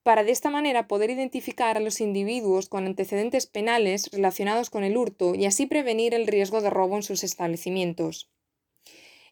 para 0.03 0.25
de 0.25 0.33
esta 0.33 0.49
manera 0.49 0.89
poder 0.89 1.11
identificar 1.11 1.77
a 1.77 1.81
los 1.81 2.01
individuos 2.01 2.71
con 2.71 2.87
antecedentes 2.87 3.47
penales 3.47 4.09
relacionados 4.13 4.71
con 4.71 4.83
el 4.83 4.97
hurto 4.97 5.35
y 5.35 5.45
así 5.45 5.67
prevenir 5.67 6.15
el 6.15 6.27
riesgo 6.27 6.63
de 6.63 6.71
robo 6.71 6.97
en 6.97 7.03
sus 7.03 7.23
establecimientos. 7.23 8.31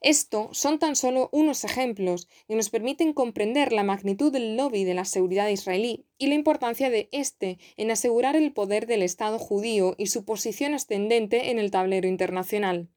Esto 0.03 0.49
son 0.53 0.81
tan 0.81 0.97
solo 0.97 1.29
unos 1.33 1.63
ejemplos 1.63 2.29
que 2.49 2.57
nos 2.57 2.71
permiten 2.71 3.13
comprender 3.13 3.73
la 3.73 3.85
magnitud 3.85 4.33
del 4.33 4.57
lobby 4.57 4.83
de 4.83 4.95
la 4.95 5.05
seguridad 5.05 5.49
israelí 5.49 6.07
y 6.19 6.27
la 6.27 6.35
importancia 6.35 6.91
de 6.91 7.09
éste 7.13 7.59
en 7.77 7.93
asegurar 7.93 8.35
el 8.35 8.53
poder 8.53 8.89
del 8.89 9.03
Estado 9.03 9.39
judío 9.39 9.95
y 9.99 10.09
su 10.09 10.25
posición 10.25 10.75
ascendente 10.75 11.51
en 11.51 11.61
el 11.61 11.71
tablero 11.71 12.09
internacional. 12.09 12.89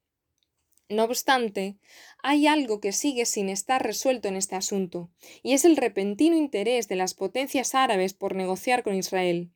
No 0.88 1.04
obstante, 1.04 1.78
hay 2.24 2.48
algo 2.48 2.80
que 2.80 2.90
sigue 2.90 3.24
sin 3.24 3.50
estar 3.50 3.84
resuelto 3.84 4.26
en 4.26 4.36
este 4.36 4.56
asunto, 4.56 5.10
y 5.42 5.52
es 5.52 5.64
el 5.64 5.76
repentino 5.76 6.36
interés 6.36 6.88
de 6.88 6.96
las 6.96 7.14
potencias 7.14 7.76
árabes 7.76 8.14
por 8.14 8.34
negociar 8.34 8.82
con 8.82 8.94
Israel. 8.94 9.52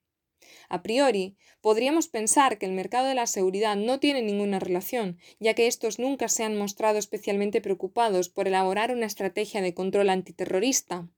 A 0.68 0.82
priori, 0.82 1.36
podríamos 1.60 2.08
pensar 2.08 2.58
que 2.58 2.66
el 2.66 2.72
mercado 2.72 3.06
de 3.08 3.14
la 3.14 3.26
seguridad 3.26 3.76
no 3.76 4.00
tiene 4.00 4.22
ninguna 4.22 4.58
relación, 4.58 5.18
ya 5.38 5.54
que 5.54 5.66
estos 5.66 5.98
nunca 5.98 6.28
se 6.28 6.44
han 6.44 6.56
mostrado 6.56 6.98
especialmente 6.98 7.60
preocupados 7.60 8.28
por 8.28 8.48
elaborar 8.48 8.92
una 8.92 9.06
estrategia 9.06 9.62
de 9.62 9.74
control 9.74 10.10
antiterrorista. 10.10 11.08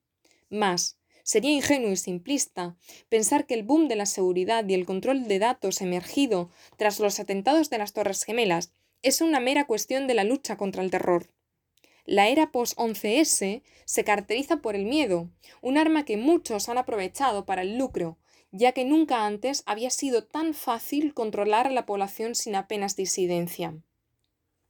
Más, 0.49 0.97
sería 1.23 1.51
ingenuo 1.51 1.91
y 1.91 1.97
simplista 1.97 2.75
pensar 3.09 3.45
que 3.45 3.53
el 3.53 3.63
boom 3.63 3.87
de 3.87 3.95
la 3.95 4.05
seguridad 4.05 4.67
y 4.67 4.73
el 4.73 4.85
control 4.85 5.27
de 5.27 5.39
datos 5.39 5.81
emergido 5.81 6.49
tras 6.77 6.99
los 6.99 7.19
atentados 7.19 7.69
de 7.69 7.77
las 7.77 7.93
Torres 7.93 8.23
Gemelas 8.23 8.73
es 9.01 9.21
una 9.21 9.39
mera 9.39 9.65
cuestión 9.65 10.07
de 10.07 10.13
la 10.13 10.23
lucha 10.23 10.57
contra 10.57 10.83
el 10.83 10.91
terror. 10.91 11.29
La 12.05 12.27
era 12.27 12.51
post-11S 12.51 13.63
se 13.85 14.03
caracteriza 14.03 14.57
por 14.57 14.75
el 14.75 14.85
miedo, 14.85 15.29
un 15.61 15.77
arma 15.77 16.03
que 16.03 16.17
muchos 16.17 16.67
han 16.67 16.77
aprovechado 16.77 17.45
para 17.45 17.61
el 17.61 17.77
lucro, 17.77 18.17
ya 18.53 18.71
que 18.71 18.85
nunca 18.85 19.25
antes 19.25 19.63
había 19.65 19.89
sido 19.89 20.23
tan 20.23 20.53
fácil 20.53 21.15
controlar 21.15 21.65
a 21.65 21.71
la 21.71 21.87
población 21.87 22.35
sin 22.35 22.55
apenas 22.55 22.95
disidencia. 22.95 23.75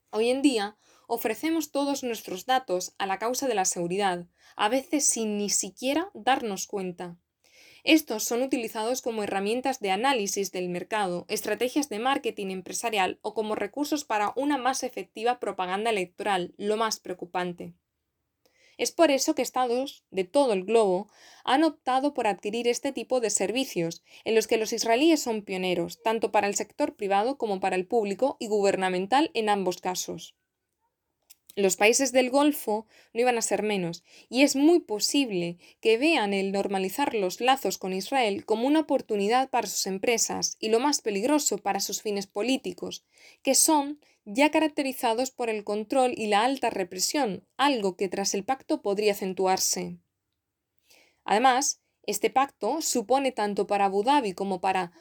Hoy 0.10 0.30
en 0.30 0.42
día 0.42 0.78
ofrecemos 1.06 1.72
todos 1.72 2.02
nuestros 2.02 2.46
datos 2.46 2.96
a 2.98 3.06
la 3.06 3.20
causa 3.20 3.46
de 3.46 3.56
la 3.56 3.66
seguridad, 3.66 4.26
a 4.56 4.70
veces 4.70 5.06
sin 5.06 5.38
ni 5.38 5.50
siquiera 5.50 6.10
darnos 6.14 6.66
cuenta. 6.66 7.18
Estos 7.84 8.24
son 8.24 8.42
utilizados 8.42 9.02
como 9.02 9.24
herramientas 9.24 9.82
de 9.82 9.92
análisis 9.92 10.54
del 10.54 10.70
mercado, 10.70 11.26
estrategias 11.28 11.90
de 11.90 12.00
marketing 12.00 12.52
empresarial 12.52 13.20
o 13.22 13.34
como 13.34 13.56
recursos 13.56 14.06
para 14.06 14.32
una 14.38 14.58
más 14.58 14.84
efectiva 14.84 15.42
propaganda 15.42 15.90
electoral, 15.90 16.54
lo 16.58 16.78
más 16.78 17.02
preocupante. 17.02 17.74
Es 18.78 18.92
por 18.92 19.12
eso 19.12 19.36
que 19.36 19.42
estados 19.42 20.04
de 20.12 20.24
todo 20.24 20.54
el 20.54 20.64
globo 20.64 21.10
han 21.44 21.64
optado 21.64 22.14
por 22.14 22.28
adquirir 22.28 22.68
este 22.68 22.92
tipo 22.92 23.20
de 23.20 23.30
servicios, 23.30 24.04
en 24.24 24.36
los 24.36 24.48
que 24.48 24.58
los 24.58 24.74
israelíes 24.74 25.22
son 25.22 25.44
pioneros, 25.44 26.02
tanto 26.02 26.32
para 26.32 26.48
el 26.48 26.56
sector 26.56 26.96
privado 26.96 27.38
como 27.38 27.60
para 27.60 27.76
el 27.76 27.86
público 27.86 28.38
y 28.40 28.48
gubernamental 28.48 29.32
en 29.34 29.50
ambos 29.50 29.78
casos. 29.78 30.36
Los 31.56 31.76
países 31.76 32.12
del 32.12 32.32
Golfo 32.32 32.88
no 33.14 33.22
iban 33.22 33.38
a 33.38 33.44
ser 33.44 33.62
menos, 33.62 34.04
y 34.28 34.42
es 34.42 34.56
muy 34.56 34.80
posible 34.80 35.60
que 35.82 36.00
vean 36.00 36.34
el 36.34 36.52
normalizar 36.52 37.14
los 37.14 37.42
lazos 37.42 37.78
con 37.78 37.94
Israel 37.94 38.44
como 38.44 38.66
una 38.66 38.80
oportunidad 38.80 39.52
para 39.52 39.68
sus 39.68 39.86
empresas 39.86 40.58
y 40.60 40.70
lo 40.70 40.80
más 40.80 41.02
peligroso 41.02 41.60
para 41.60 41.80
sus 41.80 42.02
fines 42.02 42.26
políticos, 42.26 43.06
que 43.44 43.54
son 43.54 44.00
ya 44.26 44.52
caracterizados 44.52 45.32
por 45.32 45.50
el 45.50 45.64
control 45.64 46.14
y 46.16 46.28
la 46.28 46.44
alta 46.44 46.70
represión, 46.70 47.46
algo 47.58 47.98
que 47.98 48.10
tras 48.10 48.34
el 48.34 48.44
pacto 48.44 48.82
podría 48.82 49.12
acentuarse. 49.12 49.98
Además, 51.26 51.82
este 52.06 52.30
pacto 52.30 52.82
supone 52.82 53.32
tanto 53.32 53.68
para 53.68 53.86
Abu 53.86 54.04
Dhabi 54.04 54.34
como 54.34 54.62
para 54.62 54.92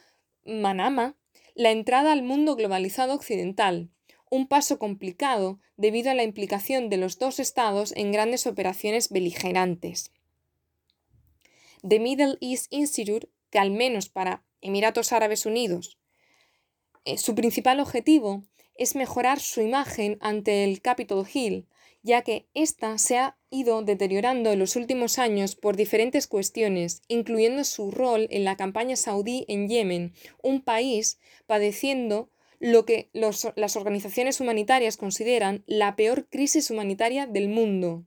Manama 0.45 1.17
la 1.55 1.71
entrada 1.71 2.13
al 2.13 2.23
mundo 2.23 2.57
globalizado 2.57 3.15
occidental, 3.15 3.91
un 4.31 4.49
paso 4.49 4.79
complicado 4.79 5.61
debido 5.77 6.11
a 6.11 6.15
la 6.15 6.23
implicación 6.23 6.89
de 6.89 6.97
los 6.97 7.19
dos 7.19 7.39
estados 7.39 7.93
en 7.97 8.13
grandes 8.13 8.47
operaciones 8.47 9.11
beligerantes. 9.11 10.11
The 11.87 11.99
Middle 11.99 12.39
East 12.41 12.73
Institute, 12.73 13.29
que 13.51 13.59
al 13.59 13.71
menos 13.73 14.09
para 14.09 14.45
Emiratos 14.61 15.13
Árabes 15.13 15.45
Unidos, 15.45 15.99
eh, 17.05 17.19
su 17.19 17.35
principal 17.35 17.81
objetivo 17.81 18.45
es 18.77 18.95
mejorar 18.95 19.41
su 19.41 19.61
imagen 19.61 20.19
ante 20.21 20.65
el 20.65 20.81
Capitol 20.81 21.27
Hill, 21.33 21.67
ya 22.03 22.23
que 22.23 22.47
ésta 22.55 22.99
se 22.99 23.19
ha 23.19 23.37
ido 23.51 23.83
deteriorando 23.83 24.51
en 24.51 24.59
los 24.59 24.77
últimos 24.77 25.19
años 25.19 25.55
por 25.55 25.77
diferentes 25.77 26.27
cuestiones, 26.27 27.03
incluyendo 27.09 27.65
su 27.65 27.91
rol 27.91 28.27
en 28.31 28.45
la 28.45 28.57
campaña 28.57 28.97
saudí 28.97 29.45
en 29.49 29.69
Yemen, 29.69 30.15
un 30.43 30.63
país 30.63 31.19
padeciendo 31.47 32.31
lo 32.59 32.85
que 32.85 33.11
las 33.13 33.77
organizaciones 33.77 34.41
humanitarias 34.41 34.97
consideran 34.97 35.65
la 35.67 35.97
peor 35.97 36.29
crisis 36.29 36.71
humanitaria 36.71 37.27
del 37.27 37.49
mundo. 37.49 38.05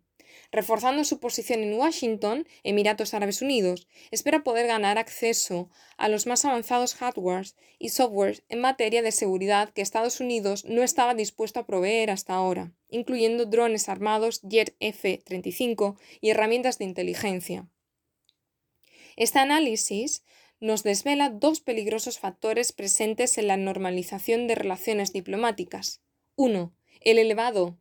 Reforzando 0.55 1.03
su 1.03 1.19
posición 1.19 1.63
en 1.63 1.73
Washington, 1.73 2.47
Emiratos 2.63 3.13
Árabes 3.13 3.41
Unidos, 3.41 3.89
espera 4.09 4.45
poder 4.45 4.67
ganar 4.67 4.97
acceso 4.97 5.69
a 5.97 6.07
los 6.07 6.27
más 6.27 6.45
avanzados 6.45 6.95
hardwares 6.95 7.57
y 7.77 7.89
softwares 7.89 8.41
en 8.47 8.61
materia 8.61 9.01
de 9.01 9.11
seguridad 9.11 9.73
que 9.73 9.81
Estados 9.81 10.21
Unidos 10.21 10.63
no 10.63 10.81
estaba 10.81 11.13
dispuesto 11.13 11.59
a 11.59 11.65
proveer 11.65 12.09
hasta 12.09 12.35
ahora, 12.35 12.71
incluyendo 12.87 13.45
drones 13.45 13.89
armados 13.89 14.39
Jet 14.43 14.77
F-35 14.79 15.97
y 16.21 16.29
herramientas 16.29 16.77
de 16.77 16.85
inteligencia. 16.85 17.67
Este 19.17 19.39
análisis 19.39 20.23
nos 20.61 20.83
desvela 20.83 21.31
dos 21.31 21.59
peligrosos 21.59 22.17
factores 22.17 22.71
presentes 22.71 23.37
en 23.37 23.47
la 23.47 23.57
normalización 23.57 24.47
de 24.47 24.55
relaciones 24.55 25.11
diplomáticas. 25.11 25.99
Uno, 26.37 26.73
el 27.01 27.19
elevado 27.19 27.77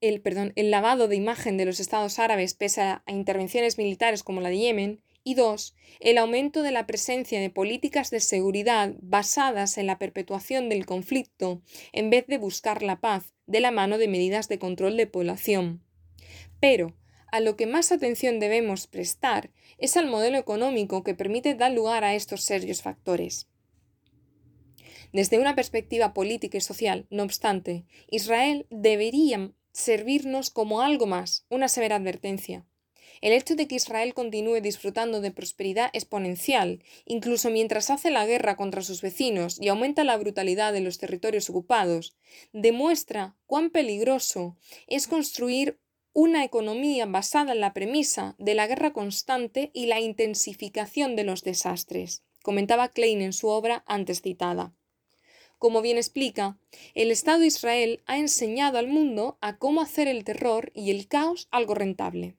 el, 0.00 0.20
perdón, 0.20 0.52
el 0.56 0.70
lavado 0.70 1.08
de 1.08 1.16
imagen 1.16 1.56
de 1.56 1.64
los 1.64 1.80
estados 1.80 2.18
árabes 2.18 2.54
pese 2.54 2.82
a 2.82 3.02
intervenciones 3.06 3.78
militares 3.78 4.22
como 4.22 4.40
la 4.40 4.48
de 4.48 4.58
Yemen, 4.58 5.02
y 5.24 5.34
dos, 5.34 5.74
el 6.00 6.16
aumento 6.16 6.62
de 6.62 6.70
la 6.70 6.86
presencia 6.86 7.38
de 7.38 7.50
políticas 7.50 8.10
de 8.10 8.20
seguridad 8.20 8.94
basadas 9.02 9.76
en 9.76 9.86
la 9.86 9.98
perpetuación 9.98 10.70
del 10.70 10.86
conflicto 10.86 11.60
en 11.92 12.08
vez 12.08 12.26
de 12.26 12.38
buscar 12.38 12.82
la 12.82 13.00
paz 13.00 13.34
de 13.46 13.60
la 13.60 13.70
mano 13.70 13.98
de 13.98 14.08
medidas 14.08 14.48
de 14.48 14.58
control 14.58 14.96
de 14.96 15.06
población. 15.06 15.82
Pero, 16.60 16.94
a 17.30 17.40
lo 17.40 17.56
que 17.56 17.66
más 17.66 17.92
atención 17.92 18.40
debemos 18.40 18.86
prestar 18.86 19.50
es 19.76 19.98
al 19.98 20.06
modelo 20.06 20.38
económico 20.38 21.02
que 21.02 21.14
permite 21.14 21.54
dar 21.54 21.72
lugar 21.72 22.04
a 22.04 22.14
estos 22.14 22.42
serios 22.42 22.80
factores. 22.80 23.48
Desde 25.12 25.38
una 25.38 25.54
perspectiva 25.54 26.14
política 26.14 26.58
y 26.58 26.60
social, 26.60 27.06
no 27.10 27.22
obstante, 27.22 27.84
Israel 28.10 28.66
debería 28.70 29.52
servirnos 29.78 30.50
como 30.50 30.82
algo 30.82 31.06
más, 31.06 31.46
una 31.48 31.68
severa 31.68 31.96
advertencia. 31.96 32.66
El 33.20 33.32
hecho 33.32 33.54
de 33.54 33.66
que 33.66 33.76
Israel 33.76 34.12
continúe 34.12 34.60
disfrutando 34.60 35.20
de 35.20 35.30
prosperidad 35.30 35.90
exponencial, 35.92 36.82
incluso 37.04 37.48
mientras 37.50 37.90
hace 37.90 38.10
la 38.10 38.26
guerra 38.26 38.56
contra 38.56 38.82
sus 38.82 39.02
vecinos 39.02 39.56
y 39.60 39.68
aumenta 39.68 40.04
la 40.04 40.16
brutalidad 40.16 40.72
de 40.72 40.80
los 40.80 40.98
territorios 40.98 41.48
ocupados, 41.48 42.16
demuestra 42.52 43.36
cuán 43.46 43.70
peligroso 43.70 44.56
es 44.88 45.06
construir 45.06 45.78
una 46.12 46.44
economía 46.44 47.06
basada 47.06 47.52
en 47.52 47.60
la 47.60 47.72
premisa 47.72 48.34
de 48.38 48.54
la 48.54 48.66
guerra 48.66 48.92
constante 48.92 49.70
y 49.72 49.86
la 49.86 50.00
intensificación 50.00 51.14
de 51.14 51.24
los 51.24 51.44
desastres, 51.44 52.24
comentaba 52.42 52.88
Klein 52.88 53.22
en 53.22 53.32
su 53.32 53.48
obra 53.48 53.84
antes 53.86 54.22
citada. 54.22 54.74
Como 55.58 55.82
bien 55.82 55.96
explica, 55.96 56.56
el 56.94 57.10
Estado 57.10 57.40
de 57.40 57.48
Israel 57.48 58.02
ha 58.06 58.18
enseñado 58.18 58.78
al 58.78 58.86
mundo 58.86 59.38
a 59.40 59.58
cómo 59.58 59.80
hacer 59.80 60.06
el 60.06 60.22
terror 60.22 60.70
y 60.72 60.92
el 60.92 61.08
caos 61.08 61.48
algo 61.50 61.74
rentable. 61.74 62.36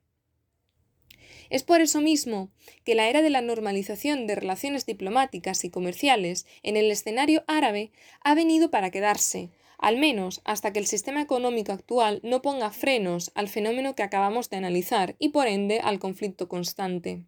Es 1.49 1.63
por 1.63 1.81
eso 1.81 1.99
mismo 1.99 2.51
que 2.85 2.95
la 2.95 3.09
era 3.09 3.21
de 3.21 3.29
la 3.29 3.41
normalización 3.41 4.27
de 4.27 4.35
relaciones 4.35 4.85
diplomáticas 4.85 5.65
y 5.65 5.69
comerciales 5.69 6.45
en 6.63 6.77
el 6.77 6.91
escenario 6.91 7.43
árabe 7.47 7.91
ha 8.23 8.35
venido 8.35 8.69
para 8.69 8.91
quedarse, 8.91 9.49
al 9.77 9.97
menos 9.97 10.41
hasta 10.45 10.71
que 10.71 10.79
el 10.79 10.87
sistema 10.87 11.21
económico 11.21 11.71
actual 11.71 12.21
no 12.23 12.41
ponga 12.41 12.71
frenos 12.71 13.31
al 13.35 13.49
fenómeno 13.49 13.95
que 13.95 14.03
acabamos 14.03 14.49
de 14.49 14.57
analizar 14.57 15.15
y 15.19 15.29
por 15.29 15.47
ende 15.47 15.79
al 15.79 15.99
conflicto 15.99 16.47
constante. 16.47 17.23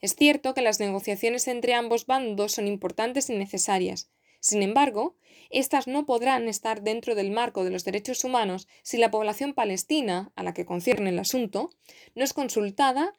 Es 0.00 0.14
cierto 0.14 0.54
que 0.54 0.62
las 0.62 0.80
negociaciones 0.80 1.48
entre 1.48 1.74
ambos 1.74 2.06
bandos 2.06 2.52
son 2.52 2.66
importantes 2.66 3.28
y 3.28 3.36
necesarias. 3.36 4.08
Sin 4.40 4.62
embargo, 4.62 5.16
estas 5.50 5.86
no 5.86 6.06
podrán 6.06 6.48
estar 6.48 6.82
dentro 6.82 7.14
del 7.14 7.30
marco 7.30 7.64
de 7.64 7.70
los 7.70 7.84
derechos 7.84 8.24
humanos 8.24 8.68
si 8.82 8.98
la 8.98 9.10
población 9.10 9.54
palestina, 9.54 10.32
a 10.36 10.42
la 10.42 10.54
que 10.54 10.66
concierne 10.66 11.10
el 11.10 11.18
asunto, 11.18 11.70
no 12.14 12.24
es 12.24 12.32
consultada 12.32 13.14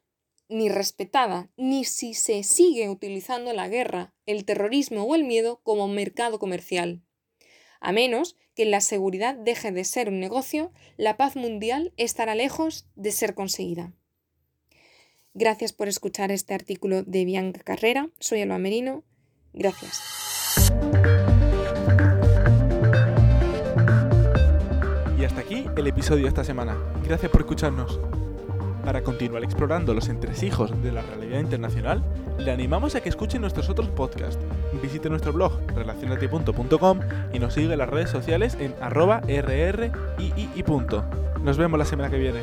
ni 0.47 0.67
respetada, 0.67 1.49
ni 1.57 1.85
si 1.85 2.15
se 2.15 2.43
sigue 2.43 2.89
utilizando 2.89 3.53
la 3.53 3.67
guerra, 3.67 4.13
el 4.25 4.45
terrorismo 4.45 5.03
o 5.03 5.15
el 5.15 5.23
miedo 5.23 5.61
como 5.63 5.87
mercado 5.87 6.39
comercial. 6.39 7.03
A 7.79 7.91
menos 7.91 8.35
que 8.55 8.65
la 8.65 8.81
seguridad 8.81 9.35
deje 9.35 9.71
de 9.71 9.85
ser 9.85 10.09
un 10.09 10.19
negocio, 10.19 10.73
la 10.97 11.17
paz 11.17 11.35
mundial 11.35 11.93
estará 11.97 12.35
lejos 12.35 12.87
de 12.95 13.11
ser 13.11 13.35
conseguida. 13.35 13.93
Gracias 15.33 15.71
por 15.71 15.87
escuchar 15.87 16.31
este 16.31 16.53
artículo 16.53 17.03
de 17.03 17.23
Bianca 17.23 17.61
Carrera. 17.61 18.09
Soy 18.19 18.41
Alba 18.41 18.57
Merino. 18.57 19.03
Gracias. 19.53 20.01
Y 25.17 25.25
hasta 25.25 25.41
aquí 25.41 25.65
el 25.75 25.87
episodio 25.87 26.23
de 26.23 26.29
esta 26.29 26.43
semana. 26.43 26.75
Gracias 27.03 27.31
por 27.31 27.41
escucharnos. 27.41 27.99
Para 28.85 29.03
continuar 29.03 29.43
explorando 29.43 29.93
los 29.93 30.09
entresijos 30.09 30.71
de 30.81 30.91
la 30.91 31.01
realidad 31.01 31.39
internacional, 31.39 32.03
le 32.37 32.51
animamos 32.51 32.95
a 32.95 33.01
que 33.01 33.09
escuche 33.09 33.37
nuestros 33.37 33.69
otros 33.69 33.89
podcasts. 33.89 34.43
Visite 34.81 35.09
nuestro 35.09 35.33
blog 35.33 35.59
relacionati.com 35.75 36.99
y 37.33 37.39
nos 37.39 37.53
siga 37.53 37.73
en 37.73 37.79
las 37.79 37.89
redes 37.89 38.09
sociales 38.09 38.57
en 38.59 38.73
arroba 38.81 39.21
rr 39.21 39.91
Nos 41.43 41.57
vemos 41.57 41.77
la 41.77 41.85
semana 41.85 42.09
que 42.09 42.17
viene. 42.17 42.39